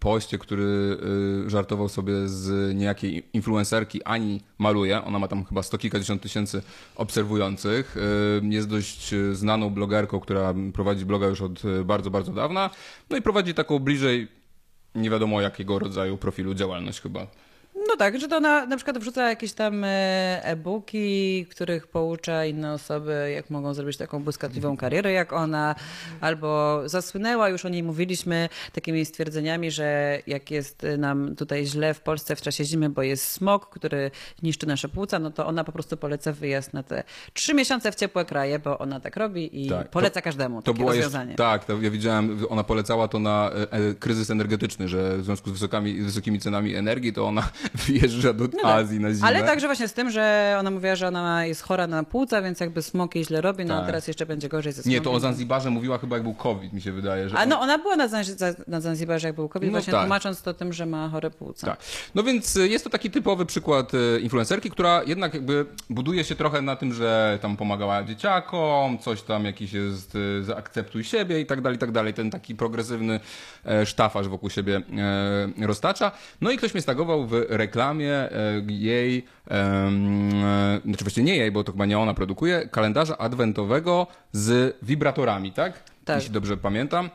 poście, 0.00 0.38
który 0.38 0.98
e, 1.46 1.50
żartował 1.50 1.88
sobie 1.88 2.28
z 2.28 2.74
niejakiej 2.74 3.28
influencerki 3.32 4.02
Ani 4.04 4.40
Maluje. 4.58 5.04
Ona 5.04 5.18
ma 5.18 5.28
tam 5.28 5.44
chyba 5.44 5.62
sto 5.62 5.78
kilkadziesiąt 5.78 6.22
tysięcy 6.22 6.62
obserwujących. 6.96 7.96
E, 8.42 8.46
jest 8.46 8.68
dość 8.68 9.14
znaną 9.32 9.70
blogerką, 9.70 10.20
która 10.20 10.54
prowadzi 10.72 11.04
bloga 11.04 11.26
już 11.26 11.40
od 11.40 11.62
bardzo, 11.84 12.10
bardzo 12.10 12.32
dawna. 12.32 12.70
No 13.10 13.16
i 13.16 13.22
prowadzi 13.22 13.54
taką 13.54 13.78
bliżej 13.78 14.28
nie 14.94 15.10
wiadomo 15.10 15.40
jakiego 15.40 15.78
rodzaju 15.78 16.16
profilu 16.16 16.54
działalność 16.54 17.00
chyba. 17.00 17.26
No 17.88 17.96
tak, 17.96 18.20
że 18.20 18.28
to 18.28 18.36
ona 18.36 18.66
na 18.66 18.76
przykład 18.76 18.98
wrzuca 18.98 19.28
jakieś 19.28 19.52
tam 19.52 19.84
e, 19.84 19.88
e-booki, 20.44 21.46
których 21.50 21.86
poucza 21.86 22.44
inne 22.44 22.72
osoby, 22.72 23.32
jak 23.34 23.50
mogą 23.50 23.74
zrobić 23.74 23.96
taką 23.96 24.22
błyskotliwą 24.22 24.76
karierę 24.76 25.12
jak 25.12 25.32
ona, 25.32 25.74
albo 26.20 26.80
zasłynęła, 26.88 27.48
już 27.48 27.64
o 27.64 27.68
niej 27.68 27.82
mówiliśmy, 27.82 28.48
takimi 28.72 29.04
stwierdzeniami, 29.04 29.70
że 29.70 30.18
jak 30.26 30.50
jest 30.50 30.86
nam 30.98 31.36
tutaj 31.36 31.66
źle 31.66 31.94
w 31.94 32.00
Polsce 32.00 32.36
w 32.36 32.40
czasie 32.42 32.64
zimy, 32.64 32.90
bo 32.90 33.02
jest 33.02 33.30
smog, 33.30 33.70
który 33.70 34.10
niszczy 34.42 34.66
nasze 34.66 34.88
płuca, 34.88 35.18
no 35.18 35.30
to 35.30 35.46
ona 35.46 35.64
po 35.64 35.72
prostu 35.72 35.96
poleca 35.96 36.32
wyjazd 36.32 36.72
na 36.72 36.82
te 36.82 37.04
trzy 37.32 37.54
miesiące 37.54 37.92
w 37.92 37.94
ciepłe 37.94 38.24
kraje, 38.24 38.58
bo 38.58 38.78
ona 38.78 39.00
tak 39.00 39.16
robi 39.16 39.64
i 39.64 39.68
Tak, 39.68 39.86
to- 39.86 39.92
poleca 39.92 40.20
każdemu 40.22 40.62
To 40.62 40.72
takie 40.72 40.78
było 40.78 40.92
rozwiązanie. 40.92 41.30
Jeszcze, 41.30 41.44
tak, 41.44 41.64
to 41.64 41.82
ja 41.82 41.90
widziałem, 41.90 42.46
ona 42.48 42.64
polecała 42.64 43.08
to 43.08 43.18
na 43.18 43.50
e, 43.50 43.72
e, 43.72 43.94
kryzys 43.94 44.30
energetyczny, 44.30 44.88
że 44.88 45.18
w 45.18 45.24
związku 45.24 45.50
z 45.50 45.52
wysokimi, 45.52 46.02
wysokimi 46.02 46.40
cenami 46.40 46.74
energii, 46.74 47.12
to 47.12 47.26
ona 47.26 47.48
wyjeżdża 47.74 48.32
do 48.32 48.44
No 48.44 48.50
tak. 48.62 48.64
Azji 48.64 49.00
na 49.00 49.14
zimę. 49.14 49.26
Ale 49.26 49.42
także 49.42 49.66
właśnie 49.66 49.88
z 49.88 49.92
tym, 49.92 50.10
że 50.10 50.56
ona 50.60 50.70
mówiła, 50.70 50.96
że 50.96 51.08
ona 51.08 51.46
jest 51.46 51.62
chora 51.62 51.86
na 51.86 52.04
płuca, 52.04 52.42
więc 52.42 52.60
jakby 52.60 52.82
jej 53.14 53.24
źle 53.24 53.40
robi, 53.40 53.64
no 53.64 53.74
Tak. 53.74 53.82
a 53.82 53.86
teraz 53.86 54.08
jeszcze 54.08 54.26
będzie 54.26 54.48
gorzej 54.48 54.72
ze 54.72 54.82
smogiem. 54.82 54.98
Nie, 55.00 55.04
to 55.04 55.12
o 55.12 55.20
Zanzibarze 55.20 55.70
mówiła 55.70 55.98
chyba 55.98 56.16
jak 56.16 56.22
był 56.22 56.34
COVID, 56.34 56.72
mi 56.72 56.80
się 56.80 56.92
wydaje. 56.92 57.28
Że 57.28 57.38
A 57.38 57.46
no 57.46 57.60
ona 57.60 57.78
była 57.78 57.96
na, 57.96 58.08
Zanzi- 58.08 58.54
na 58.68 58.80
Zanzibarze, 58.80 59.26
jak 59.28 59.36
był 59.36 59.48
COVID, 59.48 59.68
No 59.68 59.72
właśnie 59.72 59.90
tak. 59.90 60.00
tłumacząc 60.02 60.42
to 60.42 60.54
tym, 60.54 60.72
że 60.72 60.86
ma 60.86 61.08
chore 61.08 61.30
płuca. 61.30 61.66
Tak. 61.66 61.78
No 62.14 62.22
więc 62.22 62.56
y, 62.56 62.68
jest 62.68 62.84
to 62.84 62.90
taki 62.90 63.10
typowy 63.10 63.46
przykład 63.46 63.94
y, 63.94 64.20
influencerki, 64.20 64.70
która 64.70 65.02
jednak 65.06 65.34
jakby 65.34 65.66
buduje 65.90 66.24
się 66.24 66.34
trochę 66.34 66.62
na 66.62 66.76
tym, 66.76 66.92
że 66.94 67.38
tam 67.42 67.56
pomagała 67.56 68.02
dzieciakom, 68.04 68.98
coś 68.98 69.22
tam 69.22 69.44
jakiś 69.44 69.72
jest 69.72 70.14
y, 70.14 70.44
zaakceptuj 70.44 71.04
siebie 71.04 71.40
i 71.40 71.46
tak 71.46 71.60
dalej, 71.60 71.76
i 71.76 71.78
tak 71.80 71.92
dalej. 71.92 72.14
Ten 72.14 72.30
taki 72.30 72.54
progresywny 72.54 73.20
e, 73.66 73.86
sztafaż 73.86 74.28
wokół 74.28 74.50
siebie 74.50 74.82
e, 75.60 75.66
roztacza. 75.66 76.12
No 76.40 76.50
i 76.50 76.56
ktoś 76.56 76.74
mnie 76.74 76.80
stagował 76.82 77.26
w 77.26 77.34
reklamie 77.64 78.12
e, 78.12 78.62
jej, 78.68 79.24
e, 79.50 79.90
znaczy 80.84 81.04
właściwie 81.04 81.24
nie 81.24 81.36
jej, 81.36 81.52
bo 81.52 81.64
to 81.64 81.72
chyba 81.72 81.86
nie 81.86 81.98
ona 81.98 82.14
produkuje, 82.14 82.68
kalendarza 82.68 83.18
adwentowego 83.18 84.06
z 84.32 84.76
wibratorami, 84.82 85.52
tak? 85.52 85.82
Tak. 86.04 86.16
Jeśli 86.16 86.32
dobrze 86.32 86.56
pamiętam. 86.56 87.10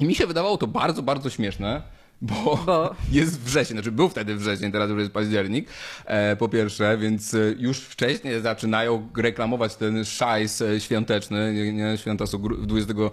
I 0.00 0.04
mi 0.04 0.14
się 0.14 0.26
wydawało 0.26 0.56
to 0.56 0.66
bardzo, 0.66 1.02
bardzo 1.02 1.30
śmieszne, 1.30 1.82
bo, 2.22 2.58
Bo? 2.66 2.94
jest 3.12 3.40
wrzesień, 3.40 3.76
znaczy 3.76 3.92
był 3.92 4.08
wtedy 4.08 4.36
wrzesień, 4.36 4.72
teraz 4.72 4.90
już 4.90 4.98
jest 4.98 5.12
październik, 5.12 5.68
e, 6.04 6.36
po 6.36 6.48
pierwsze, 6.48 6.98
więc 6.98 7.36
już 7.58 7.78
wcześniej 7.80 8.40
zaczynają 8.40 9.08
reklamować 9.16 9.76
ten 9.76 10.04
szajs 10.04 10.62
świąteczny, 10.78 11.52
nie, 11.54 11.72
nie 11.72 11.98
święta 11.98 12.26
są 12.26 12.38
gru- 12.38 12.66
20 12.66 12.92
em, 12.92 13.10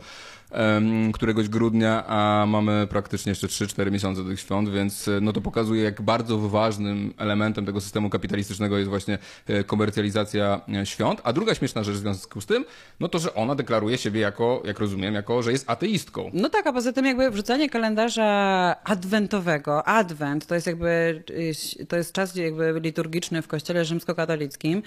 któregoś 1.14 1.50
grudnia, 1.50 2.04
a 2.08 2.46
mamy 2.48 2.88
praktycznie 2.90 3.30
jeszcze 3.30 3.48
3-4 3.48 3.92
miesiące 3.92 4.24
do 4.24 4.30
tych 4.30 4.40
świąt, 4.40 4.70
więc 4.70 5.08
e, 5.08 5.22
no 5.22 5.34
to 5.34 5.42
pokazuje, 5.42 5.84
jak 5.84 6.02
bardzo 6.02 6.38
ważnym 6.38 7.14
elementem 7.18 7.66
tego 7.66 7.82
systemu 7.82 8.10
kapitalistycznego 8.10 8.78
jest 8.78 8.90
właśnie 8.90 9.18
e, 9.48 9.64
komercjalizacja 9.64 10.62
e, 10.82 10.86
świąt. 10.86 11.22
A 11.24 11.34
druga 11.34 11.56
śmieszna 11.56 11.84
rzecz 11.84 11.96
w 11.96 12.00
związku 12.00 12.42
z 12.42 12.46
tym, 12.46 12.66
no 13.00 13.08
to, 13.08 13.20
że 13.20 13.34
ona 13.34 13.56
deklaruje 13.56 13.98
siebie 13.98 14.22
jako, 14.22 14.62
jak 14.66 14.80
rozumiem, 14.80 15.14
jako, 15.14 15.44
że 15.44 15.52
jest 15.52 15.70
ateistką. 15.70 16.32
No 16.34 16.50
tak, 16.50 16.68
a 16.68 16.74
poza 16.74 16.94
tym 16.94 17.06
jakby 17.06 17.32
wrzucanie 17.32 17.70
kalendarza 17.70 18.26
adwentowego, 18.84 19.88
adwent, 19.88 20.46
to 20.46 20.56
jest 20.56 20.68
jakby, 20.68 21.24
y, 21.80 21.86
to 21.86 21.96
jest 21.96 22.14
czas 22.14 22.36
jakby 22.36 22.80
liturgiczny 22.80 23.42
w 23.42 23.48
kościele 23.48 23.86
rzymskokatolickim. 23.86 24.82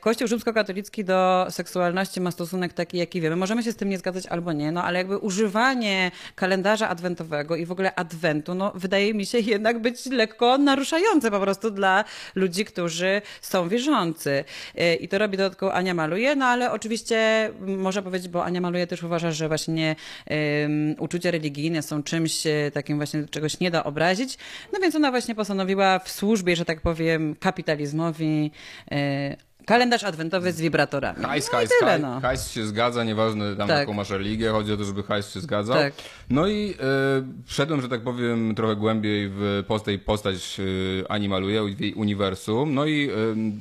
Kościół 0.00 0.28
rzymskokatolicki 0.28 1.04
do 1.04 1.46
seksualności 1.50 2.20
ma 2.20 2.30
stosunek 2.30 2.72
taki, 2.72 2.98
jaki 2.98 3.20
wiemy. 3.20 3.36
Możemy 3.36 3.62
się 3.62 3.72
z 3.72 3.76
tym 3.76 3.88
nie 3.88 3.98
zgadzać 3.98 4.26
albo 4.38 4.52
nie, 4.52 4.72
no 4.72 4.84
ale 4.84 4.98
jakby 4.98 5.18
używanie 5.18 6.10
kalendarza 6.34 6.88
adwentowego 6.88 7.56
i 7.56 7.66
w 7.66 7.72
ogóle 7.72 7.94
adwentu, 7.94 8.54
no 8.54 8.72
wydaje 8.74 9.14
mi 9.14 9.26
się 9.26 9.38
jednak 9.38 9.78
być 9.78 10.06
lekko 10.06 10.58
naruszające 10.58 11.30
po 11.30 11.40
prostu 11.40 11.70
dla 11.70 12.04
ludzi, 12.34 12.64
którzy 12.64 13.22
są 13.40 13.68
wierzący. 13.68 14.44
E, 14.74 14.94
I 14.94 15.08
to 15.08 15.18
robi 15.18 15.36
dodatkowo 15.36 15.74
Ania 15.74 15.94
Maluje, 15.94 16.36
no 16.36 16.46
ale 16.46 16.72
oczywiście 16.72 17.50
można 17.60 18.02
powiedzieć, 18.02 18.28
bo 18.28 18.44
Ania 18.44 18.60
Maluje 18.60 18.86
też 18.86 19.02
uważa, 19.02 19.32
że 19.32 19.48
właśnie 19.48 19.96
um, 20.30 20.94
uczucia 20.98 21.30
religijne 21.30 21.82
są 21.82 22.02
czymś 22.02 22.46
e, 22.46 22.70
takim 22.74 22.96
właśnie, 22.96 23.24
czegoś 23.28 23.60
nie 23.60 23.70
da 23.70 23.84
obrazić. 23.84 24.38
No 24.72 24.80
więc 24.80 24.94
ona 24.94 25.10
właśnie 25.10 25.34
postanowiła 25.34 25.98
w 25.98 26.10
służbie, 26.10 26.56
że 26.56 26.64
tak 26.64 26.80
powiem, 26.80 27.36
kapitalizmowi 27.40 28.50
e, 28.90 29.47
kalendarz 29.68 30.04
adwentowy 30.04 30.52
z 30.52 30.60
wibratorami. 30.60 31.24
Hajs, 31.24 31.48
no 31.52 31.58
hajs, 31.58 31.70
tyle, 31.80 31.98
no. 31.98 32.20
hajs 32.20 32.50
się 32.50 32.66
zgadza, 32.66 33.04
nieważne 33.04 33.56
tam 33.56 33.68
Tak. 33.68 33.78
jaką 33.78 33.92
masz 33.92 34.10
religię, 34.10 34.50
chodzi 34.50 34.72
o 34.72 34.76
to, 34.76 34.84
żeby 34.84 35.02
hajs 35.02 35.34
się 35.34 35.40
zgadzał. 35.40 35.76
Tak. 35.76 35.92
No 36.30 36.48
i 36.48 36.74
e, 36.80 37.22
wszedłem, 37.46 37.82
że 37.82 37.88
tak 37.88 38.00
powiem, 38.00 38.54
trochę 38.54 38.76
głębiej 38.76 39.30
w 39.32 39.64
postać, 39.66 40.00
postać 40.00 40.60
e, 41.08 41.74
w 41.76 41.80
jej 41.80 41.94
uniwersum. 41.94 42.74
No 42.74 42.86
i 42.86 43.10
e, 43.10 43.14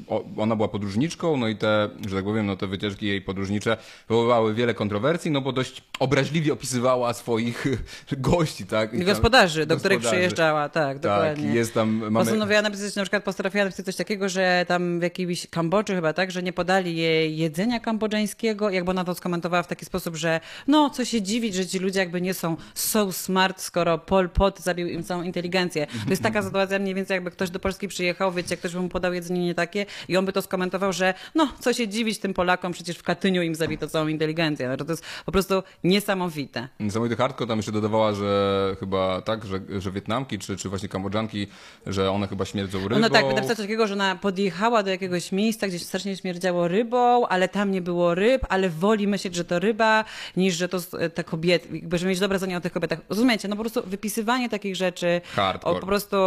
o, 0.07 0.23
ona 0.37 0.55
była 0.55 0.67
podróżniczką, 0.67 1.37
no 1.37 1.47
i 1.47 1.55
te, 1.55 1.89
że 2.07 2.15
tak 2.15 2.25
powiem, 2.25 2.45
no 2.45 2.55
te 2.55 2.67
wycieczki 2.67 3.05
jej 3.05 3.21
podróżnicze 3.21 3.77
wywoływały 4.09 4.53
wiele 4.53 4.73
kontrowersji, 4.73 5.31
no 5.31 5.41
bo 5.41 5.51
dość 5.51 5.83
obraźliwie 5.99 6.53
opisywała 6.53 7.13
swoich 7.13 7.65
gości, 8.11 8.65
tak? 8.65 8.93
I 8.93 8.97
tam- 8.97 9.05
Gospodarzy, 9.05 9.65
do 9.65 9.77
których 9.77 9.97
gospodarzy. 9.97 10.17
przyjeżdżała, 10.17 10.69
tak, 10.69 10.99
Tak, 10.99 10.99
dokładnie. 10.99 11.51
i 11.51 11.55
jest 11.55 11.73
tam, 11.73 11.89
mamy... 11.89 12.19
Postanowiła 12.19 12.61
napisać, 12.61 12.95
na 12.95 13.01
przykład 13.03 13.23
potrafiła 13.23 13.63
napisać 13.63 13.85
coś 13.85 13.95
takiego, 13.95 14.29
że 14.29 14.65
tam 14.67 14.99
w 14.99 15.03
jakiejś 15.03 15.47
Kambodży 15.47 15.96
chyba, 15.97 16.13
tak, 16.13 16.31
że 16.31 16.43
nie 16.43 16.53
podali 16.53 16.95
jej 16.95 17.37
jedzenia 17.37 17.79
kambodżańskiego, 17.79 18.69
jakby 18.69 18.91
ona 18.91 19.03
to 19.03 19.15
skomentowała 19.15 19.63
w 19.63 19.67
taki 19.67 19.85
sposób, 19.85 20.15
że 20.15 20.39
no, 20.67 20.89
co 20.89 21.05
się 21.05 21.21
dziwić, 21.21 21.55
że 21.55 21.65
ci 21.65 21.79
ludzie 21.79 21.99
jakby 21.99 22.21
nie 22.21 22.33
są 22.33 22.57
so 22.73 23.11
smart, 23.11 23.61
skoro 23.61 23.97
Pol 23.97 24.29
Pot 24.29 24.59
zabił 24.59 24.87
im 24.87 25.03
całą 25.03 25.23
inteligencję. 25.23 25.87
To 26.03 26.09
jest 26.09 26.23
taka 26.23 26.43
sytuacja 26.43 26.79
mniej 26.79 26.95
więcej, 26.95 27.15
jakby 27.15 27.31
ktoś 27.31 27.49
do 27.49 27.59
Polski 27.59 27.87
przyjechał, 27.87 28.31
wiecie, 28.31 28.57
ktoś 28.57 28.73
by 28.73 28.81
mu 28.81 28.89
podał 28.89 29.13
jedzenie 29.13 29.45
nie 29.45 29.55
takie 29.55 29.85
i 30.07 30.17
on 30.17 30.25
by 30.25 30.33
to 30.33 30.41
skomentował, 30.41 30.93
że 30.93 31.13
no, 31.35 31.53
co 31.59 31.73
się 31.73 31.87
dziwić 31.87 32.19
tym 32.19 32.33
Polakom, 32.33 32.73
przecież 32.73 32.97
w 32.97 33.03
Katyniu 33.03 33.41
im 33.41 33.55
zabito 33.55 33.87
całą 33.87 34.07
inteligencję. 34.07 34.69
No, 34.69 34.77
to 34.77 34.91
jest 34.91 35.03
po 35.25 35.31
prostu 35.31 35.63
niesamowite. 35.83 36.67
Niesamowity 36.79 37.15
hardcore 37.15 37.47
tam 37.47 37.57
jeszcze 37.57 37.71
dodawała, 37.71 38.13
że 38.13 38.75
chyba 38.79 39.21
tak, 39.21 39.45
że, 39.45 39.59
że 39.79 39.91
Wietnamki 39.91 40.39
czy, 40.39 40.57
czy 40.57 40.69
właśnie 40.69 40.89
Kambodżanki, 40.89 41.47
że 41.85 42.11
one 42.11 42.27
chyba 42.27 42.45
śmierdzą 42.45 42.83
rybą. 42.83 42.95
Ona 42.95 43.09
tak, 43.09 43.25
napisała 43.25 43.55
coś 43.55 43.57
takiego, 43.57 43.87
że 43.87 43.93
ona 43.93 44.15
podjechała 44.15 44.83
do 44.83 44.89
jakiegoś 44.89 45.31
miejsca, 45.31 45.67
gdzie 45.67 45.79
strasznie 45.87 46.17
śmierdziało 46.17 46.67
rybą, 46.67 47.27
ale 47.27 47.49
tam 47.49 47.71
nie 47.71 47.81
było 47.81 48.15
ryb, 48.15 48.45
ale 48.49 48.69
woli 48.69 49.07
myśleć, 49.07 49.35
że 49.35 49.45
to 49.45 49.59
ryba, 49.59 50.05
niż 50.37 50.55
że 50.55 50.69
to 50.69 50.77
te 51.13 51.23
kobiety, 51.23 51.67
jakby, 51.71 51.97
żeby 51.97 52.09
mieć 52.09 52.19
dobre 52.19 52.37
zdanie 52.37 52.57
o 52.57 52.61
tych 52.61 52.71
kobietach. 52.71 52.99
Rozumiecie? 53.09 53.47
No 53.47 53.55
po 53.55 53.61
prostu 53.63 53.83
wypisywanie 53.85 54.49
takich 54.49 54.75
rzeczy, 54.75 55.21
Hardcore. 55.35 55.77
o, 55.77 55.79
po 55.79 55.85
prostu 55.85 56.17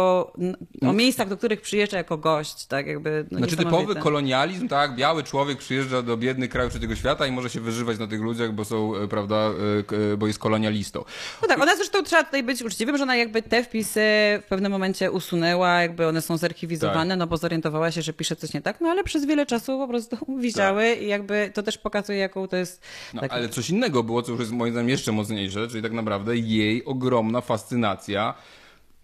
o 0.81 0.93
miejscach, 0.93 1.29
do 1.29 1.37
których 1.37 1.61
przyjeżdża 1.61 1.97
jako 1.97 2.17
gość, 2.17 2.65
tak 2.65 2.87
jakby. 2.87 3.25
No, 3.31 3.37
Znaczy 3.37 3.57
typowy 3.57 3.95
kolonializm, 3.95 4.67
tak, 4.67 4.95
biały 4.95 5.23
człowiek 5.23 5.57
przyjeżdża 5.57 6.01
do 6.01 6.17
biednych 6.17 6.49
krajów 6.49 6.73
trzeciego 6.73 6.95
świata 6.95 7.27
i 7.27 7.31
może 7.31 7.49
się 7.49 7.59
wyżywać 7.61 7.99
na 7.99 8.07
tych 8.07 8.21
ludziach, 8.21 8.51
bo 8.53 8.65
są, 8.65 8.95
e, 8.95 9.07
prawda, 9.07 9.35
e, 9.35 10.13
e, 10.13 10.17
bo 10.17 10.27
jest 10.27 10.39
kolonialistą. 10.39 11.03
No 11.41 11.47
tak, 11.47 11.61
ona 11.61 11.75
zresztą 11.75 12.03
trzeba 12.03 12.23
tutaj 12.23 12.43
być 12.43 12.61
uczciwym, 12.61 12.97
że 12.97 13.03
ona 13.03 13.15
jakby 13.15 13.41
te 13.41 13.63
wpisy 13.63 14.01
w 14.41 14.43
pewnym 14.49 14.71
momencie 14.71 15.11
usunęła, 15.11 15.81
jakby 15.81 16.07
one 16.07 16.21
są 16.21 16.37
zarchiwizowane, 16.37 17.09
Tak. 17.09 17.19
no 17.19 17.27
bo 17.27 17.37
zorientowała 17.37 17.91
się, 17.91 18.01
że 18.01 18.13
pisze 18.13 18.35
coś 18.35 18.53
nie 18.53 18.61
tak, 18.61 18.81
no 18.81 18.89
ale 18.89 19.03
przez 19.03 19.25
wiele 19.25 19.40
czasu 19.45 19.77
po 19.77 19.87
prostu 19.87 20.17
wisiały 20.39 20.93
i 20.93 21.07
jakby 21.07 21.51
to 21.53 21.63
też 21.63 21.77
pokazuje, 21.77 22.19
jaką 22.19 22.47
to 22.47 22.57
jest... 22.57 22.81
No, 23.13 23.21
tak- 23.21 23.31
ale 23.33 23.49
coś 23.49 23.69
innego 23.69 24.03
było, 24.03 24.21
co 24.21 24.31
już 24.31 24.39
jest 24.39 24.51
moim 24.51 24.71
zdaniem 24.73 24.89
jeszcze 24.89 25.11
mocniejsze, 25.11 25.67
czyli 25.67 25.83
tak 25.83 25.91
naprawdę 25.91 26.37
jej 26.37 26.85
ogromna 26.85 27.41
fascynacja 27.41 28.33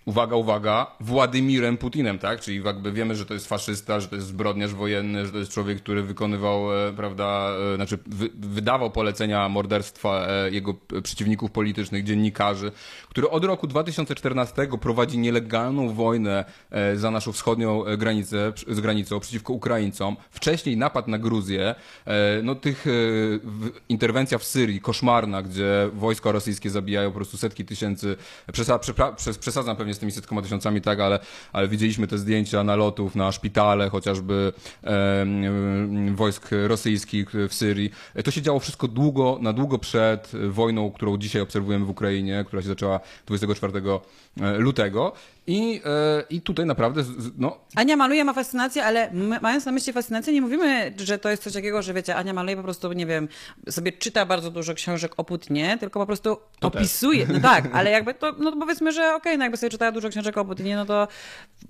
uwaga, 0.07 0.35
uwaga, 0.35 0.87
Władimirem 0.99 1.77
Putinem, 1.77 2.19
tak? 2.19 2.39
Czyli 2.41 2.63
jakby 2.63 2.91
wiemy, 2.91 3.15
że 3.15 3.25
to 3.25 3.33
jest 3.33 3.47
faszysta, 3.47 3.99
że 3.99 4.07
to 4.07 4.15
jest 4.15 4.27
zbrodniarz 4.27 4.73
wojenny, 4.73 5.25
że 5.25 5.31
to 5.31 5.37
jest 5.37 5.51
człowiek, 5.51 5.81
który 5.81 6.03
wykonywał, 6.03 6.87
e, 6.87 6.93
prawda, 6.93 7.49
e, 7.73 7.75
znaczy 7.75 7.97
wy, 8.05 8.29
wydawał 8.35 8.91
polecenia 8.91 9.49
morderstwa 9.49 10.27
e, 10.27 10.51
jego 10.51 10.73
przeciwników 11.03 11.51
politycznych, 11.51 12.03
dziennikarzy, 12.03 12.71
który 13.09 13.29
od 13.29 13.45
roku 13.45 13.67
2014 13.67 14.67
prowadzi 14.81 15.17
nielegalną 15.17 15.93
wojnę 15.93 16.45
za 16.95 17.11
naszą 17.11 17.31
wschodnią 17.31 17.83
granicę, 17.97 18.53
z 18.67 18.79
granicą 18.79 19.19
przeciwko 19.19 19.53
Ukraińcom. 19.53 20.17
Wcześniej 20.31 20.77
napad 20.77 21.07
na 21.07 21.17
Gruzję, 21.17 21.75
no 22.43 22.55
tych 22.55 22.85
interwencja 23.89 24.37
w 24.37 24.43
Syrii, 24.43 24.81
koszmarna, 24.81 25.41
gdzie 25.41 25.89
wojska 25.93 26.31
rosyjskie 26.31 26.69
zabijają 26.69 27.09
po 27.09 27.15
prostu 27.15 27.37
setki 27.37 27.65
tysięcy, 27.65 28.15
przesadzam 29.39 29.75
pewnie 29.75 29.93
z 29.97 29.99
tymi 29.99 30.11
setkoma 30.11 30.41
tysiącami, 30.41 30.81
tak, 30.81 30.99
ale, 30.99 31.19
ale 31.53 31.67
widzieliśmy 31.67 32.07
te 32.07 32.17
zdjęcia 32.17 32.63
nalotów 32.63 33.15
na 33.15 33.31
szpitale, 33.31 33.89
chociażby 33.89 34.53
e, 34.83 35.25
wojsk 36.15 36.49
rosyjskich 36.67 37.29
w 37.49 37.53
Syrii. 37.53 37.91
E, 38.15 38.23
To 38.23 38.31
się 38.31 38.41
działo 38.41 38.59
wszystko 38.59 38.87
długo, 38.87 39.37
na 39.41 39.53
długo 39.53 39.79
przed 39.79 40.31
wojną, 40.49 40.91
którą 40.91 41.17
dzisiaj 41.17 41.41
obserwujemy 41.41 41.85
w 41.85 41.89
Ukrainie, 41.89 42.43
która 42.47 42.61
się 42.61 42.67
zaczęła 42.67 42.99
24 43.25 43.73
lutego. 44.57 45.13
I, 45.49 45.81
e, 45.85 46.23
i 46.29 46.41
tutaj 46.41 46.65
naprawdę, 46.65 47.03
no, 47.37 47.57
Ania 47.75 47.95
Maluje 47.97 48.25
ma 48.25 48.33
fascynację, 48.33 48.83
ale 48.85 49.11
mając 49.41 49.65
na 49.65 49.71
myśli 49.71 49.93
fascynację, 49.93 50.33
nie 50.33 50.41
mówimy, 50.41 50.93
że 50.97 51.17
to 51.17 51.29
jest 51.29 51.43
coś 51.43 51.53
takiego, 51.53 51.81
że 51.81 51.93
wiecie, 51.93 52.15
Ania 52.15 52.33
Maluje 52.33 52.55
po 52.57 52.63
prostu, 52.63 52.93
nie 52.93 53.05
wiem, 53.05 53.27
sobie 53.69 53.91
czyta 53.91 54.25
bardzo 54.25 54.51
dużo 54.51 54.73
książek 54.73 55.11
o 55.17 55.23
Putinie, 55.23 55.77
tylko 55.79 55.99
po 55.99 56.05
prostu 56.05 56.37
To 56.59 56.69
też. 56.71 56.81
opisuje. 56.81 57.27
No 57.33 57.39
tak, 57.49 57.69
ale 57.73 57.91
jakby 57.91 58.13
to, 58.13 58.31
no 58.39 58.51
to 58.51 58.57
powiedzmy, 58.57 58.91
że 58.91 59.15
okej, 59.15 59.37
no 59.37 59.43
jakby 59.45 59.57
sobie 59.57 59.69
czytała 59.69 59.91
dużo 59.91 60.09
książek 60.09 60.37
o 60.37 60.45
Putinie, 60.45 60.75
no 60.75 60.85
to 60.85 61.07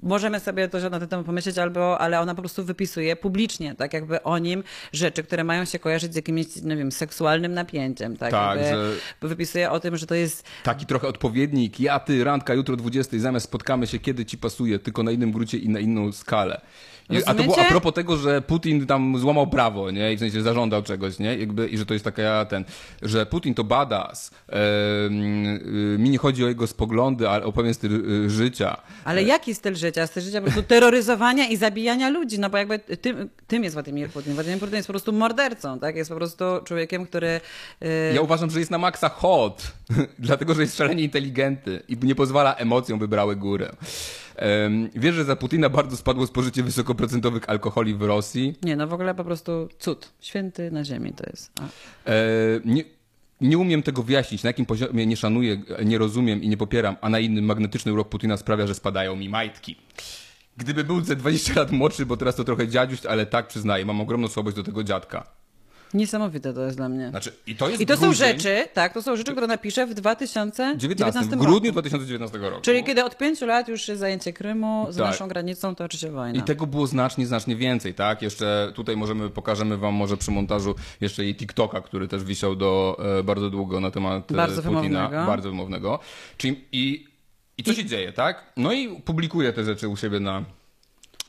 możemy 0.03 0.39
sobie 0.39 0.67
to 0.67 0.89
na 0.89 0.99
ten 0.99 1.07
temat 1.09 1.25
pomyśleć, 1.25 1.57
albo, 1.57 1.99
ale 2.01 2.19
ona 2.19 2.35
po 2.35 2.41
prostu 2.41 2.63
wypisuje 2.63 3.15
publicznie, 3.15 3.75
tak 3.75 3.93
jakby 3.93 4.23
o 4.23 4.37
nim 4.37 4.63
rzeczy, 4.93 5.23
które 5.23 5.43
mają 5.43 5.65
się 5.65 5.79
kojarzyć 5.79 6.13
z 6.13 6.15
jakimś, 6.15 6.55
nie 6.63 6.75
wiem, 6.77 6.91
seksualnym 6.91 7.53
napięciem, 7.53 8.17
tak? 8.17 8.31
Tak, 8.31 8.59
jakby 8.59 8.69
że- 9.21 9.27
Wypisuje 9.27 9.71
o 9.71 9.79
tym, 9.79 9.97
że 9.97 10.05
to 10.05 10.15
jest 10.15 10.43
taki 10.63 10.85
trochę 10.85 11.07
odpowiednik, 11.07 11.79
ja, 11.79 11.99
ty, 11.99 12.23
randka, 12.23 12.53
jutro 12.53 12.75
20, 12.75 13.19
zamiast 13.19 13.51
spotkamy 13.67 13.87
się, 13.87 13.99
kiedy 13.99 14.25
ci 14.25 14.37
pasuje, 14.37 14.79
tylko 14.79 15.03
na 15.03 15.11
innym 15.11 15.31
grucie 15.31 15.57
i 15.57 15.69
na 15.69 15.79
inną 15.79 16.11
skalę. 16.11 16.61
I, 17.09 17.17
a 17.17 17.21
to 17.21 17.33
było 17.33 17.43
a 17.43 17.47
Rozumiecie? 17.47 17.69
propos 17.69 17.93
tego, 17.93 18.17
że 18.17 18.41
Putin 18.41 18.85
tam 18.85 19.19
złamał 19.19 19.47
prawo, 19.47 19.91
nie? 19.91 20.13
I 20.13 20.17
w 20.17 20.19
sensie 20.19 20.41
zażądał 20.41 20.83
czegoś, 20.83 21.19
nie? 21.19 21.37
Jakby, 21.37 21.67
I 21.67 21.77
że 21.77 21.85
to 21.85 21.93
jest 21.93 22.05
taka 22.05 22.45
ten, 22.45 22.65
że 23.01 23.25
Putin 23.25 23.53
to 23.53 23.63
badass. 23.63 24.31
Y, 24.49 25.09
mi 25.99 26.09
nie 26.09 26.17
chodzi 26.17 26.45
o 26.45 26.47
jego 26.47 26.67
spoglądy, 26.67 27.29
ale 27.29 27.45
o 27.45 27.51
pewien 27.51 27.73
styl 27.73 28.25
y, 28.25 28.29
życia. 28.29 28.77
Ale 29.05 29.23
jaki 29.23 29.55
styl 29.55 29.75
życia? 29.75 30.07
Styl 30.07 30.23
życia 30.23 30.37
po 30.37 30.43
prostu 30.43 30.63
terroryzowania 30.63 31.47
i 31.47 31.57
zabijania 31.57 32.09
ludzi, 32.09 32.39
no 32.39 32.49
bo 32.49 32.57
jakby 32.57 32.79
tym, 32.79 33.29
tym 33.47 33.63
jest 33.63 33.73
Władimir 33.73 34.09
Putin. 34.09 34.33
Władimir 34.33 34.59
Putin 34.59 34.75
jest 34.75 34.87
po 34.87 34.93
prostu 34.93 35.13
mordercą, 35.13 35.79
tak? 35.79 35.95
Jest 35.95 36.09
po 36.09 36.15
prostu 36.15 36.43
człowiekiem, 36.63 37.05
który... 37.05 37.41
Yy, 37.81 37.87
Ja 38.15 38.21
uważam, 38.21 38.49
że 38.49 38.59
jest 38.59 38.71
na 38.71 38.77
maksa 38.77 39.09
hot, 39.09 39.71
dlatego 40.19 40.53
że 40.53 40.61
jest 40.61 40.77
szalenie 40.77 41.03
inteligentny 41.03 41.81
i 41.87 41.97
nie 42.03 42.15
pozwala 42.15 42.55
emocjom 42.55 42.99
wybrały 42.99 43.35
górę. 43.35 43.71
Wiesz, 44.95 45.15
że 45.15 45.23
za 45.23 45.35
Putina 45.35 45.69
bardzo 45.69 45.97
spadło 45.97 46.27
spożycie 46.27 46.63
wysokoprocentowych 46.63 47.49
alkoholi 47.49 47.95
w 47.95 48.01
Rosji. 48.01 48.55
Nie, 48.63 48.75
no 48.75 48.87
w 48.87 48.93
ogóle 48.93 49.15
po 49.15 49.23
prostu 49.23 49.69
cud. 49.79 50.13
Święty 50.21 50.71
na 50.71 50.83
ziemi 50.83 51.13
to 51.13 51.23
jest. 51.29 51.51
E, 52.05 52.13
nie, 52.65 52.83
nie 53.41 53.57
umiem 53.57 53.83
tego 53.83 54.03
wyjaśnić, 54.03 54.43
na 54.43 54.49
jakim 54.49 54.65
poziomie 54.65 55.05
nie 55.05 55.17
szanuję, 55.17 55.61
nie 55.85 55.97
rozumiem 55.97 56.43
i 56.43 56.49
nie 56.49 56.57
popieram, 56.57 56.95
a 57.01 57.09
na 57.09 57.19
innym 57.19 57.45
magnetyczny 57.45 57.93
urok 57.93 58.09
Putina 58.09 58.37
sprawia, 58.37 58.67
że 58.67 58.75
spadają 58.75 59.15
mi 59.15 59.29
majtki. 59.29 59.75
Gdyby 60.57 60.83
był 60.83 61.01
ze 61.01 61.15
20 61.15 61.53
lat 61.59 61.71
młodszy, 61.71 62.05
bo 62.05 62.17
teraz 62.17 62.35
to 62.35 62.43
trochę 62.43 62.67
dziadziuś, 62.67 63.05
ale 63.05 63.25
tak 63.25 63.47
przyznaję, 63.47 63.85
mam 63.85 64.01
ogromną 64.01 64.27
słabość 64.27 64.55
do 64.55 64.63
tego 64.63 64.83
dziadka. 64.83 65.27
Niesamowite 65.93 66.53
to 66.53 66.61
jest 66.61 66.77
dla 66.77 66.89
mnie. 66.89 67.09
Znaczy, 67.09 67.33
i 67.47 67.55
to 67.55 67.69
jest 67.69 67.81
I 67.81 67.85
to 67.85 67.97
są 67.97 68.01
grudzień 68.01 68.27
rzeczy, 68.27 68.67
tak, 68.73 68.93
to 68.93 69.01
są 69.01 69.15
rzeczy, 69.15 69.31
które 69.31 69.47
napiszę 69.47 69.87
w 69.87 69.93
2019 69.93 70.77
19, 70.77 71.21
w 71.29 71.31
roku. 71.33 71.43
grudniu 71.45 71.71
2019 71.71 72.37
roku. 72.37 72.61
Czyli 72.61 72.83
kiedy 72.83 73.03
od 73.05 73.17
pięciu 73.17 73.45
lat 73.45 73.67
już 73.67 73.87
jest 73.87 73.99
zajęcie 73.99 74.33
Krymu, 74.33 74.87
z 74.89 74.97
Tak. 74.97 75.05
naszą 75.05 75.27
granicą 75.27 75.75
toczy 75.75 75.97
się 75.97 76.11
wojna. 76.11 76.39
I 76.39 76.43
tego 76.43 76.67
było 76.67 76.87
znacznie, 76.87 77.27
znacznie 77.27 77.55
więcej, 77.55 77.93
tak? 77.93 78.21
Jeszcze 78.21 78.71
tutaj 78.75 78.97
możemy, 78.97 79.29
pokażemy 79.29 79.77
wam 79.77 79.93
może 79.93 80.17
przy 80.17 80.31
montażu 80.31 80.75
jeszcze 81.01 81.23
jej 81.23 81.35
TikToka, 81.35 81.81
który 81.81 82.07
też 82.07 82.23
wisiał 82.23 82.55
do 82.55 82.97
e, 83.19 83.23
bardzo 83.23 83.49
długo 83.49 83.79
na 83.79 83.91
temat 83.91 84.31
e, 84.31 84.35
Bardzo 84.35 84.61
Putina. 84.61 84.81
wymownego. 84.81 85.25
Bardzo 85.25 85.49
wymownego. 85.49 85.99
Czyli 86.37 86.65
i, 86.71 87.07
i 87.57 87.63
co 87.63 87.73
się 87.73 87.85
dzieje, 87.85 88.13
tak? 88.13 88.53
No 88.57 88.73
i 88.73 89.01
publikuje 89.01 89.53
te 89.53 89.63
rzeczy 89.63 89.87
u 89.87 89.97
siebie 89.97 90.19
na, 90.19 90.43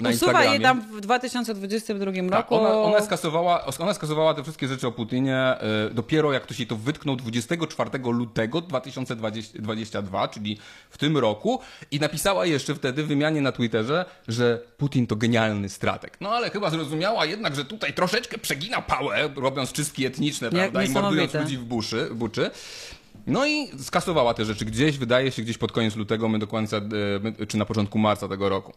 na 0.01 0.11
Usuwa 0.11 0.45
je 0.45 0.61
tam 0.61 0.81
w 0.81 1.01
2022 1.01 2.13
Tak, 2.13 2.31
roku. 2.31 2.55
ona, 2.55 2.69
ona, 2.75 3.01
skasowała, 3.01 3.67
ona 3.79 3.95
skasowała 3.95 4.35
te 4.35 4.43
wszystkie 4.43 4.69
rzeczy 4.69 4.87
o 4.87 4.93
Putinie 4.93 5.55
y, 5.91 5.95
dopiero 5.95 6.33
jak 6.33 6.43
ktoś 6.43 6.59
jej 6.59 6.67
to 6.67 6.77
wytknął 6.77 7.17
24 7.17 7.91
lutego 8.13 8.61
2022, 8.61 10.29
czyli 10.29 10.59
w 10.91 10.99
tym 10.99 11.19
roku 11.19 11.61
i 11.91 12.01
napisała 12.01 12.47
jeszcze 12.47 12.75
wtedy 12.75 13.03
w 13.03 13.07
wymianie 13.07 13.41
na 13.41 13.53
Twitterze, 13.53 14.05
że 14.29 14.61
Putin 14.77 15.07
to 15.07 15.17
genialny 15.17 15.69
strateg. 15.69 16.17
No 16.21 16.31
ale 16.31 16.51
chyba 16.51 16.71
zrozumiała 16.71 17.25
jednak, 17.27 17.57
że 17.57 17.65
tutaj 17.65 17.93
troszeczkę 17.93 18.39
przegina 18.39 18.83
pałę, 18.83 19.29
robiąc 19.37 19.73
czystki 19.73 20.07
etniczne, 20.07 20.51
prawda, 20.51 20.85
i 20.85 20.89
mordując 20.89 21.35
ludzi 21.35 21.59
w 21.59 21.65
buszy, 21.65 22.07
w 22.11 22.15
buczy. 22.15 22.51
No 23.29 23.47
i 23.47 23.69
skasowała 23.79 24.35
te 24.35 24.45
rzeczy 24.45 24.65
gdzieś, 24.65 24.99
wydaje 24.99 25.31
się, 25.31 25.43
gdzieś 25.43 25.59
pod 25.59 25.73
koniec 25.73 25.97
lutego, 25.97 26.29
my 26.29 26.39
do 26.39 26.47
końca, 26.47 26.77
e, 27.41 27.47
czy 27.47 27.59
na 27.59 27.65
początku 27.65 27.99
marca 27.99 28.29
tego 28.29 28.49
roku. 28.49 28.73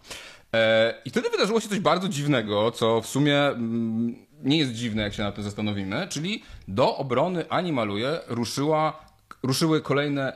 E, 0.53 0.93
I 1.05 1.09
wtedy 1.09 1.29
wydarzyło 1.29 1.59
się 1.59 1.69
coś 1.69 1.79
bardzo 1.79 2.09
dziwnego, 2.09 2.71
co 2.71 3.01
w 3.01 3.07
sumie 3.07 3.41
mm, 3.41 4.15
nie 4.43 4.57
jest 4.57 4.71
dziwne, 4.71 5.03
jak 5.03 5.13
się 5.13 5.23
na 5.23 5.31
to 5.31 5.43
zastanowimy, 5.43 6.07
czyli 6.09 6.43
do 6.67 6.97
obrony 6.97 7.49
Ani 7.49 7.73
Maluje 7.73 8.19
ruszyła, 8.27 9.05
ruszyły 9.43 9.81
kolejne 9.81 10.33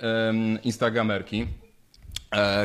instagramerki, 0.63 1.47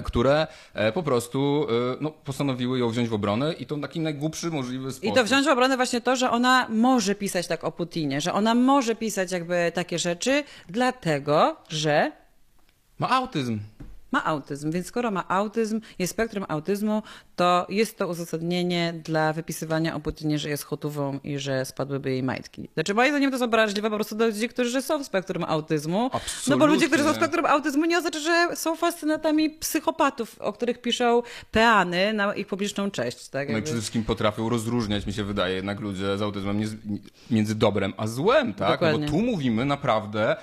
które 0.04 0.46
e, 0.74 0.92
po 0.92 1.02
prostu 1.02 1.66
e, 1.92 1.96
no, 2.00 2.10
postanowiły 2.10 2.78
ją 2.78 2.88
wziąć 2.88 3.08
w 3.08 3.14
obronę 3.14 3.52
i 3.52 3.66
to 3.66 3.76
w 3.76 3.80
taki 3.80 4.00
najgłupszy 4.00 4.50
możliwy 4.50 4.92
sposób. 4.92 5.12
I 5.12 5.12
to 5.12 5.24
wziąć 5.24 5.46
w 5.46 5.48
obronę 5.48 5.76
właśnie 5.76 6.00
to, 6.00 6.16
że 6.16 6.30
ona 6.30 6.66
może 6.68 7.14
pisać 7.14 7.46
tak 7.46 7.64
o 7.64 7.72
Putinie, 7.72 8.20
że 8.20 8.32
ona 8.32 8.54
może 8.54 8.94
pisać 8.94 9.32
jakby 9.32 9.72
takie 9.74 9.98
rzeczy, 9.98 10.44
dlatego, 10.68 11.56
że 11.68 12.12
Ma 12.98 13.10
autyzm. 13.10 13.58
Ma 14.12 14.24
autyzm, 14.24 14.70
więc 14.70 14.86
skoro 14.86 15.11
ma 15.11 15.28
autyzm, 15.28 15.80
jest 15.98 16.12
spektrum 16.12 16.44
autyzmu, 16.48 17.02
to 17.36 17.66
jest 17.68 17.98
to 17.98 18.08
uzasadnienie 18.08 18.94
dla 19.04 19.32
wypisywania 19.32 19.94
o 19.94 20.00
Putinie, 20.00 20.38
że 20.38 20.48
jest 20.48 20.64
chotową 20.64 21.18
i 21.24 21.38
że 21.38 21.64
spadłyby 21.64 22.11
jej 22.11 22.22
majtki. 22.22 22.68
Znaczy 22.74 22.94
moim 22.94 23.11
zdaniem 23.11 23.30
to 23.30 23.34
jest 23.34 23.44
obraźliwe 23.44 23.90
po 23.90 23.96
prostu 23.96 24.14
do 24.14 24.26
ludzi, 24.26 24.48
którzy 24.48 24.82
są 24.82 24.98
w 24.98 25.06
spektrum 25.06 25.44
autyzmu. 25.44 26.11
Absolutnie. 26.12 26.50
No 26.50 26.58
bo 26.58 26.66
ludzie, 26.66 26.86
którzy 26.86 27.04
są 27.04 27.12
w 27.12 27.16
spektrum 27.16 27.46
autyzmu 27.46 27.84
nie 27.84 27.98
oznacza, 27.98 28.18
że 28.18 28.56
są 28.56 28.76
fascynatami 28.76 29.50
psychopatów, 29.50 30.38
o 30.38 30.52
których 30.52 30.80
piszą 30.80 31.22
peany 31.50 32.12
na 32.12 32.34
ich 32.34 32.46
publiczną 32.46 32.90
cześć. 32.90 33.28
Tak? 33.28 33.48
No 33.48 33.58
i 33.58 33.62
przede 33.62 33.78
wszystkim 33.78 34.04
potrafią 34.04 34.48
rozróżniać, 34.48 35.06
mi 35.06 35.12
się 35.12 35.24
wydaje, 35.24 35.54
jednak 35.54 35.80
ludzie 35.80 36.18
z 36.18 36.22
autyzmem 36.22 36.61
między 37.30 37.54
dobrem 37.54 37.92
a 37.96 38.06
złem, 38.06 38.54
tak? 38.54 38.80
No 38.80 38.98
bo 38.98 39.06
tu 39.06 39.18
mówimy 39.18 39.64
naprawdę 39.64 40.36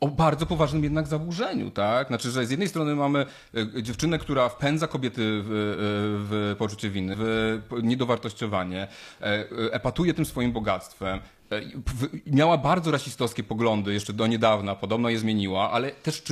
o 0.00 0.08
bardzo 0.08 0.46
poważnym 0.46 0.84
jednak 0.84 1.06
zaburzeniu, 1.06 1.70
tak? 1.70 2.08
Znaczy, 2.08 2.30
że 2.30 2.46
z 2.46 2.50
jednej 2.50 2.68
strony 2.68 2.94
mamy 2.94 3.26
e, 3.76 3.82
dziewczynę, 3.82 4.18
która 4.18 4.48
wpędza 4.48 4.86
kobiety 4.86 5.42
w, 5.42 5.46
e, 5.46 5.52
w 6.28 6.56
poczucie 6.58 6.90
winy, 6.90 7.14
w 7.18 7.60
niedowartościowanie, 7.82 8.88
e, 9.20 9.46
epatuje 9.72 10.14
tym 10.14 10.24
swoim 10.24 10.52
bogactwem, 10.52 11.20
miała 12.26 12.58
bardzo 12.58 12.90
rasistowskie 12.90 13.42
poglądy 13.42 13.92
jeszcze 13.92 14.12
do 14.12 14.26
niedawna, 14.26 14.74
podobno 14.74 15.08
je 15.08 15.18
zmieniła, 15.18 15.70
ale 15.70 15.90
też 15.90 16.22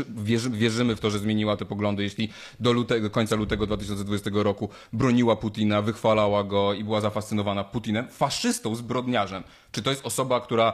wierzymy 0.51 0.97
w 0.97 1.01
to, 1.01 1.11
że 1.11 1.19
zmieniła 1.19 1.57
te 1.57 1.65
poglądy, 1.65 2.03
jeśli 2.03 2.29
do, 2.61 2.73
lutego, 2.73 3.11
końca 3.11 3.37
lutego 3.37 3.67
2020 3.67 4.31
roku 4.35 4.69
broniła 4.93 5.37
Putina, 5.37 5.83
wychwalała 5.83 6.45
go 6.45 6.73
i 6.73 6.85
była 6.85 7.01
zafascynowana 7.01 7.65
Putinem, 7.65 8.09
faszystą, 8.09 8.75
zbrodniarzem. 8.75 9.43
Czy 9.73 9.83
to 9.83 9.91
jest 9.91 10.07
osoba, 10.07 10.41
która 10.41 10.73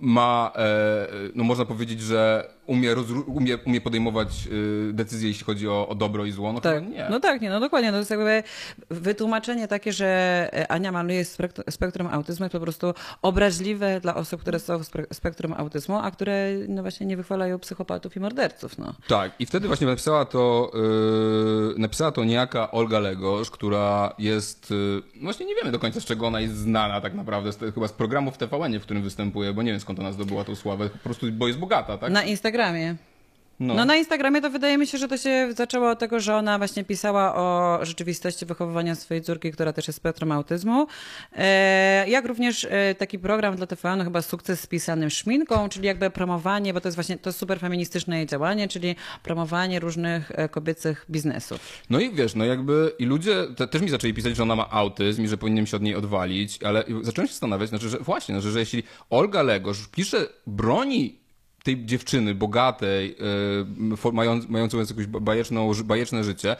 ma, 0.00 0.52
e, 0.56 1.08
no 1.34 1.44
można 1.44 1.64
powiedzieć, 1.64 2.00
że 2.00 2.50
umie, 2.66 2.94
umie, 3.26 3.58
umie 3.58 3.80
podejmować 3.80 4.28
y, 4.52 4.92
decyzje, 4.92 5.28
jeśli 5.28 5.44
chodzi 5.44 5.68
o, 5.68 5.88
o 5.88 5.94
dobro 5.94 6.26
i 6.26 6.32
zło? 6.32 6.52
No 6.52 6.60
tak. 6.60 6.88
nie. 6.88 7.06
No 7.10 7.20
tak, 7.20 7.40
nie, 7.40 7.50
no 7.50 7.60
dokładnie. 7.60 7.88
No 7.88 7.92
to 7.92 7.98
jest 7.98 8.10
jakby 8.10 8.42
wytłumaczenie 8.90 9.68
takie, 9.68 9.92
że 9.92 10.06
e, 10.52 10.72
Ania 10.72 10.92
maluje 10.92 11.24
spektrum 11.70 12.06
autyzmu 12.06 12.44
jest 12.44 12.52
po 12.52 12.60
prostu 12.60 12.94
obraźliwe 13.22 13.69
dla 14.00 14.14
osób, 14.14 14.40
które 14.40 14.58
są 14.58 14.78
w 14.78 14.86
spektrum 15.12 15.54
autyzmu, 15.56 15.96
a 15.96 16.10
które 16.10 16.48
no 16.68 16.82
właśnie 16.82 17.06
nie 17.06 17.16
wychwalają 17.16 17.58
psychopatów 17.58 18.16
i 18.16 18.20
morderców. 18.20 18.78
No. 18.78 18.94
Tak, 19.08 19.32
i 19.38 19.46
wtedy 19.46 19.66
właśnie 19.66 19.86
napisała 19.86 20.24
to, 20.24 20.72
yy, 20.74 21.74
napisała 21.78 22.12
to 22.12 22.24
niejaka 22.24 22.70
Olga 22.70 22.98
Legosz, 22.98 23.50
która 23.50 24.14
jest, 24.18 24.70
yy, 24.70 25.02
właśnie 25.22 25.46
nie 25.46 25.54
wiemy 25.54 25.72
do 25.72 25.78
końca 25.78 26.00
z 26.00 26.04
czego 26.04 26.26
ona 26.26 26.40
jest 26.40 26.56
znana 26.56 27.00
tak 27.00 27.14
naprawdę, 27.14 27.52
z, 27.52 27.58
chyba 27.74 27.88
z 27.88 27.92
programu 27.92 28.30
w 28.30 28.38
TVN, 28.38 28.80
w 28.80 28.82
którym 28.82 29.02
występuje, 29.02 29.52
bo 29.52 29.62
nie 29.62 29.70
wiem 29.70 29.80
skąd 29.80 29.98
ona 29.98 30.12
zdobyła 30.12 30.44
tą 30.44 30.56
sławę, 30.56 30.90
po 30.90 30.98
prostu, 30.98 31.26
bo 31.32 31.46
jest 31.46 31.58
bogata, 31.58 31.98
tak? 31.98 32.12
Na 32.12 32.22
Instagramie. 32.22 32.96
No. 33.60 33.74
no. 33.74 33.84
na 33.84 33.96
Instagramie 33.96 34.40
to 34.40 34.50
wydaje 34.50 34.78
mi 34.78 34.86
się, 34.86 34.98
że 34.98 35.08
to 35.08 35.16
się 35.16 35.52
zaczęło 35.56 35.90
od 35.90 35.98
tego, 35.98 36.20
że 36.20 36.36
ona 36.36 36.58
właśnie 36.58 36.84
pisała 36.84 37.34
o 37.34 37.78
rzeczywistości 37.82 38.46
wychowywania 38.46 38.94
swojej 38.94 39.22
córki, 39.22 39.52
która 39.52 39.72
też 39.72 39.86
jest 39.86 39.96
spektrum 39.96 40.32
autyzmu. 40.32 40.86
E, 41.32 42.08
jak 42.08 42.26
również 42.26 42.66
e, 42.70 42.94
taki 42.94 43.18
program 43.18 43.56
dla 43.56 43.66
TVN, 43.66 44.04
chyba 44.04 44.22
sukces 44.22 44.60
z 44.60 44.66
pisanym 44.66 45.10
szminką, 45.10 45.68
czyli 45.68 45.86
jakby 45.86 46.10
promowanie, 46.10 46.74
bo 46.74 46.80
to 46.80 46.88
jest 46.88 46.96
właśnie 46.96 47.18
to 47.18 47.32
super 47.32 47.60
feministyczne 47.60 48.26
działanie, 48.26 48.68
czyli 48.68 48.96
promowanie 49.22 49.80
różnych 49.80 50.32
e, 50.34 50.48
kobiecych 50.48 51.06
biznesów. 51.10 51.60
No 51.90 52.00
i 52.00 52.10
wiesz, 52.10 52.34
no 52.34 52.44
jakby 52.44 52.92
i 52.98 53.04
ludzie 53.04 53.46
te, 53.56 53.68
też 53.68 53.82
mi 53.82 53.88
zaczęli 53.88 54.14
pisać, 54.14 54.36
że 54.36 54.42
ona 54.42 54.56
ma 54.56 54.70
autyzm 54.70 55.24
i 55.24 55.28
że 55.28 55.36
powinienem 55.36 55.66
się 55.66 55.76
od 55.76 55.82
niej 55.82 55.94
odwalić, 55.94 56.62
ale 56.62 56.84
zacząłem 57.02 57.28
się 57.28 57.32
zastanawiać, 57.32 57.68
znaczy, 57.68 57.88
że 57.88 57.98
właśnie, 57.98 58.34
znaczy, 58.34 58.50
że 58.50 58.58
jeśli 58.58 58.82
Olga 59.10 59.42
Legosz 59.42 59.88
pisze, 59.88 60.26
broni 60.46 61.19
tej 61.62 61.86
dziewczyny 61.86 62.34
bogatej, 62.34 63.16
yy, 64.10 64.48
mającej 64.48 64.80
jakieś 64.90 65.06
bajeczną, 65.06 65.72
bajeczne 65.84 66.24
życie, 66.24 66.56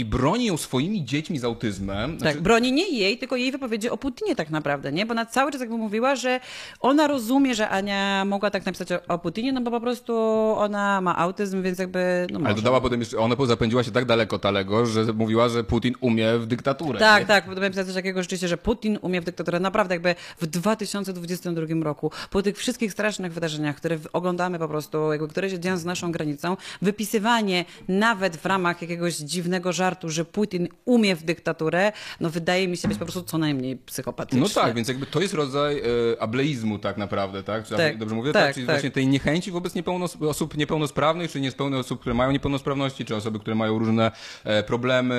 i 0.00 0.04
broni 0.04 0.44
ją 0.46 0.56
swoimi 0.56 1.04
dziećmi 1.04 1.38
z 1.38 1.44
autyzmem. 1.44 2.18
Znaczy... 2.18 2.34
Tak, 2.34 2.42
broni 2.42 2.72
nie 2.72 2.88
jej, 2.88 3.18
tylko 3.18 3.36
jej 3.36 3.52
wypowiedzi 3.52 3.90
o 3.90 3.96
Putinie 3.96 4.36
tak 4.36 4.50
naprawdę, 4.50 4.92
nie? 4.92 5.06
Bo 5.06 5.12
ona 5.12 5.26
cały 5.26 5.52
czas 5.52 5.60
jakby 5.60 5.76
mówiła, 5.76 6.16
że 6.16 6.40
ona 6.80 7.06
rozumie, 7.06 7.54
że 7.54 7.68
Ania 7.68 8.24
mogła 8.24 8.50
tak 8.50 8.66
napisać 8.66 8.92
o, 8.92 9.00
o 9.08 9.18
Putinie, 9.18 9.52
no 9.52 9.60
bo 9.60 9.70
po 9.70 9.80
prostu 9.80 10.14
ona 10.56 11.00
ma 11.00 11.16
autyzm, 11.16 11.62
więc 11.62 11.78
jakby 11.78 12.26
no 12.32 12.40
Ale 12.44 12.54
dodała 12.54 12.80
potem 12.80 13.00
jeszcze, 13.00 13.18
ona 13.18 13.36
zapędziła 13.46 13.82
się 13.84 13.90
tak 13.90 14.04
daleko 14.04 14.38
Talego, 14.38 14.86
że 14.86 15.04
mówiła, 15.04 15.48
że 15.48 15.64
Putin 15.64 15.94
umie 16.00 16.38
w 16.38 16.46
dyktaturę. 16.46 16.98
Tak, 16.98 17.22
nie? 17.22 17.26
tak, 17.26 17.44
potem 17.44 17.62
napisała 17.62 17.84
coś 17.84 17.94
takiego 17.94 18.22
rzeczywiście, 18.22 18.48
że 18.48 18.56
Putin 18.56 18.98
umie 19.02 19.20
w 19.20 19.24
dyktaturę. 19.24 19.60
Naprawdę 19.60 19.94
jakby 19.94 20.14
w 20.40 20.46
2022 20.46 21.66
roku, 21.82 22.10
po 22.30 22.42
tych 22.42 22.56
wszystkich 22.56 22.92
strasznych 22.92 23.32
wydarzeniach, 23.32 23.76
które 23.76 23.98
oglądamy 24.12 24.58
po 24.58 24.68
prostu, 24.68 25.12
jakby, 25.12 25.28
które 25.28 25.50
się 25.50 25.58
dzieją 25.58 25.76
z 25.76 25.84
naszą 25.84 26.12
granicą, 26.12 26.56
wypisywanie 26.82 27.64
nawet 27.88 28.36
w 28.36 28.46
ramach 28.46 28.82
jakiegoś 28.82 29.16
dziwnego 29.16 29.72
żartu, 29.72 29.89
że 30.04 30.24
Putin 30.24 30.68
umie 30.84 31.16
w 31.16 31.22
dyktaturę, 31.22 31.92
no 32.20 32.30
wydaje 32.30 32.68
mi 32.68 32.76
się 32.76 32.88
być 32.88 32.98
po 32.98 33.04
prostu 33.04 33.22
co 33.22 33.38
najmniej 33.38 33.76
psychopatyczny. 33.76 34.40
No 34.40 34.48
tak, 34.48 34.74
więc 34.74 34.88
jakby 34.88 35.06
to 35.06 35.20
jest 35.20 35.34
rodzaj 35.34 35.78
e, 35.78 35.82
ableizmu 36.22 36.78
tak 36.78 36.96
naprawdę, 36.96 37.42
tak? 37.42 37.64
Czy 37.66 37.76
tak 37.76 37.98
dobrze 37.98 38.14
mówię? 38.14 38.32
Tak, 38.32 38.44
tak? 38.44 38.54
Czyli 38.54 38.66
tak. 38.66 38.76
właśnie 38.76 38.90
tej 38.90 39.06
niechęci 39.06 39.50
wobec 39.50 39.74
niepełnos 39.74 40.16
osób 40.20 40.56
niepełnosprawnych, 40.56 41.30
czy 41.30 41.40
niepełnych 41.40 41.80
osób, 41.80 42.00
które 42.00 42.14
mają 42.14 42.30
niepełnosprawności, 42.30 43.04
czy 43.04 43.16
osoby, 43.16 43.38
które 43.38 43.56
mają 43.56 43.78
różne 43.78 44.10
e, 44.44 44.62
problemy 44.62 45.14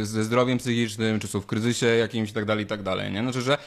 e, 0.00 0.04
ze 0.04 0.24
zdrowiem 0.24 0.58
psychicznym, 0.58 1.20
czy 1.20 1.28
są 1.28 1.40
w 1.40 1.46
kryzysie 1.46 1.86
jakimś 1.86 2.30
i 2.30 2.32
tak 2.32 2.44
dalej, 2.44 2.64
i 2.64 2.66
tak 2.66 2.82
dalej, 2.82 3.12
nie? 3.12 3.20
Znaczy, 3.20 3.42
że 3.42 3.58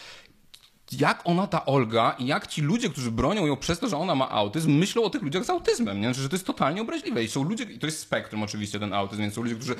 jak 0.92 1.22
ona, 1.24 1.48
ta 1.48 1.66
Olga, 1.66 2.16
i 2.20 2.26
jak 2.26 2.48
ci 2.48 2.62
ludzie, 2.62 2.90
którzy 2.90 3.12
bronią 3.12 3.46
ją 3.46 3.58
przez 3.58 3.80
to, 3.80 3.88
że 3.88 3.98
ona 3.98 4.16
ma 4.16 4.30
autyzm, 4.30 4.72
myślą 4.72 5.04
o 5.04 5.10
tych 5.10 5.22
ludziach 5.22 5.46
z 5.46 5.50
autyzmem, 5.50 6.02
nie? 6.02 6.14
że 6.14 6.30
to 6.30 6.36
jest 6.36 6.46
totalnie 6.46 6.82
obraźliwe. 6.82 7.24
I 7.24 7.28
są 7.28 7.44
ludzie, 7.44 7.64
i 7.64 7.80
to 7.80 7.86
jest 7.86 8.00
spektrum 8.00 8.44
oczywiście 8.44 8.80
ten 8.80 8.94
autyzm, 8.94 9.22
więc 9.22 9.34
są 9.34 9.42
ludzie, 9.42 9.56
którzy 9.56 9.76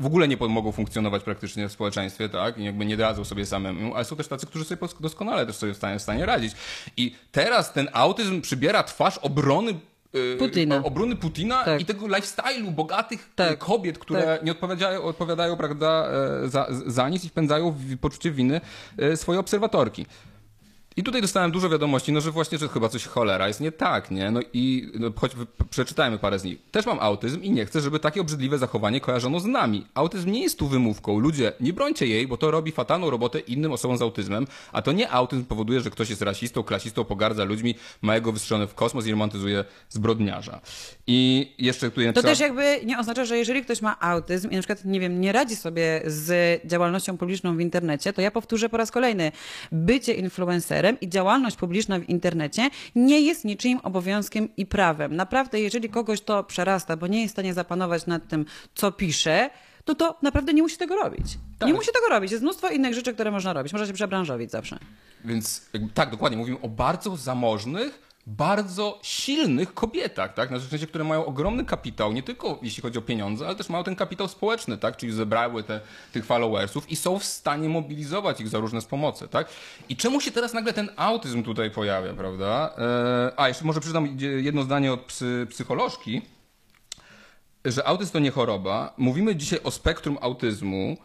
w 0.00 0.06
ogóle 0.06 0.28
nie 0.28 0.36
mogą 0.36 0.72
funkcjonować 0.72 1.22
praktycznie 1.22 1.68
w 1.68 1.72
społeczeństwie, 1.72 2.28
tak, 2.28 2.58
i 2.58 2.64
jakby 2.64 2.86
nie 2.86 2.96
radzą 2.96 3.24
sobie 3.24 3.46
samemu, 3.46 3.94
ale 3.94 4.04
są 4.04 4.16
też 4.16 4.28
tacy, 4.28 4.46
którzy 4.46 4.64
sobie 4.64 4.80
doskonale 5.00 5.46
też 5.46 5.56
sobie 5.56 5.74
w 5.74 5.76
stanie, 5.76 5.98
w 5.98 6.02
stanie 6.02 6.26
radzić. 6.26 6.52
I 6.96 7.14
teraz 7.32 7.72
ten 7.72 7.88
autyzm 7.92 8.40
przybiera 8.40 8.82
twarz 8.82 9.18
obrony 9.18 9.74
y, 10.14 10.36
Putina. 10.38 10.82
obrony 10.84 11.16
Putina 11.16 11.64
tak. 11.64 11.80
i 11.80 11.84
tego 11.84 12.06
lifestyle'u 12.06 12.70
bogatych 12.70 13.30
tak. 13.36 13.58
kobiet, 13.58 13.98
które 13.98 14.22
tak. 14.22 14.42
nie 14.42 14.52
odpowiadają, 14.52 15.02
odpowiadają 15.02 15.56
prawda, 15.56 16.08
e, 16.44 16.48
za, 16.48 16.66
za 16.86 17.08
nic 17.08 17.24
i 17.24 17.28
wpędzają 17.28 17.70
w 17.70 17.98
poczucie 17.98 18.30
winy 18.30 18.60
e, 18.98 19.16
swoje 19.16 19.38
obserwatorki. 19.38 20.06
I 20.98 21.02
tutaj 21.02 21.22
dostałem 21.22 21.50
dużo 21.50 21.68
wiadomości, 21.68 22.12
no 22.12 22.20
że 22.20 22.30
właśnie, 22.30 22.58
że 22.58 22.68
chyba 22.68 22.88
coś 22.88 23.06
cholera 23.06 23.48
jest 23.48 23.60
nie 23.60 23.72
tak, 23.72 24.10
nie? 24.10 24.30
No 24.30 24.40
i 24.52 24.92
no, 24.94 25.10
choć 25.16 25.32
przeczytajmy 25.70 26.18
parę 26.18 26.38
z 26.38 26.44
nich. 26.44 26.58
Też 26.70 26.86
mam 26.86 26.98
autyzm 27.00 27.42
i 27.42 27.50
nie 27.50 27.66
chcę, 27.66 27.80
żeby 27.80 27.98
takie 27.98 28.20
obrzydliwe 28.20 28.58
zachowanie 28.58 29.00
kojarzono 29.00 29.40
z 29.40 29.44
nami. 29.44 29.86
Autyzm 29.94 30.30
nie 30.30 30.42
jest 30.42 30.58
tu 30.58 30.68
wymówką. 30.68 31.18
Ludzie, 31.18 31.52
nie 31.60 31.72
brońcie 31.72 32.06
jej, 32.06 32.26
bo 32.26 32.36
to 32.36 32.50
robi 32.50 32.72
fatalną 32.72 33.10
robotę 33.10 33.38
innym 33.38 33.72
osobom 33.72 33.98
z 33.98 34.02
autyzmem, 34.02 34.46
a 34.72 34.82
to 34.82 34.92
nie 34.92 35.10
autyzm 35.10 35.44
powoduje, 35.44 35.80
że 35.80 35.90
ktoś 35.90 36.10
jest 36.10 36.22
rasistą, 36.22 36.62
klasistą, 36.62 37.04
pogardza 37.04 37.44
ludźmi, 37.44 37.74
ma 38.02 38.14
jego 38.14 38.32
wystrzone 38.32 38.66
w 38.66 38.74
kosmos 38.74 39.06
i 39.06 39.10
romantyzuje 39.10 39.64
zbrodniarza. 39.88 40.60
I 41.06 41.48
jeszcze 41.58 41.90
tutaj 41.90 42.06
napisała... 42.06 42.22
To 42.22 42.28
też 42.28 42.40
jakby 42.40 42.86
nie 42.86 42.98
oznacza, 42.98 43.24
że 43.24 43.38
jeżeli 43.38 43.62
ktoś 43.62 43.82
ma 43.82 44.00
autyzm 44.00 44.50
i 44.50 44.56
na 44.56 44.62
przykład, 44.62 44.84
nie 44.84 45.00
wiem, 45.00 45.20
nie 45.20 45.32
radzi 45.32 45.56
sobie 45.56 46.02
z 46.06 46.60
działalnością 46.66 47.18
publiczną 47.18 47.56
w 47.56 47.60
internecie, 47.60 48.12
to 48.12 48.22
ja 48.22 48.30
powtórzę 48.30 48.68
po 48.68 48.76
raz 48.76 48.90
kolejny. 48.90 49.32
Bycie 49.72 50.14
influencerem 50.14 50.87
i 51.00 51.08
działalność 51.08 51.56
publiczna 51.56 51.98
w 51.98 52.08
internecie 52.08 52.70
nie 52.94 53.20
jest 53.20 53.44
niczyim 53.44 53.80
obowiązkiem 53.82 54.48
i 54.56 54.66
prawem. 54.66 55.16
Naprawdę, 55.16 55.60
jeżeli 55.60 55.88
kogoś 55.88 56.20
to 56.20 56.44
przerasta, 56.44 56.96
bo 56.96 57.06
nie 57.06 57.20
jest 57.22 57.32
w 57.32 57.36
stanie 57.36 57.54
zapanować 57.54 58.06
nad 58.06 58.28
tym, 58.28 58.44
co 58.74 58.92
pisze, 58.92 59.50
to 59.84 59.94
to 59.94 60.18
naprawdę 60.22 60.54
nie 60.54 60.62
musi 60.62 60.76
tego 60.76 60.96
robić. 60.96 61.38
Tak. 61.58 61.66
Nie 61.66 61.74
musi 61.74 61.92
tego 61.92 62.08
robić. 62.08 62.30
Jest 62.30 62.42
mnóstwo 62.42 62.68
innych 62.68 62.94
rzeczy, 62.94 63.14
które 63.14 63.30
można 63.30 63.52
robić. 63.52 63.72
Można 63.72 63.86
się 63.86 63.92
przebranżowić 63.92 64.50
zawsze. 64.50 64.78
Więc 65.24 65.70
tak, 65.94 66.10
dokładnie. 66.10 66.38
Mówimy 66.38 66.60
o 66.60 66.68
bardzo 66.68 67.16
zamożnych, 67.16 68.07
bardzo 68.28 68.98
silnych 69.02 69.74
kobietach, 69.74 70.34
tak? 70.34 70.50
Na 70.50 70.60
sensie, 70.60 70.86
które 70.86 71.04
mają 71.04 71.26
ogromny 71.26 71.64
kapitał, 71.64 72.12
nie 72.12 72.22
tylko 72.22 72.58
jeśli 72.62 72.82
chodzi 72.82 72.98
o 72.98 73.02
pieniądze, 73.02 73.46
ale 73.46 73.56
też 73.56 73.68
mają 73.68 73.84
ten 73.84 73.96
kapitał 73.96 74.28
społeczny, 74.28 74.78
tak? 74.78 74.96
Czyli 74.96 75.12
zebrały 75.12 75.62
te, 75.62 75.80
tych 76.12 76.24
followersów 76.24 76.90
i 76.90 76.96
są 76.96 77.18
w 77.18 77.24
stanie 77.24 77.68
mobilizować 77.68 78.40
ich 78.40 78.48
za 78.48 78.58
różne 78.58 78.82
pomocy, 78.82 79.28
tak? 79.28 79.48
I 79.88 79.96
czemu 79.96 80.20
się 80.20 80.30
teraz 80.30 80.54
nagle 80.54 80.72
ten 80.72 80.90
autyzm 80.96 81.42
tutaj 81.42 81.70
pojawia, 81.70 82.14
prawda? 82.14 82.74
Eee, 82.78 83.32
a, 83.36 83.48
jeszcze 83.48 83.64
może 83.64 83.80
przeczytam 83.80 84.16
jedno 84.18 84.62
zdanie 84.62 84.92
od 84.92 85.00
psy, 85.00 85.46
psycholożki, 85.50 86.22
że 87.64 87.86
autyzm 87.86 88.12
to 88.12 88.18
nie 88.18 88.30
choroba. 88.30 88.94
Mówimy 88.96 89.36
dzisiaj 89.36 89.60
o 89.64 89.70
spektrum 89.70 90.18
autyzmu, 90.20 90.96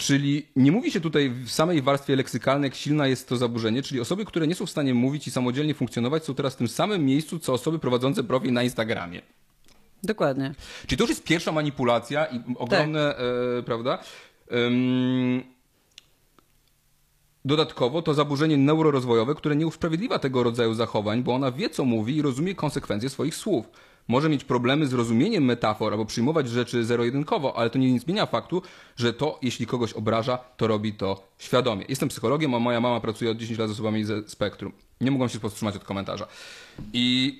Czyli 0.00 0.46
nie 0.56 0.72
mówi 0.72 0.92
się 0.92 1.00
tutaj 1.00 1.30
w 1.30 1.50
samej 1.50 1.82
warstwie 1.82 2.16
leksykalnej, 2.16 2.68
jak 2.68 2.74
silna 2.74 3.06
jest 3.06 3.28
to 3.28 3.36
zaburzenie, 3.36 3.82
czyli 3.82 4.00
osoby, 4.00 4.24
które 4.24 4.46
nie 4.46 4.54
są 4.54 4.66
w 4.66 4.70
stanie 4.70 4.94
mówić 4.94 5.26
i 5.26 5.30
samodzielnie 5.30 5.74
funkcjonować, 5.74 6.24
są 6.24 6.34
teraz 6.34 6.54
w 6.54 6.56
tym 6.56 6.68
samym 6.68 7.04
miejscu, 7.04 7.38
co 7.38 7.52
osoby 7.52 7.78
prowadzące 7.78 8.24
profil 8.24 8.52
na 8.52 8.62
Instagramie. 8.62 9.22
Dokładnie. 10.02 10.54
Czyli 10.86 10.96
to 10.96 11.02
już 11.02 11.10
jest 11.10 11.24
pierwsza 11.24 11.52
manipulacja 11.52 12.26
i 12.26 12.40
ogromne, 12.58 13.08
tak. 13.08 13.20
e, 13.58 13.62
prawda? 13.62 13.98
Um, 14.50 15.42
Dodatkowo 17.44 18.02
to 18.02 18.14
zaburzenie 18.14 18.56
neurorozwojowe, 18.56 19.34
które 19.34 19.56
nie 19.56 19.66
usprawiedliwia 19.66 20.18
tego 20.18 20.42
rodzaju 20.42 20.74
zachowań, 20.74 21.22
bo 21.22 21.34
ona 21.34 21.52
wie, 21.52 21.70
co 21.70 21.84
mówi 21.84 22.16
i 22.16 22.22
rozumie 22.22 22.54
konsekwencje 22.54 23.08
swoich 23.08 23.34
słów. 23.34 23.66
Może 24.10 24.28
mieć 24.28 24.44
problemy 24.44 24.86
z 24.86 24.92
rozumieniem 24.92 25.44
metafor 25.44 25.92
albo 25.92 26.04
przyjmować 26.04 26.48
rzeczy 26.48 26.84
zero-jedynkowo, 26.84 27.56
ale 27.56 27.70
to 27.70 27.78
nie 27.78 28.00
zmienia 28.00 28.26
faktu, 28.26 28.62
że 28.96 29.12
to, 29.12 29.38
jeśli 29.42 29.66
kogoś 29.66 29.92
obraża, 29.92 30.38
to 30.56 30.66
robi 30.66 30.92
to 30.92 31.22
świadomie. 31.38 31.84
Jestem 31.88 32.08
psychologiem, 32.08 32.54
a 32.54 32.58
moja 32.58 32.80
mama 32.80 33.00
pracuje 33.00 33.30
od 33.30 33.36
10 33.36 33.58
lat 33.58 33.68
z 33.68 33.72
osobami 33.72 34.04
ze 34.04 34.28
spektrum. 34.28 34.72
Nie 35.00 35.10
mogłam 35.10 35.28
się 35.28 35.40
powstrzymać 35.40 35.76
od 35.76 35.84
komentarza. 35.84 36.26
I 36.92 37.38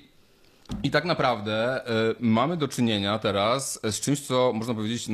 i 0.83 0.91
tak 0.91 1.05
naprawdę 1.05 1.81
y, 2.11 2.15
mamy 2.19 2.57
do 2.57 2.67
czynienia 2.67 3.19
teraz 3.19 3.79
z 3.83 3.99
czymś, 3.99 4.21
co 4.21 4.51
można 4.53 4.73
powiedzieć 4.73 5.09
y, 5.09 5.11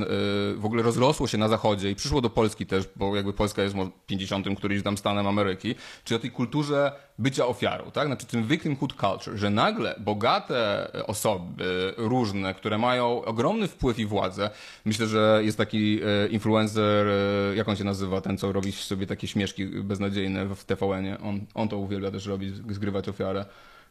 w 0.56 0.66
ogóle 0.66 0.84
rozrosło 0.84 1.28
się 1.28 1.38
na 1.38 1.48
zachodzie 1.48 1.92
i 1.92 1.96
przyszło 1.96 2.22
do 2.22 2.30
Polski 2.30 2.66
też, 2.66 2.86
bo 2.96 3.16
jakby 3.16 3.34
Polska 3.34 3.64
jest 3.64 3.76
może 3.76 3.92
50 4.06 4.48
któryś 4.58 4.84
tam 4.84 4.98
stanem 4.98 5.28
Ameryki, 5.28 5.76
czyli 6.04 6.16
o 6.16 6.20
tej 6.20 6.32
kulturze 6.32 6.92
bycia 7.20 7.46
ofiarą, 7.46 7.92
tak? 7.92 8.08
Znaczy 8.08 8.26
tym 8.26 8.48
victimhood 8.48 8.94
culture, 8.94 9.38
że 9.38 9.50
nagle 9.50 9.96
bogate 10.00 10.92
osoby 11.08 11.94
różne, 11.98 12.54
które 12.54 12.78
mają 12.78 13.26
ogromny 13.26 13.68
wpływ 13.68 14.00
i 14.00 14.06
władzę, 14.06 14.50
myślę, 14.86 15.08
że 15.08 15.42
jest 15.44 15.58
taki 15.58 16.00
y, 16.04 16.28
influencer, 16.28 17.08
jak 17.56 17.70
on 17.70 17.76
się 17.76 17.84
nazywa, 17.84 18.22
ten 18.22 18.38
co 18.38 18.52
robi 18.52 18.72
sobie 18.72 19.08
takie 19.08 19.28
śmieszki 19.28 19.66
beznadziejne 19.66 20.56
w 20.56 20.64
TVN-ie, 20.64 21.18
on, 21.20 21.40
on 21.54 21.70
to 21.70 21.78
uwielbia 21.78 22.12
też 22.12 22.26
robić, 22.26 22.56
zgrywać 22.56 23.10
ofiarę. 23.10 23.46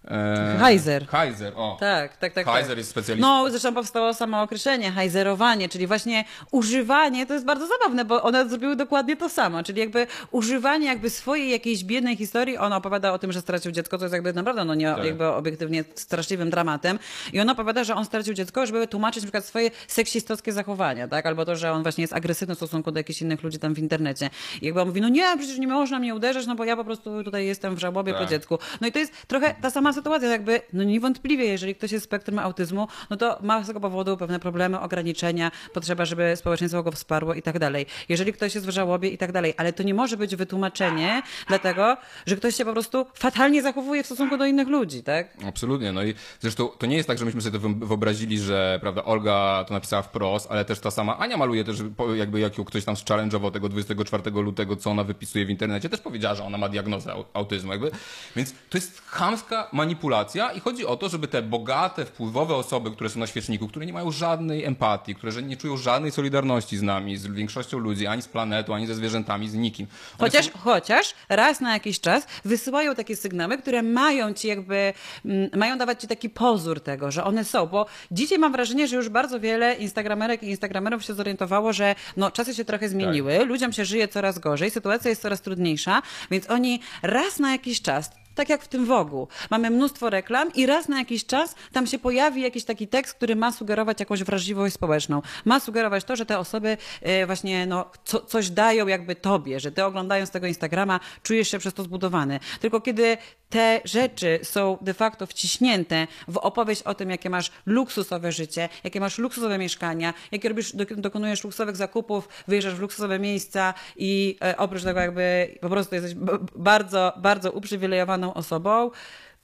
Eee, 0.05 0.59
Heiser. 0.59 1.07
Heiser, 1.07 1.53
o. 1.57 1.77
Tak, 1.81 2.17
tak, 2.17 2.33
tak. 2.33 2.47
Heiser 2.47 2.69
tak. 2.69 2.79
jest 2.79 2.91
specjalistą. 2.91 3.29
No, 3.29 3.51
zresztą 3.51 3.75
powstało 3.75 4.15
samo 4.15 4.43
określenie, 4.43 4.93
hajzerowanie, 4.93 5.69
czyli 5.69 5.87
właśnie 5.87 6.25
używanie, 6.51 7.27
to 7.27 7.35
jest 7.35 7.47
bardzo 7.47 7.67
zabawne, 7.67 8.05
bo 8.05 8.23
one 8.23 8.49
zrobiły 8.49 8.77
dokładnie 8.77 9.17
to 9.17 9.29
samo, 9.29 9.63
czyli 9.63 9.81
jakby 9.81 10.07
używanie 10.31 10.87
jakby 10.87 11.11
swojej 11.11 11.51
jakiejś 11.51 11.85
biednej 11.85 12.17
historii, 12.17 12.59
on 12.59 12.73
opowiada 12.73 13.13
o 13.13 13.19
tym, 13.19 13.33
że 13.33 13.41
stracił 13.41 13.73
dziecko, 13.73 13.99
to 13.99 14.05
jest 14.05 14.13
jakby 14.13 14.33
naprawdę, 14.33 14.65
no 14.65 14.75
nie, 14.75 14.95
tak. 14.95 15.05
jakby 15.05 15.27
obiektywnie 15.27 15.85
straszliwym 15.95 16.51
dramatem 16.51 16.99
i 17.33 17.41
on 17.41 17.51
opowiada, 17.51 17.85
że 17.85 17.95
on 17.95 18.05
stracił 18.05 18.35
dziecko, 18.35 18.67
żeby 18.67 18.87
tłumaczyć 18.87 19.23
na 19.23 19.27
przykład 19.27 19.45
swoje 19.45 19.71
seksistowskie 19.89 20.53
zachowania, 20.53 21.09
tak, 21.09 21.27
albo 21.27 21.45
to, 21.45 21.57
że 21.57 21.73
on 21.73 21.83
właśnie 21.83 22.03
jest 22.03 22.13
agresywny 22.13 22.55
w 22.55 22.59
stosunku 22.59 22.93
do 22.93 23.01
jakichś 23.01 23.23
innych 23.23 23.43
ludzi 23.43 23.59
tam 23.59 23.75
w 23.75 23.79
internecie. 23.79 24.31
I 24.63 24.67
jakby 24.67 24.81
on 24.81 24.89
mówi, 24.89 25.01
no 25.01 25.09
nie, 25.09 25.37
przecież 25.39 25.59
nie 25.59 25.69
można 25.69 25.99
mnie 25.99 26.15
uderzyć, 26.15 26.47
no 26.47 26.55
bo 26.55 26.65
ja 26.65 26.77
po 26.77 26.85
prostu 26.85 27.25
tutaj 27.25 27.47
jestem 27.47 27.75
w 27.75 27.79
żałobie 27.79 28.13
tak. 28.13 28.23
po 28.23 28.29
dziecku. 28.29 28.59
No 28.81 28.87
i 28.87 28.93
to 28.93 28.99
jest 28.99 29.27
trochę 29.27 29.55
ta 29.63 29.71
sama 29.71 29.86
sytuacja, 29.93 30.29
jakby, 30.29 30.61
no 30.73 30.85
niewątpliwie, 30.85 31.45
jeżeli 31.45 31.75
ktoś 31.75 31.93
jest 31.93 32.05
spektrum 32.05 32.39
autyzmu, 32.39 32.89
no 33.11 33.17
to 33.17 33.39
ma 33.43 33.65
z 33.65 33.67
tego 33.67 33.81
powodu 33.81 34.17
pewne 34.17 34.41
problemy, 34.41 34.81
ograniczenia, 34.81 35.51
potrzeba, 35.73 36.05
żeby 36.05 36.37
społeczeństwo 36.37 36.83
go 36.83 36.93
wsparło 36.93 37.35
i 37.35 37.43
tak 37.43 37.59
dalej. 37.59 37.87
Jeżeli 38.09 38.33
ktoś 38.33 38.55
jest 38.55 38.67
w 38.67 38.71
żałobie 38.71 39.09
i 39.09 39.19
tak 39.19 39.33
dalej, 39.33 39.55
ale 39.57 39.73
to 39.73 39.83
nie 39.83 39.95
może 39.95 40.17
być 40.17 40.37
wytłumaczenie 40.37 41.23
dlatego, 41.49 41.97
że 42.27 42.37
ktoś 42.37 42.57
się 42.57 42.65
po 42.65 42.73
prostu 42.73 43.07
fatalnie 43.15 43.63
zachowuje 43.63 44.03
w 44.03 44.07
stosunku 44.07 44.37
do 44.37 44.47
innych 44.47 44.69
ludzi, 44.69 45.03
tak? 45.03 45.37
Absolutnie, 45.49 45.93
no 45.93 46.05
i 46.05 46.15
zresztą 46.41 46.69
to 46.69 46.87
nie 46.87 46.97
jest 46.97 47.09
tak, 47.09 47.19
że 47.19 47.25
myśmy 47.25 47.41
sobie 47.41 47.59
to 47.59 47.69
wyobrazili, 47.69 48.39
że 48.39 48.79
prawda, 48.81 49.05
Olga 49.05 49.65
to 49.69 49.75
napisała 49.75 50.03
wprost, 50.03 50.47
ale 50.51 50.65
też 50.65 50.81
ta 50.81 50.91
sama 50.91 51.19
Ania 51.19 51.37
maluje 51.37 51.65
też, 51.65 51.77
jakby 52.15 52.41
jak 52.41 52.59
ją 52.59 52.65
ktoś 52.65 52.85
tam 52.85 52.95
challenge'ował 52.95 53.51
tego 53.51 53.69
24 53.69 54.31
lutego, 54.31 54.77
co 54.77 54.91
ona 54.91 55.05
wypisuje 55.05 55.47
w 55.47 55.51
internecie, 55.51 55.89
też 55.89 56.01
powiedziała, 56.01 56.35
że 56.35 56.45
ona 56.45 56.59
ma 56.59 56.69
diagnozę 56.69 57.15
autyzmu, 57.33 57.73
jakby. 57.73 57.91
Więc 58.37 58.55
to 58.71 58.79
jest 58.79 59.03
chamska 59.07 59.69
manipulacja 59.77 60.53
i 60.53 60.61
chodzi 60.61 60.87
o 60.87 60.97
to, 60.97 61.09
żeby 61.09 61.29
te 61.29 61.43
bogate, 61.43 62.05
wpływowe 62.05 62.55
osoby, 62.55 62.91
które 62.91 63.11
są 63.11 63.21
na 63.21 63.27
świeczniku, 63.27 63.69
które 63.69 63.87
nie 63.87 63.93
mają 63.93 64.11
żadnej 64.11 64.65
empatii, 64.65 65.15
które 65.15 65.43
nie 65.43 65.57
czują 65.57 65.77
żadnej 65.77 66.13
solidarności 66.13 66.77
z 66.77 66.83
nami, 66.83 67.17
z 67.17 67.27
większością 67.27 67.79
ludzi, 67.79 68.07
ani 68.07 68.23
z 68.23 68.29
planetą, 68.29 68.75
ani 68.75 68.87
ze 68.87 68.95
zwierzętami, 68.95 69.49
z 69.49 69.55
nikim. 69.55 69.87
chociaż, 70.19 70.47
są... 70.47 70.59
chociaż 70.59 71.15
raz 71.29 71.61
na 71.61 71.73
jakiś 71.73 72.01
czas 72.01 72.27
wysyłają 72.45 72.95
takie 72.95 73.17
sygnały, 73.17 73.59
które 73.59 73.83
mają 73.83 74.35
ci 74.35 74.49
jakby, 74.49 74.93
mm, 75.25 75.51
mają 75.57 75.79
dawać 75.79 76.01
ci 76.01 76.09
taki 76.09 76.31
pozór 76.31 76.81
tego, 76.81 77.11
że 77.11 77.25
one 77.25 77.45
są, 77.45 77.67
bo 77.67 77.87
dzisiaj 78.11 78.39
mam 78.39 78.53
wrażenie, 78.53 78.89
że 78.89 78.97
już 78.97 79.09
bardzo 79.09 79.41
wiele 79.41 79.75
instagramerek 79.75 80.43
i 80.43 80.47
instagramerów 80.47 81.05
się 81.05 81.15
zorientowało, 81.15 81.73
że 81.73 81.95
no, 82.17 82.31
czasy 82.31 82.55
się 82.55 82.65
trochę 82.65 82.89
zmieniły, 82.89 83.39
tak. 83.39 83.49
ludziom 83.49 83.73
się 83.73 83.85
żyje 83.85 84.09
coraz 84.09 84.39
gorzej, 84.39 84.71
sytuacja 84.71 85.11
jest 85.11 85.23
coraz 85.23 85.41
trudniejsza, 85.41 86.03
więc 86.31 86.51
oni 86.51 86.81
raz 87.03 87.39
na 87.39 87.53
jakiś 87.53 87.83
czas 87.83 88.11
tak 88.37 88.49
jak 88.49 88.63
w 88.63 88.69
tym 88.69 88.87
Wogu. 88.87 89.29
Mamy 89.51 89.71
mnóstwo 89.71 90.11
reklam 90.11 90.53
i 90.53 90.67
raz 90.67 90.89
na 90.89 90.99
jakiś 90.99 91.27
czas 91.27 91.55
tam 91.73 91.87
się 91.87 91.99
pojawi 91.99 92.43
jakiś 92.43 92.65
taki 92.65 92.89
tekst, 92.89 93.15
który 93.15 93.37
ma 93.37 93.53
sugerować 93.53 94.01
jakąś 94.01 94.23
wrażliwość 94.23 94.75
społeczną. 94.75 95.23
Ma 95.45 95.61
sugerować 95.61 96.05
to, 96.05 96.17
że 96.17 96.27
te 96.27 96.39
osoby 96.39 96.77
e, 97.03 97.27
właśnie 97.27 97.67
no, 97.67 97.91
co, 98.05 98.21
coś 98.21 98.51
dają 98.51 98.87
jakby 98.87 99.15
tobie, 99.15 99.61
że 99.61 99.73
ty 99.73 99.85
oglądając 99.85 100.31
tego 100.31 100.47
Instagrama 100.47 101.01
czujesz 101.23 101.51
się 101.51 101.59
przez 101.59 101.75
to 101.75 101.83
zbudowany. 101.83 102.41
Tylko 102.61 102.81
kiedy 102.81 103.17
te 103.51 103.81
rzeczy 103.85 104.41
są 104.43 104.79
de 104.81 104.95
facto 104.95 105.27
wciśnięte 105.27 106.07
w 106.29 106.37
opowieść 106.37 106.83
o 106.83 106.95
tym, 106.95 107.11
jakie 107.11 107.31
masz 107.31 107.51
luksusowe 107.67 108.33
życie, 108.33 108.69
jakie 108.85 109.01
masz 109.01 109.19
luksusowe 109.19 109.59
mieszkania, 109.59 110.15
jakie 110.33 110.49
robisz, 110.49 110.77
dokonujesz 110.97 111.45
luksusowych 111.45 111.77
zakupów, 111.77 112.29
wyjeżdżasz 112.49 112.75
w 112.75 112.81
luksusowe 112.81 113.19
miejsca 113.19 113.75
i 113.97 114.37
e, 114.45 114.57
oprócz 114.57 114.83
tego 114.83 115.01
jakby 115.01 115.59
po 115.61 115.69
prostu 115.69 115.95
jesteś 115.95 116.15
bardzo, 116.57 117.13
bardzo 117.17 117.53
uprzywilejowaną 117.53 118.26
osobą, 118.35 118.91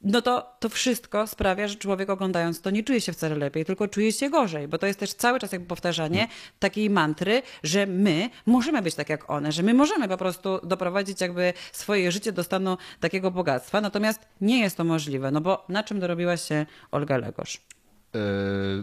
no 0.05 0.23
to 0.23 0.57
to 0.61 0.69
wszystko 0.69 1.27
sprawia, 1.27 1.69
że 1.69 1.75
człowiek 1.75 2.11
oglądając 2.11 2.61
to 2.61 2.71
nie 2.71 2.83
czuje 2.83 3.01
się 3.01 3.13
wcale 3.13 3.37
lepiej, 3.37 3.65
tylko 3.65 3.89
czuje 3.89 4.13
się 4.13 4.31
gorzej, 4.31 4.69
bo 4.69 4.79
to 4.79 4.87
jest 4.87 4.99
też 4.99 5.15
cały 5.15 5.41
czas 5.41 5.53
jakby 5.53 5.67
powtarzanie 5.67 6.29
takiej 6.59 6.91
mantry, 6.91 7.43
że 7.63 7.87
my 7.87 8.31
możemy 8.47 8.83
być 8.83 8.95
tak 8.95 9.09
jak 9.09 9.31
one, 9.31 9.53
że 9.53 9.63
my 9.63 9.75
możemy 9.75 10.09
po 10.09 10.17
prostu 10.17 10.61
doprowadzić 10.67 11.21
jakby 11.21 11.53
swoje 11.73 12.13
życie 12.13 12.33
do 12.33 12.45
stanu 12.45 12.79
takiego 13.01 13.31
bogactwa, 13.31 13.81
natomiast 13.81 14.21
nie 14.41 14.61
jest 14.61 14.77
to 14.77 14.85
możliwe, 14.85 15.31
no 15.31 15.41
bo 15.41 15.65
na 15.69 15.83
czym 15.83 16.01
dorobiła 16.01 16.37
się 16.37 16.67
Olga 16.91 17.17
Legosz? 17.17 17.61
E, 18.15 18.19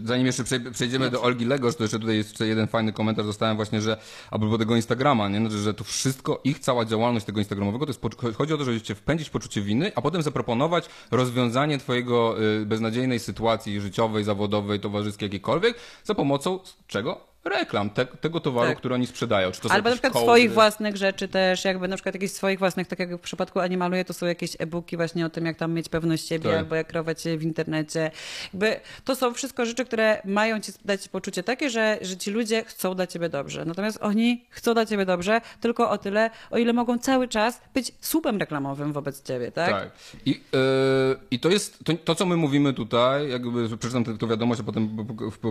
zanim 0.03 0.25
jeszcze 0.25 0.43
przejdziemy 0.71 1.09
do 1.09 1.21
Olgi 1.21 1.45
Legosz, 1.45 1.75
to 1.75 1.84
jeszcze 1.84 1.99
tutaj 1.99 2.15
jest 2.15 2.30
jeszcze 2.30 2.47
jeden 2.47 2.67
fajny 2.67 2.93
komentarz 2.93 3.25
dostałem 3.25 3.55
właśnie, 3.55 3.82
że 3.82 3.97
a 4.32 4.39
propos 4.39 4.59
tego 4.59 4.75
Instagrama, 4.75 5.30
nie? 5.30 5.39
Znaczy, 5.39 5.57
że 5.57 5.73
to 5.73 5.84
wszystko, 5.84 6.41
ich 6.43 6.59
cała 6.59 6.86
działalność 6.86 7.25
tego 7.25 7.39
Instagramowego, 7.39 7.86
to 7.86 7.89
jest, 7.89 8.36
chodzi 8.36 8.53
o 8.53 8.57
to, 8.57 8.65
żeby 8.65 8.82
cię 8.82 8.95
wpędzić 8.95 9.30
poczucie 9.30 9.61
winy, 9.61 9.91
a 9.95 10.01
potem 10.01 10.21
zaproponować 10.21 10.86
rozwiązanie 11.11 11.77
twojego 11.77 12.43
y, 12.43 12.65
beznadziejnej 12.65 13.19
sytuacji 13.19 13.82
życiowej, 13.82 14.23
zawodowej, 14.23 14.80
towarzyskiej, 14.80 15.25
jakiejkolwiek, 15.25 15.77
za 16.03 16.15
pomocą 16.15 16.59
czego? 16.88 17.28
Reklam 17.45 17.89
te, 17.89 18.05
tego 18.05 18.39
towaru, 18.39 18.69
tak. 18.69 18.77
który 18.77 18.95
oni 18.95 19.07
sprzedają. 19.07 19.51
Czy 19.51 19.61
to 19.61 19.71
Albo 19.71 19.89
na 19.89 19.95
przykład 19.95 20.13
kołdy? 20.13 20.25
swoich 20.25 20.53
własnych 20.53 20.97
rzeczy 20.97 21.27
też, 21.27 21.65
jakby 21.65 21.87
na 21.87 21.95
przykład 21.95 22.15
jakichś 22.15 22.33
swoich 22.33 22.59
własnych, 22.59 22.87
tak 22.87 22.99
jak 22.99 23.15
w 23.15 23.19
przypadku 23.19 23.59
Animaluje, 23.59 24.05
to 24.05 24.13
są 24.13 24.25
jakieś 24.25 24.55
e-booki 24.59 24.97
właśnie 24.97 25.25
o 25.25 25.29
tym, 25.29 25.45
jak 25.45 25.57
tam 25.57 25.73
mieć 25.73 25.89
pewność 25.89 26.27
siebie, 26.27 26.49
tak. 26.49 26.59
albo 26.59 26.75
jak 26.75 26.87
kreować 26.87 27.21
się 27.21 27.37
w 27.37 27.43
internecie. 27.43 28.11
Jakby 28.43 28.79
to 29.03 29.15
są 29.15 29.33
wszystko 29.33 29.65
rzeczy, 29.65 29.85
które 29.85 30.21
mają 30.25 30.59
ci 30.59 30.71
dać 30.85 31.07
poczucie 31.07 31.43
takie, 31.43 31.69
że, 31.69 31.97
że 32.01 32.17
ci 32.17 32.31
ludzie 32.31 32.63
chcą 32.63 32.95
dla 32.95 33.07
ciebie 33.07 33.29
dobrze. 33.29 33.65
Natomiast 33.65 33.97
oni 34.01 34.45
chcą 34.49 34.73
dla 34.73 34.85
ciebie 34.85 35.05
dobrze 35.05 35.41
tylko 35.61 35.89
o 35.89 35.97
tyle, 35.97 36.29
o 36.51 36.57
ile 36.57 36.73
mogą 36.73 36.97
cały 36.97 37.27
czas 37.27 37.61
być 37.73 37.91
słupem 38.01 38.37
reklamowym 38.37 38.93
wobec 38.93 39.23
ciebie, 39.23 39.51
tak? 39.51 39.69
Tak. 39.69 39.91
I, 40.25 40.31
yy, 40.31 40.39
i 41.31 41.39
to 41.39 41.49
jest 41.49 41.83
to, 41.83 41.93
to, 41.93 42.15
co 42.15 42.25
my 42.25 42.37
mówimy 42.37 42.73
tutaj, 42.73 43.29
jakby 43.29 43.77
przeczytam 43.77 44.03
tę 44.03 44.27
wiadomość, 44.27 44.61
a 44.61 44.63
potem 44.63 44.97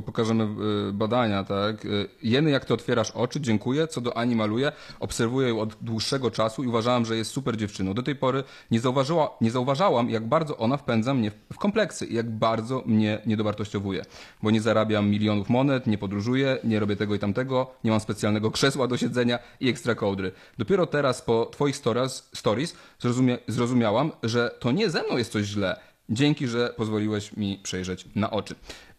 pokażemy 0.07 0.45
y, 0.89 0.93
badania, 0.93 1.45
tak? 1.45 1.78
Tak? 1.79 1.91
Jeny, 2.23 2.51
jak 2.51 2.65
ty 2.65 2.75
otwierasz 2.75 3.11
oczy, 3.11 3.41
dziękuję. 3.41 3.87
Co 3.87 4.01
do 4.01 4.17
Ani 4.17 4.37
maluję, 4.37 4.73
obserwuję 5.01 5.49
ją 5.49 5.61
od 5.61 5.75
dłuższego 5.81 6.31
czasu 6.31 6.65
i 6.65 6.67
uważałam, 6.67 7.05
że 7.05 7.17
jest 7.17 7.31
super 7.31 7.57
dziewczyną. 7.57 7.95
Do 7.95 8.03
tej 8.03 8.17
pory 8.17 8.45
nie, 8.71 8.81
zauważyła, 8.81 9.37
nie 9.41 9.51
zauważałam, 9.51 10.11
jak 10.11 10.27
bardzo 10.27 10.57
ona 10.57 10.77
wpędza 10.77 11.15
mnie 11.15 11.33
w 11.53 11.59
kompleksy 11.59 12.07
i 12.07 12.15
jak 12.15 12.31
bardzo 12.31 12.83
mnie 12.87 13.23
niedowartościowuje. 13.27 14.05
Bo 14.43 14.51
nie 14.51 14.61
zarabiam 14.61 15.11
milionów 15.11 15.49
monet, 15.49 15.87
nie 15.87 15.99
podróżuję, 15.99 16.59
nie 16.65 16.81
robię 16.81 16.97
tego 16.97 17.15
i 17.15 17.19
tamtego, 17.19 17.71
nie 17.85 17.91
mam 17.91 18.01
specjalnego 18.01 18.51
krzesła 18.51 18.87
do 18.87 18.97
siedzenia 18.97 19.39
i 19.61 19.69
ekstra 19.69 19.95
kołdry. 19.95 20.33
Dopiero 20.59 20.87
teraz 20.87 21.23
po 21.23 21.47
twoich 21.47 21.77
stories, 21.77 22.29
stories 22.35 22.75
zrozumie, 22.99 23.39
zrozumiałam, 23.49 24.13
że 24.23 24.55
to 24.61 24.73
nie 24.73 24.91
ze 24.91 25.03
mną 25.03 25.17
jest 25.17 25.33
coś 25.33 25.47
źle. 25.47 25.81
Dzięki, 26.11 26.49
że 26.49 26.75
pozwoliłeś 26.77 27.37
mi 27.37 27.61
przejrzeć 27.63 28.07
na 28.15 28.31
oczy. 28.31 28.55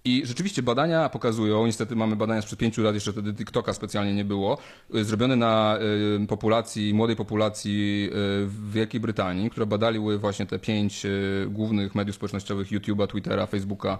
I 0.06 0.22
rzeczywiście 0.26 0.64
badania 0.64 1.10
pokazują, 1.10 1.66
niestety 1.66 1.96
mamy 1.96 2.16
badania 2.16 2.42
sprzed 2.42 2.60
pięciu 2.60 2.84
lat, 2.84 2.94
jeszcze 2.96 3.12
wtedy 3.12 3.34
TikToka 3.34 3.74
specjalnie 3.74 4.14
nie 4.14 4.26
było, 4.26 4.58
y, 4.96 5.04
zrobione 5.04 5.36
na 5.36 5.78
y, 6.24 6.28
populacji, 6.28 6.94
młodej 6.94 7.16
populacji 7.16 8.06
y, 8.08 8.12
w 8.46 8.72
Wielkiej 8.72 9.02
Brytanii, 9.02 9.50
które 9.50 9.66
badaliły 9.66 10.18
właśnie 10.18 10.46
te 10.46 10.60
pięć 10.60 11.06
głównych 11.48 11.96
mediów 11.96 12.16
społecznościowych 12.16 12.72
YouTube'a, 12.72 13.08
Twittera, 13.08 13.46
Facebooka 13.46 14.00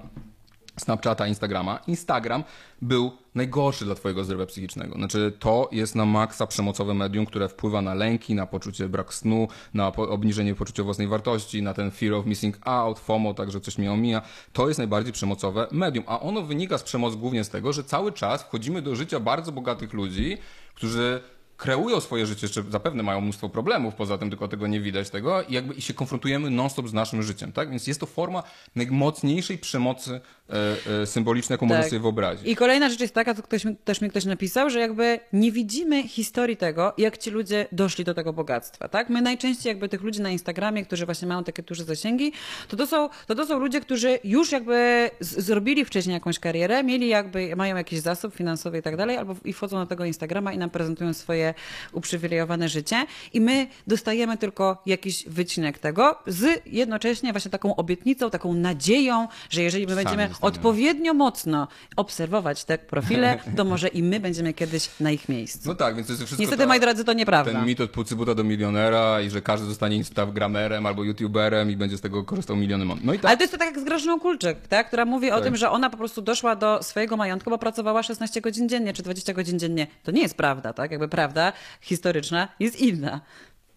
Snapchata, 0.80 1.28
Instagrama. 1.28 1.80
Instagram 1.88 2.44
był 2.82 3.12
najgorszy 3.36 3.86
dla 3.86 3.96
twojego 3.96 4.24
zdrowia 4.24 4.46
psychicznego. 4.46 4.96
Znaczy, 4.96 5.34
to 5.40 5.70
jest 5.72 5.96
na 5.96 6.06
maksa 6.06 6.48
przemocowe 6.48 6.94
medium, 6.94 7.26
które 7.26 7.50
wpływa 7.50 7.82
na 7.82 7.94
lęki, 7.94 8.36
na 8.36 8.46
poczucie 8.46 8.90
brak 8.90 9.14
snu, 9.14 9.48
na 9.74 9.88
obniżenie 9.88 10.56
poczucia 10.56 10.84
własnej 10.84 11.08
wartości, 11.08 11.62
na 11.62 11.74
ten 11.74 11.92
fear 11.92 12.14
of 12.14 12.26
missing 12.26 12.58
out, 12.62 13.00
FOMO, 13.00 13.34
także 13.34 13.62
coś 13.62 13.78
mnie 13.78 13.92
omija. 13.92 14.22
To 14.54 14.68
jest 14.68 14.78
najbardziej 14.78 15.14
przemocowe 15.14 15.68
medium, 15.72 16.06
a 16.08 16.20
ono 16.20 16.42
wynika 16.42 16.78
z 16.78 16.84
przemocy 16.84 17.18
głównie 17.18 17.44
z 17.44 17.50
tego, 17.50 17.74
że 17.74 17.84
cały 17.84 18.12
czas 18.12 18.44
wchodzimy 18.44 18.82
do 18.82 18.96
życia 18.96 19.20
bardzo 19.20 19.52
bogatych 19.52 19.94
ludzi, 19.94 20.38
którzy 20.76 21.22
kreują 21.60 22.00
swoje 22.00 22.26
życie, 22.26 22.46
jeszcze 22.46 22.64
zapewne 22.70 23.04
mają 23.04 23.22
mnóstwo 23.22 23.50
problemów, 23.50 23.96
poza 23.96 24.18
tym 24.18 24.30
tylko 24.30 24.48
tego 24.48 24.68
nie 24.68 24.82
widać 24.82 25.10
tego 25.10 25.44
i 25.44 25.54
jakby 25.54 25.74
i 25.74 25.82
się 25.82 25.94
konfrontujemy 25.94 26.50
non-stop 26.50 26.88
z 26.88 26.94
naszym 26.94 27.24
życiem, 27.24 27.52
tak? 27.52 27.70
Więc 27.70 27.88
jest 27.88 28.00
to 28.00 28.06
forma 28.06 28.44
najmocniejszej 28.76 29.58
przemocy 29.58 30.22
e, 30.50 31.02
e, 31.02 31.06
symbolicznej, 31.06 31.54
jaką 31.54 31.66
można 31.66 31.84
sobie 31.84 32.00
wyobrazić. 32.00 32.48
I 32.48 32.56
kolejna 32.56 32.90
rzecz 32.90 33.00
jest 33.00 33.14
taka, 33.14 33.34
co 33.34 33.44
ktoś, 33.44 33.64
też 33.84 34.02
mi 34.02 34.10
ktoś 34.10 34.26
napisał, 34.26 34.70
że 34.70 34.80
jakby 34.80 35.20
nie 35.34 35.52
widzimy 35.52 36.08
historii 36.08 36.58
tego, 36.58 36.94
jak 36.98 37.18
ci 37.18 37.30
ludzie 37.30 37.68
doszli 37.72 38.06
do 38.06 38.14
tego 38.14 38.34
bogactwa, 38.34 38.88
tak? 38.88 39.10
My 39.10 39.22
najczęściej 39.22 39.70
jakby 39.70 39.90
tych 39.90 40.02
ludzi 40.02 40.22
na 40.22 40.30
Instagramie, 40.30 40.86
którzy 40.86 41.06
właśnie 41.06 41.28
mają 41.28 41.44
takie 41.44 41.64
duże 41.64 41.84
zasięgi, 41.84 42.32
to 42.68 42.78
to 42.78 42.88
są, 42.88 43.10
to 43.28 43.36
to 43.36 43.46
są 43.46 43.60
ludzie, 43.60 43.82
którzy 43.82 44.20
już 44.24 44.52
jakby 44.52 45.10
z, 45.20 45.46
zrobili 45.46 45.86
wcześniej 45.86 46.14
jakąś 46.14 46.40
karierę, 46.40 46.84
mieli 46.84 47.08
jakby, 47.08 47.56
mają 47.56 47.76
jakiś 47.76 48.00
zasób 48.00 48.36
finansowy 48.36 48.78
i 48.78 48.82
tak 48.82 48.98
dalej, 48.98 49.18
albo 49.18 49.36
i 49.46 49.54
wchodzą 49.54 49.78
na 49.78 49.86
tego 49.86 50.06
Instagrama 50.06 50.54
i 50.54 50.58
nam 50.58 50.70
prezentują 50.70 51.14
swoje 51.14 51.49
uprzywilejowane 51.92 52.70
życie 52.70 53.06
i 53.34 53.42
my 53.42 53.68
dostajemy 53.88 54.38
tylko 54.38 54.82
jakiś 54.86 55.24
wycinek 55.28 55.80
tego 55.80 56.20
z 56.28 56.62
jednocześnie 56.66 57.32
właśnie 57.34 57.52
taką 57.52 57.76
obietnicą, 57.76 58.30
taką 58.30 58.54
nadzieją, 58.54 59.28
że 59.50 59.62
jeżeli 59.64 59.88
my 59.88 59.94
Sami 59.94 60.04
będziemy 60.06 60.30
odpowiednio 60.42 61.14
mocno 61.14 61.68
obserwować 61.96 62.64
te 62.64 62.78
profile, 62.78 63.40
to 63.58 63.64
może 63.66 63.88
i 63.88 64.04
my 64.04 64.20
będziemy 64.20 64.54
kiedyś 64.54 64.90
na 65.00 65.12
ich 65.12 65.30
miejscu. 65.30 65.60
No 65.70 65.76
tak, 65.76 65.96
więc 65.96 66.08
to 66.08 66.14
jest 66.14 66.24
wszystko 66.24 66.42
Niestety, 66.42 66.64
ta, 66.64 66.68
moi 66.68 66.80
drodzy, 66.80 67.04
to 67.06 67.14
nieprawda. 67.14 67.52
ten 67.52 67.66
mit 67.66 67.82
od 67.82 67.92
Pucybuta 67.92 68.36
do 68.36 68.44
milionera 68.44 69.22
i 69.22 69.30
że 69.30 69.42
każdy 69.42 69.68
zostanie 69.68 69.96
instagramerem 69.96 70.86
albo 70.86 71.04
youtuberem 71.04 71.72
i 71.72 71.76
będzie 71.78 71.98
z 71.98 72.02
tego 72.02 72.24
korzystał 72.24 72.56
miliony 72.56 72.86
mon. 72.86 73.00
No 73.04 73.14
i 73.14 73.20
tak, 73.20 73.26
Ale 73.26 73.38
to 73.38 73.44
jest 73.44 73.52
to 73.54 73.58
tak 73.60 73.68
jak 73.68 73.80
z 73.80 73.84
Grażyną 73.84 74.20
Kulczyk, 74.20 74.68
tak? 74.68 74.88
która 74.88 75.06
mówi 75.06 75.32
o 75.32 75.36
Tak. 75.36 75.44
tym, 75.44 75.56
że 75.56 75.70
ona 75.72 75.90
po 75.90 75.98
prostu 75.98 76.22
doszła 76.22 76.56
do 76.56 76.84
swojego 76.84 77.18
majątku, 77.18 77.50
bo 77.50 77.58
pracowała 77.58 78.04
16 78.04 78.42
godzin 78.42 78.70
dziennie 78.70 78.94
czy 78.94 79.04
20 79.04 79.34
godzin 79.34 79.60
dziennie. 79.60 79.88
To 80.04 80.12
nie 80.12 80.22
jest 80.22 80.36
prawda, 80.38 80.74
tak? 80.74 80.92
Jakby 80.92 81.08
prawda 81.08 81.39
historyczna 81.82 82.48
jest 82.60 82.80
inna. 82.80 83.22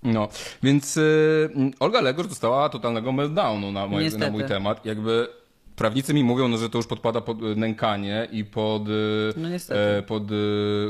No, 0.02 0.28
więc 0.62 0.96
y, 0.96 1.50
Olga 1.80 2.00
Legor 2.00 2.26
dostała 2.28 2.68
totalnego 2.68 3.12
meltdownu 3.12 3.72
na, 3.72 3.86
mój- 3.86 4.02
Niestety. 4.02 4.24
na 4.24 4.30
mój 4.30 4.44
temat. 4.44 4.86
Jakby 4.86 5.28
prawnicy 5.76 6.14
mi 6.14 6.24
mówią, 6.24 6.48
no, 6.48 6.56
że 6.58 6.70
to 6.70 6.78
już 6.78 6.86
podpada 6.86 7.20
pod 7.20 7.42
y, 7.42 7.56
nękanie 7.56 8.28
i 8.32 8.44
pod, 8.44 8.88
y, 8.88 8.92
No 9.36 9.48
niestety. 9.48 9.80
e, 9.80 10.02
pod 10.02 10.30
y, 10.30 10.34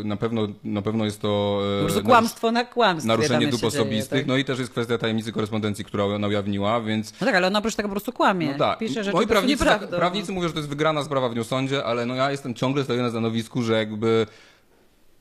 na 0.04 0.16
pewno 0.16 0.48
na 0.64 0.82
pewno 0.82 1.04
jest 1.04 1.20
to 1.22 1.60
e, 1.80 1.84
narusz- 1.84 2.02
kłamstwo 2.02 2.52
na 2.52 2.64
kłamstwie. 2.64 3.08
naruszenie 3.08 3.46
dóbr 3.46 3.60
dzieje, 3.70 3.80
osobistych. 3.82 4.18
tak? 4.20 4.26
No 4.26 4.36
i 4.36 4.44
też 4.44 4.58
jest 4.58 4.70
kwestia 4.70 4.98
tajemnicy 4.98 5.32
korespondencji, 5.32 5.84
która 5.84 6.04
ona 6.04 6.26
ujawniła, 6.28 6.80
więc 6.80 7.20
No 7.20 7.26
tak, 7.26 7.34
ale 7.36 7.46
ona 7.46 7.58
oprócz 7.58 7.74
tego 7.74 7.88
po 7.88 7.92
prostu 7.92 8.12
kłamie. 8.12 8.46
no 8.52 8.58
tak. 8.58 8.78
Pisze 8.78 9.04
rzeczy 9.04 9.16
Moi 9.16 9.26
prawnicy, 9.26 9.64
tak, 9.64 9.88
prawnicy 9.88 10.32
mówią, 10.32 10.48
że 10.48 10.54
to 10.54 10.58
jest 10.60 10.70
wygrana 10.70 11.04
sprawa 11.04 11.28
w 11.28 11.34
Newsądzie, 11.36 11.84
ale 11.84 12.06
no 12.06 12.14
ja 12.14 12.30
jestem 12.30 12.54
ciągle 12.54 12.84
stoję 12.84 13.02
na 13.02 13.10
stanowisku, 13.10 13.62
że 13.62 13.72
jakby 13.78 14.26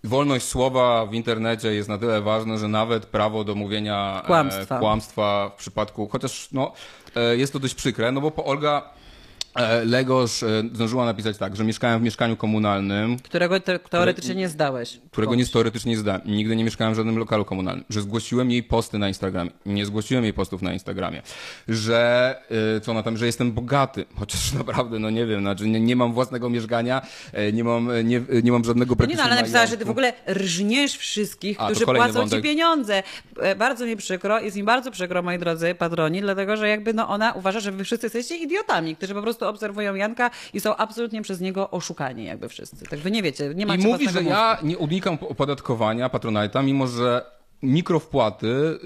wolność 0.04 0.46
słowa 0.46 1.06
w 1.06 1.14
internecie 1.14 1.74
jest 1.74 1.90
na 1.90 1.98
tyle 1.98 2.22
ważna, 2.22 2.58
że 2.58 2.68
nawet 2.68 3.06
prawo 3.06 3.44
do 3.44 3.56
mówienia 3.56 4.24
Kłamstwa. 4.26 4.76
E, 4.76 4.80
kłamstwa 4.80 5.52
w 5.56 5.60
przypadku, 5.60 6.08
chociaż 6.08 6.48
no, 6.52 6.74
e, 7.16 7.38
jest 7.38 7.54
to 7.54 7.60
dość 7.60 7.76
przykre, 7.76 8.12
no 8.12 8.22
bo 8.22 8.32
po 8.32 8.46
Olga 8.46 8.82
e, 8.82 9.01
Legosz 9.86 10.44
e, 10.44 10.64
zdążyła 10.74 11.06
napisać 11.06 11.38
tak, 11.38 11.56
że 11.56 11.64
mieszkałem 11.64 12.00
w 12.00 12.04
mieszkaniu 12.04 12.38
komunalnym, 12.38 13.18
Którego 13.20 13.60
te, 13.60 13.80
teoretycznie 13.80 14.36
nie 14.36 14.50
zdałeś. 14.50 15.00
którego 15.12 15.36
nie 15.36 15.46
teoretycznie 15.46 15.92
nie 15.92 15.98
zdałem. 15.98 16.22
Nigdy 16.26 16.56
nie 16.56 16.64
mieszkałem 16.64 16.94
w 16.94 16.98
żadnym 16.98 17.18
lokalu 17.18 17.46
komunalnym. 17.46 17.86
Że 17.90 18.02
zgłosiłem 18.02 18.52
jej 18.52 18.64
posty 18.64 18.98
na 19.00 19.08
Instagramie. 19.08 19.52
Nie 19.66 19.86
zgłosiłem 19.86 20.24
jej 20.24 20.34
postów 20.34 20.62
na 20.62 20.74
Instagramie. 20.74 21.22
Że, 21.68 22.36
y, 22.78 22.82
co 22.82 22.92
ona 22.92 23.04
tam, 23.04 23.18
że 23.18 23.26
jestem 23.26 23.52
bogaty. 23.52 24.06
Chociaż 24.20 24.54
naprawdę, 24.54 25.00
no 25.00 25.10
nie 25.10 25.26
wiem, 25.26 25.42
znaczy 25.42 25.68
nie, 25.68 25.80
nie 25.80 25.96
mam 25.96 26.14
własnego 26.14 26.50
mieszkania, 26.50 27.02
e, 27.34 27.52
nie 27.54 27.64
mam, 27.64 27.92
e, 27.92 28.04
nie, 28.04 28.22
nie 28.44 28.52
mam 28.52 28.64
żadnego 28.64 28.90
No 28.90 28.94
nie 28.94 28.98
praktycznie 28.98 29.24
no, 29.24 29.32
ale 29.32 29.42
napisała, 29.42 29.66
że 29.66 29.78
ty 29.78 29.86
w 29.86 29.90
ogóle 29.90 30.14
rżniesz 30.34 30.98
wszystkich, 30.98 31.62
A, 31.62 31.66
którzy 31.66 31.86
płacą 31.86 32.14
wątek. 32.14 32.40
ci 32.40 32.44
pieniądze. 32.44 33.04
E, 33.40 33.56
Bardzo 33.56 33.86
mi 33.86 33.98
przykro, 33.98 34.40
jest 34.40 34.58
mi 34.58 34.64
bardzo 34.64 34.92
przykro, 34.92 35.22
moi 35.22 35.40
drodzy 35.40 35.76
patroni, 35.76 36.22
dlatego 36.22 36.58
że 36.58 36.70
jakby 36.70 36.94
no 36.94 37.08
ona 37.10 37.34
uważa, 37.34 37.60
że 37.60 37.72
wy 37.72 37.84
wszyscy 37.84 38.06
jesteście 38.06 38.38
idiotami, 38.38 38.96
którzy 38.96 39.14
po 39.14 39.22
prostu 39.22 39.41
obserwują 39.50 39.96
Janka 39.96 40.32
i 40.54 40.60
są 40.60 40.76
absolutnie 40.76 41.22
przez 41.22 41.42
niego 41.42 41.72
oszukani 41.72 42.26
jakby 42.26 42.50
wszyscy. 42.50 42.86
Tak 42.86 43.00
wy 43.00 43.12
nie 43.12 43.24
wiecie, 43.24 43.52
nie 43.56 43.64
I 43.64 43.66
macie 43.66 43.88
mówi, 43.88 44.10
że 44.10 44.24
ja 44.24 44.58
nie 44.64 44.78
unikam 44.78 45.18
opodatkowania 45.30 46.08
Patronite'a, 46.10 46.64
mimo 46.64 46.88
że 46.88 47.26
mikrowpłaty, 47.62 48.80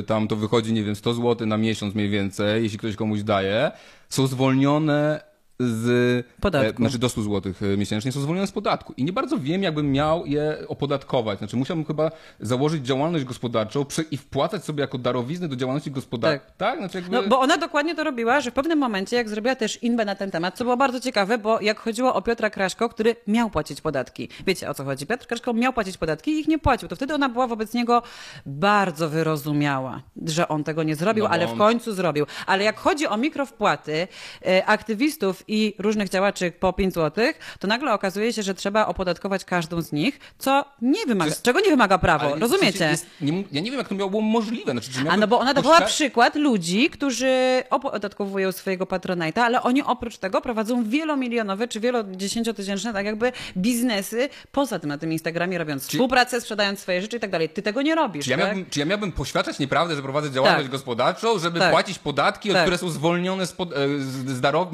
y, 0.00 0.02
tam 0.02 0.28
to 0.28 0.36
wychodzi, 0.36 0.72
nie 0.72 0.84
wiem, 0.84 0.96
100 0.96 1.14
zł 1.14 1.46
na 1.46 1.56
miesiąc 1.56 1.94
mniej 1.94 2.08
więcej, 2.08 2.62
jeśli 2.62 2.78
ktoś 2.78 2.96
komuś 2.96 3.22
daje, 3.22 3.70
są 4.08 4.26
zwolnione 4.26 5.29
z 5.60 6.26
Podatku. 6.40 6.72
E, 6.72 6.76
znaczy 6.76 6.98
do 6.98 7.08
100 7.08 7.22
zł 7.22 7.52
miesięcznie 7.76 8.12
są 8.12 8.20
zwolnione 8.20 8.46
z 8.46 8.52
podatku. 8.52 8.94
I 8.96 9.04
nie 9.04 9.12
bardzo 9.12 9.38
wiem, 9.38 9.62
jakbym 9.62 9.92
miał 9.92 10.26
je 10.26 10.58
opodatkować. 10.68 11.38
Znaczy 11.38 11.56
musiałbym 11.56 11.84
chyba 11.84 12.10
założyć 12.40 12.86
działalność 12.86 13.24
gospodarczą 13.24 13.84
i 14.10 14.16
wpłacać 14.16 14.64
sobie 14.64 14.80
jako 14.80 14.98
darowiznę 14.98 15.48
do 15.48 15.56
działalności 15.56 15.90
gospodarczej. 15.90 16.40
Tak. 16.40 16.56
tak? 16.56 16.78
Znaczy 16.78 16.98
jakby... 16.98 17.16
No, 17.16 17.22
bo 17.28 17.40
ona 17.40 17.56
dokładnie 17.56 17.94
to 17.94 18.04
robiła, 18.04 18.40
że 18.40 18.50
w 18.50 18.54
pewnym 18.54 18.78
momencie, 18.78 19.16
jak 19.16 19.28
zrobiła 19.28 19.54
też 19.54 19.82
inbę 19.82 20.04
na 20.04 20.14
ten 20.14 20.30
temat, 20.30 20.56
co 20.56 20.64
było 20.64 20.76
bardzo 20.76 21.00
ciekawe, 21.00 21.38
bo 21.38 21.60
jak 21.60 21.80
chodziło 21.80 22.14
o 22.14 22.22
Piotra 22.22 22.50
Kraśko, 22.50 22.88
który 22.88 23.16
miał 23.26 23.50
płacić 23.50 23.80
podatki. 23.80 24.28
Wiecie 24.46 24.70
o 24.70 24.74
co 24.74 24.84
chodzi? 24.84 25.06
Piotr 25.06 25.26
Kraśko 25.26 25.52
miał 25.52 25.72
płacić 25.72 25.98
podatki 25.98 26.30
i 26.30 26.40
ich 26.40 26.48
nie 26.48 26.58
płacił. 26.58 26.88
To 26.88 26.96
wtedy 26.96 27.14
ona 27.14 27.28
była 27.28 27.46
wobec 27.46 27.74
niego 27.74 28.02
bardzo 28.46 29.08
wyrozumiała, 29.08 30.02
że 30.26 30.48
on 30.48 30.64
tego 30.64 30.82
nie 30.82 30.96
zrobił, 30.96 31.24
No 31.24 31.30
ale 31.30 31.46
w 31.46 31.50
on- 31.50 31.58
końcu 31.58 31.92
zrobił. 31.92 32.26
Ale 32.46 32.64
jak 32.64 32.78
chodzi 32.78 33.06
o 33.06 33.16
mikrowpłaty 33.16 34.08
e, 34.46 34.66
aktywistów 34.66 35.44
i 35.50 35.74
różnych 35.78 36.08
działaczy 36.08 36.52
po 36.60 36.72
5 36.72 36.94
zł, 36.94 37.24
to 37.58 37.68
nagle 37.68 37.92
okazuje 37.94 38.32
się, 38.32 38.42
że 38.42 38.54
trzeba 38.54 38.86
opodatkować 38.86 39.44
każdą 39.44 39.80
z 39.82 39.92
nich, 39.92 40.20
co 40.38 40.64
nie 40.82 41.06
wymaga, 41.06 41.28
jest- 41.28 41.42
czego 41.42 41.60
nie 41.60 41.70
wymaga 41.70 41.98
prawo. 41.98 42.34
Rozumiecie? 42.38 42.84
Jest, 42.90 43.06
nie, 43.20 43.44
ja 43.52 43.60
nie 43.60 43.70
wiem, 43.70 43.78
jak 43.78 43.88
to 43.88 43.94
miało 43.94 44.10
było 44.10 44.22
możliwe. 44.22 44.72
Znaczy, 44.72 44.90
czy 44.92 45.10
A 45.10 45.16
no 45.16 45.26
bo 45.28 45.38
ona 45.40 45.54
dawała 45.54 45.78
poszczę- 45.80 45.86
przykład 45.86 46.34
ludzi, 46.36 46.90
którzy 46.90 47.62
opodatkowują 47.70 48.52
swojego 48.52 48.86
patronajta, 48.86 49.44
ale 49.44 49.62
oni 49.62 49.82
oprócz 49.82 50.18
tego 50.18 50.40
prowadzą 50.40 50.84
wielomilionowe 50.84 51.68
czy 51.68 51.80
wielodziesięciotysięczne 51.80 52.92
tak 52.92 53.06
jakby 53.06 53.32
biznesy 53.56 54.28
poza 54.52 54.78
tym 54.78 54.88
na 54.88 54.98
tym 54.98 55.12
Instagramie, 55.12 55.58
robiąc 55.58 55.86
współpracę, 55.88 56.40
sprzedając 56.40 56.80
swoje 56.80 57.02
rzeczy 57.02 57.16
i 57.16 57.20
tak 57.20 57.30
dalej. 57.30 57.48
Ty 57.48 57.62
tego 57.62 57.82
nie 57.82 57.94
robisz, 57.94 58.24
Czy 58.24 58.30
ja, 58.30 58.36
tak? 58.36 58.46
miałbym, 58.46 58.66
czy 58.70 58.80
ja 58.80 58.86
miałbym 58.86 59.12
poświadczać 59.12 59.58
nieprawdę, 59.58 59.96
że 59.96 60.02
prowadzę 60.02 60.30
działalność 60.30 60.64
Tak. 60.64 60.72
gospodarczą, 60.72 61.38
żeby 61.38 61.58
Tak. 61.58 61.70
płacić 61.72 61.98
podatki, 61.98 62.50
Tak. 62.52 62.62
które 62.62 62.78
są 62.78 62.90
zwolnione 62.90 63.46
z, 63.46 63.52
pod, 63.52 63.72
e, 63.72 63.76
z, 63.98 64.30
z 64.30 64.40
darow, 64.40 64.68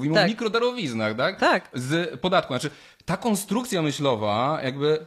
mówimy 0.00 0.14
Tak. 0.14 0.24
o 0.24 0.28
mikrodarowiznach, 0.28 1.16
tak? 1.16 1.38
Tak. 1.40 1.68
Z 1.74 2.20
podatku. 2.20 2.52
Znaczy, 2.52 2.70
ta 3.04 3.16
konstrukcja 3.16 3.82
myślowa 3.82 4.58
jakby... 4.62 5.06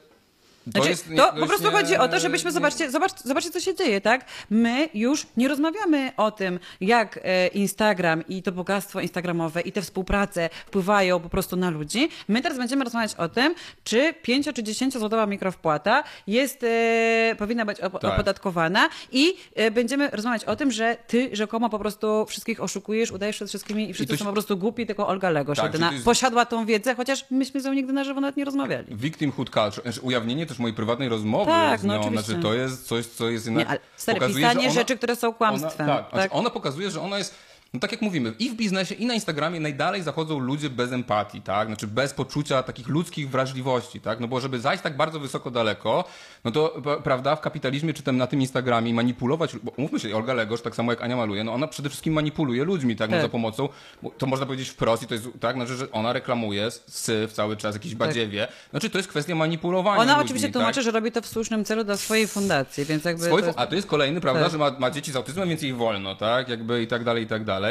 To, 0.66 0.72
Znaczy, 0.72 0.90
jest 0.90 1.06
to 1.18 1.34
nie- 1.34 1.40
po 1.42 1.48
prostu 1.48 1.66
nie- 1.66 1.72
chodzi 1.72 1.98
o 1.98 2.08
to, 2.08 2.20
żebyśmy, 2.20 2.52
zobaczcie, 2.52 2.92
zobacz, 2.92 3.12
zobaczcie, 3.24 3.50
co 3.52 3.60
się 3.60 3.76
dzieje, 3.76 4.02
tak? 4.02 4.26
My 4.50 4.90
już 4.94 5.28
nie 5.38 5.48
rozmawiamy 5.48 6.12
o 6.18 6.32
tym, 6.32 6.60
jak 6.82 7.20
e, 7.24 7.48
Instagram 7.48 8.24
i 8.28 8.44
to 8.44 8.52
bogactwo 8.52 9.02
instagramowe 9.02 9.62
i 9.62 9.72
te 9.72 9.82
współprace 9.82 10.50
wpływają 10.66 11.20
po 11.20 11.30
prostu 11.30 11.56
na 11.56 11.70
ludzi. 11.70 12.10
My 12.28 12.42
teraz 12.42 12.58
będziemy 12.58 12.84
rozmawiać 12.84 13.16
o 13.16 13.30
tym, 13.30 13.56
czy 13.84 14.14
5 14.22 14.54
czy 14.54 14.64
10 14.64 14.94
złotowa 14.98 15.26
mikrowpłata 15.26 16.04
jest, 16.28 16.64
e, 16.64 17.36
powinna 17.38 17.66
być 17.66 17.78
op- 17.80 18.00
Tak. 18.00 18.14
opodatkowana 18.14 18.90
i 19.12 19.34
e, 19.56 19.72
będziemy 19.72 20.10
rozmawiać 20.10 20.44
o 20.46 20.56
tym, 20.56 20.72
że 20.72 20.98
ty 21.08 21.30
rzekomo 21.34 21.70
po 21.70 21.80
prostu 21.80 22.26
wszystkich 22.26 22.64
oszukujesz, 22.64 23.12
udajesz 23.12 23.36
przed 23.36 23.50
wszystkimi 23.50 23.90
i 23.90 23.94
wszyscy 23.94 24.14
są 24.14 24.20
się- 24.20 24.26
po 24.26 24.34
prostu 24.34 24.58
głupi, 24.58 24.86
tylko 24.86 25.08
Olga 25.08 25.30
Legosz 25.30 25.58
Tak, 25.58 25.66
jedyna 25.66 25.92
jest- 25.92 26.06
posiadła 26.06 26.46
tą 26.46 26.66
wiedzę, 26.66 26.96
chociaż 26.96 27.26
myśmy 27.32 27.62
z 27.62 27.66
nią 27.66 27.74
nigdy 27.74 27.94
na 27.94 28.04
żywo 28.04 28.22
nawet 28.22 28.38
nie 28.38 28.46
rozmawiali. 28.46 28.88
Victimhood 28.96 29.50
culture, 29.50 29.84
znaczy 29.84 30.02
ujawnienie 30.02 30.46
też 30.54 30.60
mojej 30.60 30.76
prywatnej 30.76 31.10
rozmowy 31.10 31.52
Tak, 31.52 31.80
z 31.80 31.84
no 31.84 31.94
nią, 31.94 32.00
oczywiście. 32.02 32.26
znaczy 32.26 32.42
to 32.42 32.54
jest 32.54 32.88
coś, 32.88 33.06
co 33.06 33.30
jest 33.30 33.46
jednak... 33.46 33.64
Nie, 33.66 33.70
ale 33.70 33.80
stary, 33.96 34.20
pokazuje, 34.20 34.46
pisanie 34.48 34.66
ona- 34.66 34.74
rzeczy, 34.74 34.98
które 34.98 35.16
są 35.16 35.34
kłamstwem. 35.34 35.90
Ona, 35.90 35.96
tak, 35.98 36.04
tak? 36.10 36.14
Znaczy 36.20 36.32
ona 36.34 36.50
pokazuje, 36.50 36.92
że 36.92 37.02
ona 37.02 37.18
jest. 37.18 37.36
No 37.74 37.80
tak 37.80 37.92
jak 37.92 38.02
mówimy, 38.02 38.34
i 38.40 38.50
w 38.50 38.56
biznesie, 38.56 38.96
i 38.96 39.06
na 39.06 39.14
Instagramie 39.14 39.60
najdalej 39.60 40.04
zachodzą 40.04 40.40
ludzie 40.40 40.70
bez 40.70 40.92
empatii, 40.92 41.42
tak? 41.42 41.68
Znaczy 41.68 41.88
bez 41.88 42.14
poczucia 42.14 42.64
takich 42.64 42.88
ludzkich 42.88 43.30
wrażliwości, 43.30 44.02
tak? 44.02 44.20
No 44.20 44.28
bo 44.28 44.40
żeby 44.40 44.60
zajść 44.60 44.84
tak 44.84 44.98
bardzo 44.98 45.20
wysoko 45.20 45.52
daleko, 45.52 46.04
no 46.44 46.52
to 46.52 46.82
prawda, 47.04 47.36
w 47.36 47.42
kapitalizmie 47.42 47.94
czy 47.94 48.04
tam 48.04 48.18
na 48.18 48.28
tym 48.28 48.42
Instagramie 48.42 48.94
manipulować, 48.94 49.56
bo 49.64 49.72
mówmy 49.78 50.00
się, 50.00 50.16
Olga 50.16 50.34
Legosz, 50.34 50.62
tak 50.62 50.76
samo 50.76 50.92
jak 50.92 51.02
Ania 51.02 51.16
maluje, 51.16 51.44
no 51.44 51.54
ona 51.54 51.68
przede 51.68 51.90
wszystkim 51.90 52.14
manipuluje 52.14 52.64
ludźmi, 52.64 52.96
tak? 52.96 53.10
No 53.10 53.16
Tak. 53.16 53.22
za 53.26 53.30
pomocą, 53.30 53.70
to 54.18 54.26
można 54.26 54.46
powiedzieć 54.46 54.70
wprost 54.70 55.04
i 55.04 55.08
to 55.08 55.14
jest, 55.14 55.30
tak? 55.40 55.56
Znaczy, 55.56 55.76
że 55.76 55.92
ona 55.92 56.14
reklamuje 56.14 56.72
syf 56.72 57.34
cały 57.34 57.58
czas, 57.58 57.76
jakieś 57.76 57.96
badziewie. 57.96 58.48
Znaczy 58.72 58.90
to 58.90 58.98
jest 58.98 59.10
kwestia 59.10 59.36
manipulowania 59.36 60.02
Ona 60.02 60.12
ludźmi, 60.12 60.26
oczywiście 60.26 60.48
tak? 60.48 60.54
tłumaczy, 60.54 60.82
że 60.82 60.92
robi 60.92 61.12
to 61.12 61.22
w 61.22 61.28
słusznym 61.28 61.66
celu 61.66 61.84
dla 61.84 61.98
swojej 61.98 62.28
fundacji, 62.28 62.86
więc 62.86 63.06
jakby. 63.06 63.30
To 63.30 63.40
jest... 63.40 63.50
A 63.56 63.68
to 63.68 63.76
jest 63.76 63.88
kolejny, 63.88 64.22
prawda, 64.22 64.44
Tak. 64.44 64.52
że 64.52 64.58
ma, 64.58 64.72
ma 64.80 64.92
dzieci 64.92 65.12
z 65.12 65.16
autyzmem, 65.16 65.50
więc 65.50 65.62
jej 65.62 65.74
wolno, 65.74 66.16
tak? 66.16 66.50
Jakby 66.50 66.84
i 66.84 66.88
tak 66.88 67.04
dalej, 67.04 67.24
i 67.24 67.28
tak 67.28 67.44
dalej. 67.44 67.63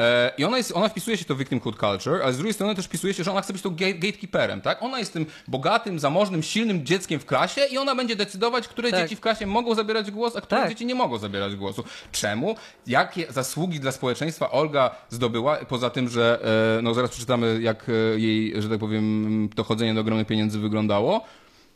E, 0.00 0.32
I 0.38 0.44
ona, 0.44 0.56
jest, 0.56 0.72
ona 0.76 0.88
wpisuje 0.88 1.16
się 1.16 1.24
to 1.24 1.34
victimhood 1.34 1.76
culture, 1.80 2.22
ale 2.22 2.32
z 2.32 2.36
drugiej 2.36 2.54
strony 2.54 2.74
też 2.74 2.84
wpisuje 2.84 3.14
się, 3.14 3.24
że 3.24 3.30
ona 3.30 3.42
chce 3.42 3.52
być 3.52 3.62
tą 3.62 3.70
gate, 3.70 3.94
gatekeeperem, 3.94 4.60
tak? 4.60 4.82
Ona 4.82 4.98
jest 4.98 5.12
tym 5.12 5.26
bogatym, 5.48 5.98
zamożnym, 5.98 6.42
silnym 6.42 6.86
dzieckiem 6.86 7.20
w 7.20 7.26
klasie 7.26 7.60
i 7.70 7.78
ona 7.78 7.94
będzie 7.94 8.16
decydować, 8.16 8.68
które 8.68 8.90
Tak. 8.90 9.00
dzieci 9.00 9.16
w 9.16 9.20
klasie 9.20 9.46
mogą 9.46 9.74
zabierać 9.74 10.10
głos, 10.10 10.36
a 10.36 10.40
które 10.40 10.60
Tak. 10.60 10.70
dzieci 10.70 10.86
nie 10.86 10.94
mogą 10.94 11.18
zabierać 11.18 11.56
głosu. 11.56 11.84
Czemu? 12.12 12.56
Jakie 12.86 13.26
zasługi 13.32 13.80
dla 13.80 13.92
społeczeństwa 13.92 14.50
Olga 14.50 14.90
zdobyła, 15.10 15.56
poza 15.56 15.90
tym, 15.90 16.08
że 16.08 16.38
e, 16.78 16.82
no 16.82 16.94
zaraz 16.94 17.10
przeczytamy, 17.10 17.58
jak 17.62 17.86
e, 17.88 17.92
jej, 18.20 18.62
że 18.62 18.68
tak 18.68 18.78
powiem, 18.78 19.48
dochodzenie 19.54 19.94
do 19.94 20.00
ogromnych 20.00 20.26
pieniędzy 20.26 20.58
wyglądało. 20.58 21.24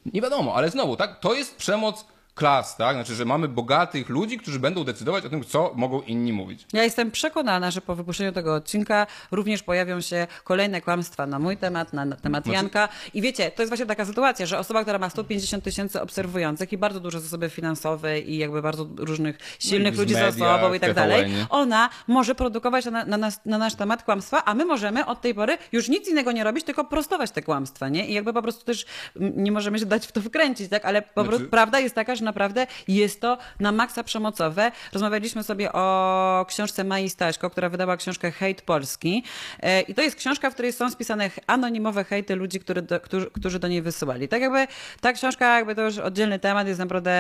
Nie 0.07 0.21
wiadomo, 0.21 0.55
ale 0.55 0.71
znowu, 0.71 0.97
tak, 0.97 1.21
to 1.21 1.35
jest 1.35 1.57
przemoc 1.57 2.05
klas, 2.41 2.77
tak? 2.77 2.97
Znaczy, 2.97 3.15
że 3.15 3.25
mamy 3.25 3.49
bogatych 3.49 4.09
ludzi, 4.09 4.39
którzy 4.39 4.59
będą 4.59 4.85
decydować 4.85 5.25
o 5.25 5.29
tym, 5.29 5.45
co 5.45 5.73
mogą 5.75 6.01
inni 6.03 6.33
mówić. 6.33 6.67
Ja 6.73 6.85
jestem 6.85 7.11
przekonana, 7.11 7.71
że 7.71 7.81
po 7.81 7.95
wypuszczeniu 7.95 8.33
tego 8.33 8.55
odcinka 8.55 9.07
również 9.31 9.63
pojawią 9.63 10.01
się 10.01 10.27
kolejne 10.45 10.81
kłamstwa 10.81 11.27
na 11.27 11.39
mój 11.39 11.57
temat, 11.57 11.93
na, 11.93 12.05
na 12.05 12.17
temat 12.17 12.45
Znaczy- 12.45 12.55
Janka. 12.57 12.89
I 13.15 13.23
wiecie, 13.23 13.51
to 13.51 13.63
jest 13.63 13.71
właśnie 13.71 13.87
taka 13.87 14.05
sytuacja, 14.05 14.47
że 14.47 14.59
osoba, 14.59 14.83
która 14.83 14.99
ma 14.99 15.11
150 15.11 15.65
tysięcy 15.65 16.01
obserwujących 16.01 16.73
i 16.73 16.79
bardzo 16.79 17.01
duże 17.01 17.21
zasoby 17.21 17.51
finansowe 17.51 18.21
i 18.21 18.39
jakby 18.39 18.63
bardzo 18.63 18.87
różnych 18.97 19.39
silnych 19.59 19.95
w 19.95 19.99
ludzi 19.99 20.15
za 20.15 20.21
mediach, 20.21 20.35
sobą 20.61 20.75
i 20.75 20.81
tak 20.81 20.95
dalej, 20.95 21.31
ona 21.51 21.91
może 22.09 22.35
produkować 22.35 22.85
na, 22.85 23.05
na, 23.05 23.17
nas, 23.17 23.41
na 23.45 23.59
nasz 23.59 23.75
temat 23.75 24.03
kłamstwa, 24.03 24.45
a 24.45 24.55
my 24.55 24.65
możemy 24.65 25.07
od 25.07 25.21
tej 25.21 25.35
pory 25.35 25.59
już 25.73 25.89
nic 25.89 26.09
innego 26.09 26.33
nie 26.33 26.45
robić, 26.45 26.65
tylko 26.65 26.85
prostować 26.85 27.31
te 27.31 27.43
kłamstwa, 27.43 27.89
nie? 27.89 28.07
I 28.07 28.13
jakby 28.15 28.33
po 28.33 28.43
prostu 28.43 28.65
też 28.65 28.87
mm, 29.17 29.45
nie 29.45 29.53
możemy 29.53 29.79
się 29.79 29.87
dać 29.87 30.07
w 30.07 30.13
to 30.13 30.21
wkręcić, 30.21 30.69
tak? 30.71 30.85
Ale 30.85 31.03
po 31.03 31.09
Znaczy- 31.13 31.29
prostu 31.29 31.49
prawda 31.49 31.81
jest 31.81 31.95
taka, 31.95 32.15
że 32.15 32.25
naprawdę 32.31 32.67
jest 32.89 33.21
to 33.21 33.39
na 33.61 33.73
maksa 33.73 34.05
przemocowe. 34.05 34.73
Rozmawialiśmy 34.93 35.43
sobie 35.43 35.73
o 35.73 36.47
książce 36.49 36.85
Mai 36.85 37.11
Staśko, 37.11 37.51
która 37.51 37.69
wydała 37.69 37.97
książkę 37.97 38.31
Hejt 38.31 38.63
Polski. 38.63 39.25
E, 39.61 39.81
I 39.81 39.95
to 39.95 40.03
jest 40.03 40.17
książka, 40.17 40.51
w 40.51 40.55
której 40.55 40.73
są 40.73 40.91
spisane 40.91 41.31
anonimowe 41.47 42.05
hejty 42.05 42.37
ludzi, 42.37 42.61
który 42.61 42.83
do, 42.83 43.01
którzy, 43.01 43.31
którzy 43.31 43.59
do 43.59 43.69
niej 43.69 43.83
wysyłali. 43.83 44.29
Tak 44.29 44.43
jakby 44.43 44.67
ta 45.01 45.13
książka, 45.13 45.57
jakby 45.57 45.75
to 45.75 45.83
już 45.83 45.99
oddzielny 45.99 46.39
temat, 46.39 46.67
jest 46.67 46.81
naprawdę, 46.81 47.13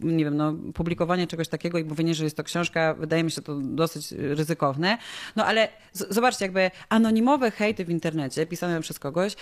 nie 0.00 0.24
wiem, 0.24 0.36
no, 0.36 0.54
publikowanie 0.74 1.26
czegoś 1.26 1.48
takiego 1.48 1.78
i 1.78 1.84
mówienie, 1.84 2.14
że 2.14 2.24
jest 2.24 2.36
to 2.36 2.44
książka, 2.44 2.94
wydaje 2.94 3.24
mi 3.24 3.30
się 3.30 3.42
to 3.42 3.54
dosyć 3.62 4.12
ryzykowne. 4.12 4.98
No 5.36 5.44
ale 5.46 5.68
z- 5.92 6.14
zobaczcie, 6.14 6.44
jakby 6.44 6.70
anonimowe 6.88 7.50
hejty 7.50 7.84
w 7.84 7.90
internecie 7.90 8.46
pisane 8.46 8.80
przez 8.80 8.98
kogoś, 8.98 9.36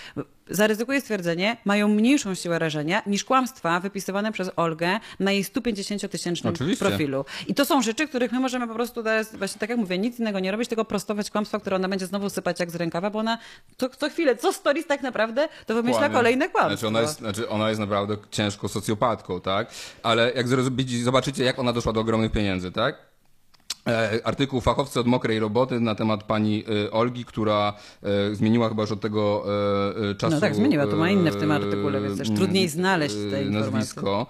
zaryzykuję 0.51 1.01
stwierdzenie, 1.01 1.57
mają 1.65 1.89
mniejszą 1.89 2.35
siłę 2.35 2.59
rażenia 2.59 3.03
niż 3.07 3.25
kłamstwa 3.25 3.81
wypisywane 3.81 4.33
przez 4.33 4.51
Olgę 4.57 5.01
na 5.21 5.33
jej 5.33 5.45
150-tysięcznym 5.45 6.49
Oczywiście. 6.53 6.85
profilu. 6.87 7.25
I 7.47 7.55
to 7.55 7.65
są 7.65 7.83
rzeczy, 7.83 8.09
których 8.09 8.33
my 8.33 8.41
możemy 8.41 8.69
po 8.69 8.75
prostu 8.75 9.03
teraz, 9.03 9.37
właśnie 9.37 9.59
tak 9.61 9.71
jak 9.71 9.79
mówię, 9.79 9.99
nic 9.99 10.19
innego 10.21 10.41
nie 10.41 10.51
robić, 10.53 10.69
tylko 10.69 10.85
prostować 10.85 11.31
kłamstwa, 11.31 11.59
które 11.61 11.77
ona 11.77 11.89
będzie 11.89 12.07
znowu 12.07 12.31
sypać 12.31 12.61
jak 12.61 12.71
z 12.71 12.75
rękawa, 12.75 13.11
bo 13.11 13.19
ona 13.19 13.39
co, 13.77 13.89
co 13.89 14.09
chwilę, 14.11 14.37
co 14.37 14.53
stories 14.53 14.87
tak 14.87 15.03
naprawdę, 15.03 15.49
to 15.67 15.75
wymyśla 15.75 15.99
Kłamie. 15.99 16.15
kolejne 16.15 16.49
kłamstwo. 16.49 16.77
Znaczy 16.77 16.87
ona, 16.89 17.01
jest, 17.01 17.19
znaczy 17.19 17.49
ona 17.49 17.69
jest 17.69 17.81
naprawdę 17.81 18.17
ciężko 18.31 18.69
socjopatką, 18.69 19.41
tak? 19.41 19.69
Ale 20.03 20.33
jak 20.33 20.44
zrozumieć, 20.49 21.03
zobaczycie, 21.03 21.45
jak 21.45 21.59
ona 21.59 21.73
doszła 21.73 21.93
do 21.93 22.01
ogromnych 22.01 22.33
pieniędzy, 22.33 22.73
tak? 22.73 23.15
E, 23.89 24.21
artykuł 24.25 24.61
fachowcy 24.61 25.01
od 25.01 25.07
mokrej 25.07 25.39
roboty 25.39 25.81
na 25.81 25.95
temat 25.95 26.23
pani 26.23 26.65
e, 26.87 26.91
Olgi, 26.91 27.25
która 27.25 27.73
e, 28.03 28.35
zmieniła 28.35 28.69
chyba 28.69 28.83
już 28.83 28.93
od 28.93 29.01
tego 29.01 29.45
czasu. 30.19 30.35
No 30.35 30.41
tak, 30.41 30.55
zmieniła, 30.55 30.87
to 30.87 30.97
ma 30.97 31.11
inne 31.11 31.31
w 31.31 31.37
tym 31.37 31.51
artykule, 31.51 32.01
więc 32.01 32.19
też 32.19 32.31
trudniej 32.31 32.69
znaleźć 32.69 33.15
te 33.15 33.43
informacje. 33.43 33.71
Nazwisko. 33.73 34.27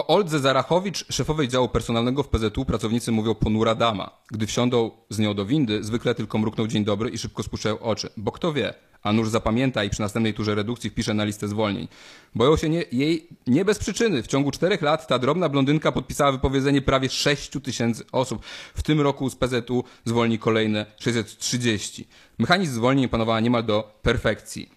O 0.00 0.06
Oldze 0.06 0.38
Zarachowicz, 0.38 1.12
szefowej 1.12 1.48
działu 1.48 1.68
personalnego 1.68 2.22
w 2.22 2.28
PZU, 2.28 2.64
pracownicy 2.64 3.12
mówią 3.12 3.34
ponura 3.34 3.74
dama. 3.74 4.10
Gdy 4.30 4.46
wsiądą 4.46 4.90
z 5.10 5.18
nią 5.18 5.34
do 5.34 5.46
windy, 5.46 5.84
zwykle 5.84 6.14
tylko 6.14 6.38
mrukną 6.38 6.66
dzień 6.66 6.84
dobry 6.84 7.10
i 7.10 7.18
szybko 7.18 7.42
spuszczają 7.42 7.78
oczy. 7.78 8.10
Bo 8.16 8.32
kto 8.32 8.52
wie, 8.52 8.74
a 9.02 9.12
nuż 9.12 9.28
zapamięta 9.28 9.84
i 9.84 9.90
przy 9.90 10.00
następnej 10.00 10.34
turze 10.34 10.54
redukcji 10.54 10.90
wpisze 10.90 11.14
na 11.14 11.24
listę 11.24 11.48
zwolnień. 11.48 11.88
Boją 12.34 12.56
się 12.56 12.68
nie, 12.68 12.84
jej 12.92 13.28
nie 13.46 13.64
bez 13.64 13.78
przyczyny. 13.78 14.22
W 14.22 14.26
ciągu 14.26 14.50
czterech 14.50 14.82
lat 14.82 15.06
ta 15.06 15.18
drobna 15.18 15.48
blondynka 15.48 15.92
podpisała 15.92 16.32
wypowiedzenie 16.32 16.82
prawie 16.82 17.08
6 17.08 17.50
tysięcy 17.62 18.04
osób. 18.12 18.42
W 18.74 18.82
tym 18.82 19.00
roku 19.00 19.30
z 19.30 19.36
PZU 19.36 19.84
zwolni 20.04 20.38
kolejne 20.38 20.86
630. 20.98 22.08
Mechanizm 22.38 22.74
zwolnień 22.74 23.08
panowała 23.08 23.40
niemal 23.40 23.64
do 23.64 23.98
perfekcji. 24.02 24.70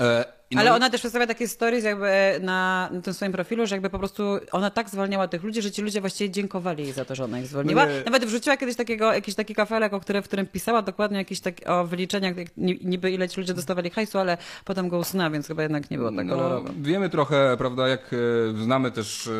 E, 0.00 0.37
no 0.52 0.60
Ale 0.60 0.74
ona 0.74 0.90
też 0.90 1.00
przedstawia 1.00 1.26
takie 1.26 1.48
stories 1.48 1.84
jakby 1.84 2.08
na, 2.40 2.88
na 2.92 3.00
tym 3.00 3.14
swoim 3.14 3.32
profilu, 3.32 3.66
że 3.66 3.74
jakby 3.74 3.90
po 3.90 3.98
prostu 3.98 4.22
ona 4.52 4.70
tak 4.70 4.90
zwalniała 4.90 5.28
tych 5.28 5.42
ludzi, 5.44 5.62
że 5.62 5.70
ci 5.70 5.82
ludzie 5.82 6.00
właściwie 6.00 6.30
dziękowali 6.30 6.84
jej 6.84 6.92
za 6.92 7.04
to, 7.04 7.14
że 7.14 7.24
ona 7.24 7.40
ich 7.40 7.46
zwolniła. 7.46 7.86
No. 7.86 7.92
Nawet 8.04 8.24
wrzuciła 8.24 8.56
kiedyś 8.56 8.76
takiego, 8.76 9.12
jakiś 9.12 9.34
taki 9.34 9.54
kafelek, 9.54 9.92
o 9.92 10.00
które, 10.00 10.22
w 10.22 10.24
którym 10.24 10.46
pisała 10.46 10.82
dokładnie 10.82 11.18
jakiś 11.18 11.40
tak, 11.40 11.54
o 11.66 11.84
wyliczeniach, 11.84 12.34
niby 12.56 13.10
ile 13.10 13.28
ci 13.28 13.40
ludzie 13.40 13.54
dostawali 13.54 13.90
hajsu, 13.90 14.18
ale 14.18 14.38
potem 14.64 14.88
go 14.88 14.98
usunęła, 14.98 15.30
więc 15.30 15.46
chyba 15.46 15.62
jednak 15.62 15.90
nie 15.90 15.98
było 15.98 16.12
tak 16.12 16.26
No, 16.26 16.36
kolorowo. 16.36 16.68
wiemy 16.80 17.10
trochę, 17.10 17.54
prawda, 17.58 17.88
jak 17.88 18.10
e, 18.12 18.16
znamy 18.62 18.90
też 18.90 19.26
e, 19.26 19.30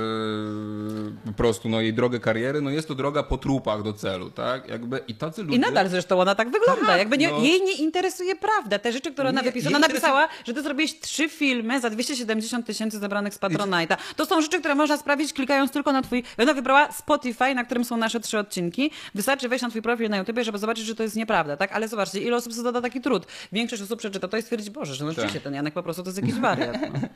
po 1.27 1.33
prostu 1.33 1.69
no, 1.69 1.81
jej 1.81 1.95
drogę 1.95 2.21
kariery, 2.21 2.61
no 2.61 2.71
jest 2.71 2.89
to 2.89 2.95
droga 2.95 3.23
po 3.23 3.39
trupach 3.39 3.83
do 3.83 3.93
celu, 3.93 4.31
tak? 4.31 4.69
Jakby, 4.69 5.01
I 5.09 5.15
tacy 5.15 5.43
ludzie... 5.43 5.57
I 5.57 5.61
nadal 5.61 5.89
zresztą 5.89 6.21
ona 6.21 6.35
tak 6.35 6.51
wygląda. 6.51 6.87
Tak, 6.87 6.99
jakby 6.99 7.19
nie, 7.19 7.31
no. 7.31 7.39
jej 7.41 7.63
nie 7.63 7.73
interesuje 7.73 8.37
prawda. 8.37 8.79
Te 8.79 8.93
rzeczy, 8.93 9.13
które 9.13 9.29
ona 9.29 9.41
Nie, 9.41 9.45
wypisała. 9.45 9.77
Ona 9.77 9.87
interesuje- 9.87 9.93
napisała, 10.03 10.29
że 10.47 10.55
ty 10.55 10.63
zrobiłeś 10.63 10.98
trzy 11.01 11.29
filmy 11.29 11.81
za 11.81 11.91
270 11.91 12.67
tysięcy 12.67 12.99
zebranych 12.99 13.35
z 13.35 13.39
Patronite'a. 13.39 13.97
To 14.17 14.27
są 14.27 14.41
rzeczy, 14.41 14.59
które 14.59 14.75
można 14.75 14.97
sprawdzić 14.97 15.33
klikając 15.33 15.73
tylko 15.73 15.93
na 15.93 16.03
twój... 16.03 16.23
Ona 16.39 16.55
wybrała 16.55 16.93
Spotify, 16.93 17.55
na 17.55 17.65
którym 17.65 17.85
są 17.85 17.97
nasze 17.97 18.21
trzy 18.21 18.39
odcinki. 18.39 18.91
Wystarczy 19.15 19.49
wejść 19.49 19.63
na 19.63 19.71
twój 19.71 19.83
profil 19.83 20.11
na 20.11 20.17
YouTube, 20.17 20.39
żeby 20.43 20.59
zobaczyć, 20.59 20.87
że 20.87 20.95
to 20.95 21.03
jest 21.03 21.17
nieprawda, 21.17 21.57
tak? 21.57 21.73
Ale 21.73 21.89
zobaczcie, 21.89 22.21
ile 22.21 22.37
osób 22.37 22.53
zada 22.53 22.81
taki 22.81 23.01
trud. 23.01 23.27
Większość 23.53 23.83
osób 23.83 23.99
przeczyta 23.99 24.29
to 24.29 24.37
i 24.37 24.43
stwierdzi, 24.43 24.71
Boże, 24.71 24.95
że 24.95 25.05
no 25.05 25.11
rzeczywiście 25.11 25.41
ten 25.41 25.55
Janek 25.55 25.75
po 25.75 25.83
prostu 25.83 26.03
to 26.03 26.09
jest 26.09 26.23
jakiś 26.23 26.35
wariat. 26.35 26.77
No. 26.81 27.01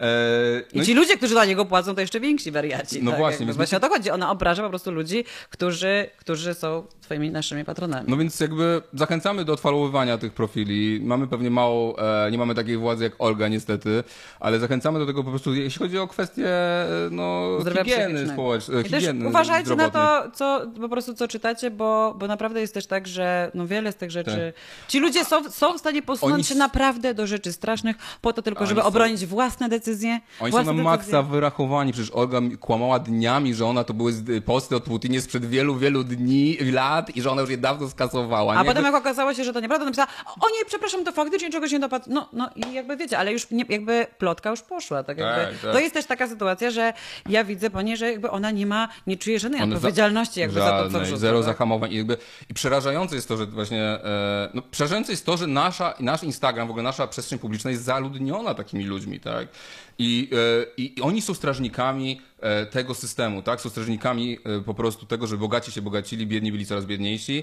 E, 0.00 0.62
I 0.72 0.78
no 0.78 0.84
ci 0.84 0.94
ludzie, 0.94 1.16
którzy 1.16 1.34
za 1.34 1.44
niego 1.44 1.64
płacą, 1.64 1.94
to 1.94 2.00
jeszcze 2.00 2.20
więksi 2.20 2.50
wariaci. 2.50 3.02
No 3.02 3.10
tak? 3.10 3.20
właśnie, 3.20 3.46
więc 3.46 3.56
Właśnie 3.56 3.78
o 3.78 3.80
to 3.80 3.88
chodzi. 3.88 4.10
Ona 4.10 4.30
obraża 4.30 4.62
po 4.62 4.68
prostu 4.68 4.90
ludzi, 4.90 5.24
którzy, 5.50 6.10
którzy 6.16 6.54
są 6.54 6.86
twoimi 7.00 7.30
naszymi 7.30 7.64
patronami. 7.64 8.06
No 8.08 8.16
więc 8.16 8.40
jakby 8.40 8.82
zachęcamy 8.92 9.44
do 9.44 9.52
odfollowowania 9.52 10.18
tych 10.18 10.32
profili. 10.32 11.00
Mamy 11.00 11.26
pewnie 11.26 11.50
mało, 11.50 11.98
e, 12.26 12.30
nie 12.30 12.38
mamy 12.38 12.54
takiej 12.54 12.76
władzy 12.76 13.04
jak 13.06 13.14
Olga 13.18 13.48
niestety, 13.48 14.04
ale 14.40 14.58
zachęcamy 14.58 14.98
do 14.98 15.06
tego 15.06 15.24
po 15.24 15.30
prostu, 15.30 15.54
jeśli 15.54 15.78
chodzi 15.78 15.98
o 15.98 16.08
kwestie 16.08 16.48
e, 16.48 16.86
no, 17.10 17.60
zdrowia 17.60 17.84
higieny 17.84 18.28
społecznej, 18.28 18.84
higieny 18.84 19.28
uważajcie 19.28 19.76
na 19.76 19.88
zdrowotnej. 19.88 20.30
to, 20.32 20.36
co 20.36 20.66
po 20.80 20.88
prostu 20.88 21.14
co 21.14 21.28
czytacie, 21.28 21.70
bo, 21.70 22.14
bo 22.18 22.26
naprawdę 22.26 22.60
jest 22.60 22.74
też 22.74 22.86
tak, 22.86 23.08
że 23.08 23.50
no 23.54 23.66
wiele 23.66 23.92
z 23.92 23.96
tych 23.96 24.10
rzeczy. 24.10 24.52
Tak. 24.56 24.88
Ci 24.88 24.98
ludzie 24.98 25.24
są, 25.24 25.50
są 25.50 25.74
w 25.74 25.78
stanie 25.78 26.02
posunąć 26.02 26.34
Oni 26.34 26.44
się 26.44 26.54
naprawdę 26.54 27.14
do 27.14 27.26
rzeczy 27.26 27.52
strasznych, 27.52 27.96
po 28.20 28.32
to 28.32 28.42
tylko, 28.42 28.60
Oni 28.60 28.68
żeby 28.68 28.80
są- 28.80 28.86
obronić 28.86 29.26
własne 29.26 29.68
decyzje. 29.68 30.20
Oni 30.40 30.52
są 30.52 30.56
własne 30.56 30.72
na 30.72 30.82
maksa 30.82 31.06
decyzje. 31.06 31.22
wyrachowani. 31.22 31.92
Przecież 31.92 32.10
Olga 32.10 32.40
kłamała 32.60 32.98
dniami, 32.98 33.54
że 33.54 33.66
ona 33.66 33.84
to 33.84 33.94
były 33.94 34.12
posty 34.44 34.76
od 34.76 34.84
Putinie 34.84 35.20
sprzed 35.20 35.46
wielu, 35.46 35.76
wielu 35.76 36.04
dni, 36.04 36.56
lat 36.72 37.16
i 37.16 37.22
że 37.22 37.30
ona 37.30 37.40
już 37.40 37.50
je 37.50 37.58
dawno 37.58 37.88
skasowała. 37.88 38.54
A 38.54 38.62
nie? 38.62 38.68
potem 38.68 38.84
jak 38.84 38.94
okazało 38.94 39.34
się, 39.34 39.44
że 39.44 39.52
to 39.52 39.60
nieprawda, 39.60 39.84
napisała, 39.84 40.08
o 40.40 40.48
nie, 40.48 40.64
przepraszam, 40.66 41.04
to 41.04 41.12
faktycznie 41.12 41.50
czegoś 41.50 41.72
nie 41.72 41.78
dopadło. 41.80 42.14
No, 42.14 42.28
no 42.32 42.50
i 42.56 42.72
jakby 42.72 42.95
wiecie, 42.96 43.18
ale 43.18 43.32
już 43.32 43.50
nie, 43.50 43.64
jakby 43.68 44.06
plotka 44.18 44.50
już 44.50 44.62
poszła. 44.62 45.02
Tak 45.02 45.18
jakby. 45.18 45.44
Tak, 45.44 45.60
tak. 45.62 45.72
To 45.72 45.78
jest 45.78 45.94
też 45.94 46.06
taka 46.06 46.28
sytuacja, 46.28 46.70
że 46.70 46.92
ja 47.28 47.44
widzę 47.44 47.70
po 47.70 47.82
niej, 47.82 47.96
że 47.96 48.10
jakby 48.10 48.30
ona 48.30 48.50
nie 48.50 48.66
ma, 48.66 48.88
nie 49.06 49.16
czuje 49.16 49.38
żadnej 49.38 49.62
One 49.62 49.76
odpowiedzialności 49.76 50.40
jakby 50.40 50.60
za 50.60 50.70
to, 50.70 50.76
co 50.76 50.82
żadnej, 50.82 51.02
wrzuca. 51.02 51.20
Zero 51.20 51.38
tak? 51.38 51.46
zahamowań. 51.46 51.92
I, 51.92 51.96
jakby, 51.96 52.16
I 52.50 52.54
przerażające 52.54 53.14
jest 53.14 53.28
to, 53.28 53.36
że 53.36 53.46
właśnie. 53.46 53.82
E, 53.82 54.50
no, 54.54 54.62
przerażające 54.62 55.12
jest 55.12 55.26
to, 55.26 55.36
że 55.36 55.46
nasza, 55.46 55.94
nasz 56.00 56.22
Instagram, 56.22 56.68
w 56.68 56.70
ogóle 56.70 56.82
nasza 56.82 57.06
przestrzeń 57.06 57.38
publiczna 57.38 57.70
jest 57.70 57.84
zaludniona 57.84 58.54
takimi 58.54 58.84
ludźmi, 58.84 59.20
tak? 59.20 59.48
I, 59.98 60.30
e, 60.32 60.66
i, 60.76 60.98
i 60.98 61.02
oni 61.02 61.22
są 61.22 61.34
strażnikami 61.34 62.20
e, 62.40 62.66
tego 62.66 62.94
systemu, 62.94 63.42
tak? 63.42 63.60
Są 63.60 63.68
strażnikami 63.68 64.38
e, 64.44 64.60
po 64.60 64.74
prostu 64.74 65.06
tego, 65.06 65.26
żeby 65.26 65.40
bogaci 65.40 65.72
się 65.72 65.82
bogacili, 65.82 66.26
biedni 66.26 66.52
byli 66.52 66.66
coraz 66.66 66.86
biedniejsi. 66.86 67.42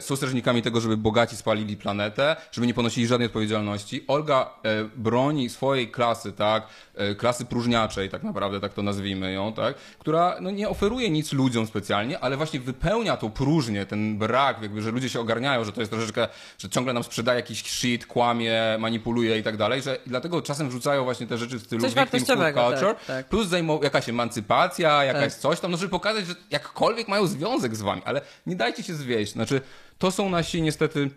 Są 0.00 0.16
strażnikami 0.16 0.62
tego, 0.62 0.80
żeby 0.80 0.96
bogaci 0.96 1.36
spalili 1.36 1.76
planetę, 1.76 2.36
żeby 2.52 2.66
nie 2.66 2.74
ponosili 2.74 3.06
żadnej 3.06 3.26
odpowiedzialności. 3.26 4.04
Olga 4.06 4.50
broni 4.96 5.48
swojej 5.48 5.90
klasy, 5.90 6.32
tak? 6.32 6.66
E, 6.94 7.14
klasy 7.14 7.44
próżniaczej, 7.44 8.10
tak 8.10 8.22
naprawdę, 8.22 8.60
tak 8.60 8.74
to 8.74 8.82
nazwijmy 8.82 9.32
ją, 9.32 9.52
tak? 9.52 9.74
Która 9.98 10.36
no, 10.40 10.50
nie 10.50 10.68
oferuje 10.68 11.10
nic 11.10 11.32
ludziom 11.32 11.66
specjalnie, 11.66 12.18
ale 12.18 12.36
właśnie 12.36 12.60
wypełnia 12.60 13.16
tą 13.16 13.30
próżnię, 13.30 13.86
ten 13.86 14.18
brak, 14.18 14.62
jakby, 14.62 14.82
że 14.82 14.90
ludzie 14.90 15.08
się 15.08 15.20
ogarniają, 15.20 15.64
że 15.64 15.72
to 15.72 15.80
jest 15.80 15.92
troszeczkę, 15.92 16.28
że 16.58 16.68
ciągle 16.68 16.92
nam 16.92 17.04
sprzedaje 17.04 17.36
jakiś 17.36 17.62
shit, 17.70 18.06
kłamie, 18.06 18.76
manipuluje 18.78 19.38
i 19.38 19.42
tak 19.42 19.56
dalej, 19.56 19.82
że 19.82 19.98
dlatego 20.06 20.42
czasem 20.42 20.68
wrzucają 20.68 21.04
właśnie 21.04 21.26
te 21.26 21.38
rzeczy 21.38 21.58
w 21.58 21.62
stylu 21.62 21.80
Coś 21.80 21.90
victim 21.90 22.04
wartościowego, 22.04 22.70
culture, 22.70 22.94
tak, 22.94 23.06
tak. 23.06 23.28
plus 23.28 23.48
zajmą, 23.48 23.82
jakaś 23.82 24.08
emancypacja, 24.08 25.04
jakaś 25.04 25.32
Tak. 25.32 25.42
coś 25.42 25.60
tam, 25.60 25.70
no 25.70 25.76
żeby 25.76 25.90
pokazać, 25.90 26.26
że 26.26 26.34
jakkolwiek 26.50 27.08
mają 27.08 27.26
związek 27.26 27.76
z 27.76 27.82
wami, 27.82 28.02
ale 28.04 28.20
nie 28.46 28.56
dajcie 28.56 28.82
się 28.82 28.94
zwieść, 28.94 29.32
znaczy 29.32 29.60
to 29.98 30.10
są 30.10 30.30
nasi 30.30 30.62
niestety 30.62 31.10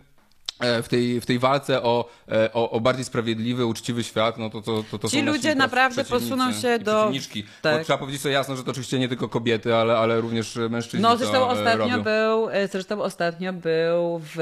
w 0.60 0.88
tej, 0.88 1.20
w 1.20 1.26
tej 1.26 1.38
walce 1.38 1.82
o, 1.82 2.08
e, 2.32 2.52
o, 2.52 2.70
o 2.70 2.80
bardziej 2.80 3.04
sprawiedliwy, 3.04 3.66
uczciwy 3.66 4.04
świat, 4.04 4.38
no 4.38 4.50
to, 4.50 4.62
to, 4.62 4.84
to, 4.90 4.98
to 4.98 5.08
Ci 5.08 5.22
ludzie 5.22 5.54
naprawdę 5.54 6.04
posuną 6.04 6.52
się 6.52 6.78
do- 6.78 7.10
tak. 7.62 7.78
Bo 7.78 7.84
trzeba 7.84 7.98
powiedzieć 7.98 8.22
sobie 8.22 8.34
jasno, 8.34 8.56
że 8.56 8.64
to 8.64 8.70
oczywiście 8.70 8.98
nie 8.98 9.08
tylko 9.08 9.28
kobiety, 9.28 9.74
ale, 9.74 9.98
ale 9.98 10.20
również 10.20 10.56
mężczyźni 10.70 11.00
No 11.00 11.16
zresztą 11.16 11.36
e, 11.36 11.46
ostatnio 11.46 11.86
robią. 11.96 12.02
był, 12.02 12.50
e, 12.50 12.68
zresztą 12.68 13.02
ostatnio 13.02 13.52
był 13.52 14.20
w 14.34 14.38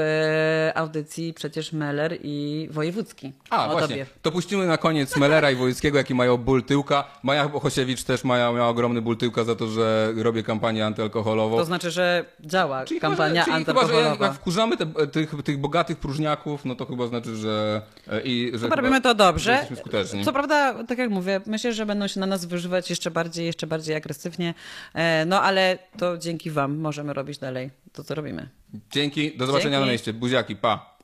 audycji 0.75 1.33
przecież 1.33 1.73
Meller 1.73 2.17
i 2.23 2.67
Wojewódzki. 2.71 3.33
A, 3.49 3.65
o 3.67 3.71
właśnie. 3.71 3.87
tobie. 3.87 4.05
To 4.21 4.31
puścimy 4.31 4.67
na 4.67 4.77
koniec 4.77 5.17
Mellera 5.17 5.51
i 5.51 5.55
Wojewódzkiego, 5.55 5.97
jaki 5.97 6.15
mają 6.15 6.37
ból 6.37 6.63
tyłka. 6.63 7.03
Maja 7.23 7.49
Bohosiewicz 7.49 8.03
też 8.03 8.23
ma, 8.23 8.37
miała 8.37 8.67
ogromny 8.67 9.01
ból 9.01 9.17
tyłka 9.17 9.43
za 9.43 9.55
to, 9.55 9.67
że 9.67 10.13
robię 10.15 10.43
kampanię 10.43 10.85
antyalkoholową. 10.85 11.57
To 11.57 11.65
znaczy, 11.65 11.91
że 11.91 12.25
działa 12.39 12.85
Czyli 12.85 12.99
kampania 12.99 13.43
chyba, 13.43 13.57
że, 13.57 13.63
czyli 13.63 13.65
chyba, 13.65 13.79
że 13.81 13.85
antyalkoholowa. 13.87 14.25
jak 14.25 14.35
wkurzamy 14.35 14.77
te, 14.77 14.85
tych, 15.07 15.33
tych 15.43 15.57
bogatych 15.59 15.97
próżniaków, 16.05 16.65
no 16.65 16.75
to 16.75 16.85
chyba 16.85 17.07
znaczy, 17.07 17.35
że 17.35 17.81
e, 18.07 18.21
i 18.21 18.51
że 18.53 18.59
Chyba 18.59 18.75
robimy 18.75 19.01
to 19.01 19.15
dobrze. 19.15 19.51
jesteśmy 19.51 19.75
skuteczni. 19.77 20.23
Co 20.23 20.33
prawda, 20.33 20.83
tak 20.83 20.97
jak 20.97 21.09
mówię, 21.09 21.41
myślę, 21.45 21.73
że 21.73 21.85
będą 21.85 22.07
się 22.07 22.19
na 22.19 22.25
nas 22.25 22.45
wyżywać 22.45 22.89
jeszcze 22.89 23.11
bardziej, 23.11 23.45
jeszcze 23.45 23.67
bardziej 23.67 23.95
agresywnie. 23.95 24.53
E, 24.93 25.25
No 25.25 25.41
ale 25.41 25.77
to 25.97 26.17
dzięki 26.17 26.51
wam 26.51 26.77
możemy 26.77 27.13
robić 27.13 27.37
dalej 27.37 27.69
to, 27.93 28.03
co 28.03 28.15
robimy. 28.15 28.49
Dzięki, 28.91 29.37
do 29.37 29.45
zobaczenia 29.45 29.71
Dzięki. 29.71 29.85
na 29.85 29.91
mieście. 29.91 30.13
Buziaki, 30.13 30.55
pa. 30.55 30.95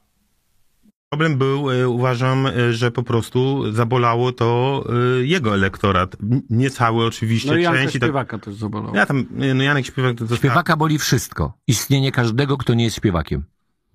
Problem 1.09 1.37
był, 1.37 1.71
e, 1.71 1.89
uważam, 1.89 2.47
że 2.71 2.91
po 2.91 3.03
prostu 3.03 3.71
zabolało 3.73 4.31
to 4.31 4.83
jego 5.21 5.53
elektorat. 5.55 6.15
Nie 6.49 6.69
cały 6.69 7.05
oczywiście, 7.05 7.49
No 7.51 7.57
i 7.57 7.61
Janka 7.63 7.81
tak. 7.83 7.91
Śpiewaka 7.91 8.37
też 8.37 8.55
zabolało. 8.55 8.95
Ja 8.95 9.05
tam, 9.05 9.25
no 9.31 9.63
Janek 9.63 9.85
Śpiewak 9.85 10.17
to, 10.17 10.25
to 10.27 10.35
Śpiewaka 10.35 10.77
boli 10.77 10.99
wszystko. 10.99 11.53
Istnienie 11.67 12.11
każdego, 12.11 12.57
kto 12.57 12.73
nie 12.73 12.83
jest 12.83 12.95
śpiewakiem. 12.97 13.43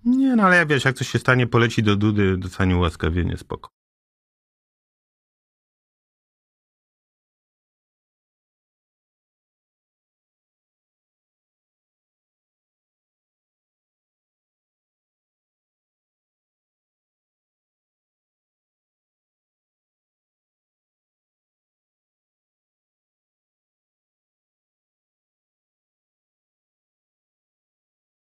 Nie, 0.06 0.36
no 0.36 0.42
ale 0.42 0.56
jak 0.56 0.68
wiesz, 0.68 0.84
jak 0.84 0.96
coś 0.96 1.08
się 1.08 1.18
stanie, 1.18 1.46
poleci 1.46 1.82
do 1.82 1.96
Dudy, 1.96 2.36
dostanie 2.36 2.76
ułaskawienie, 2.76 3.36
spoko. 3.36 3.75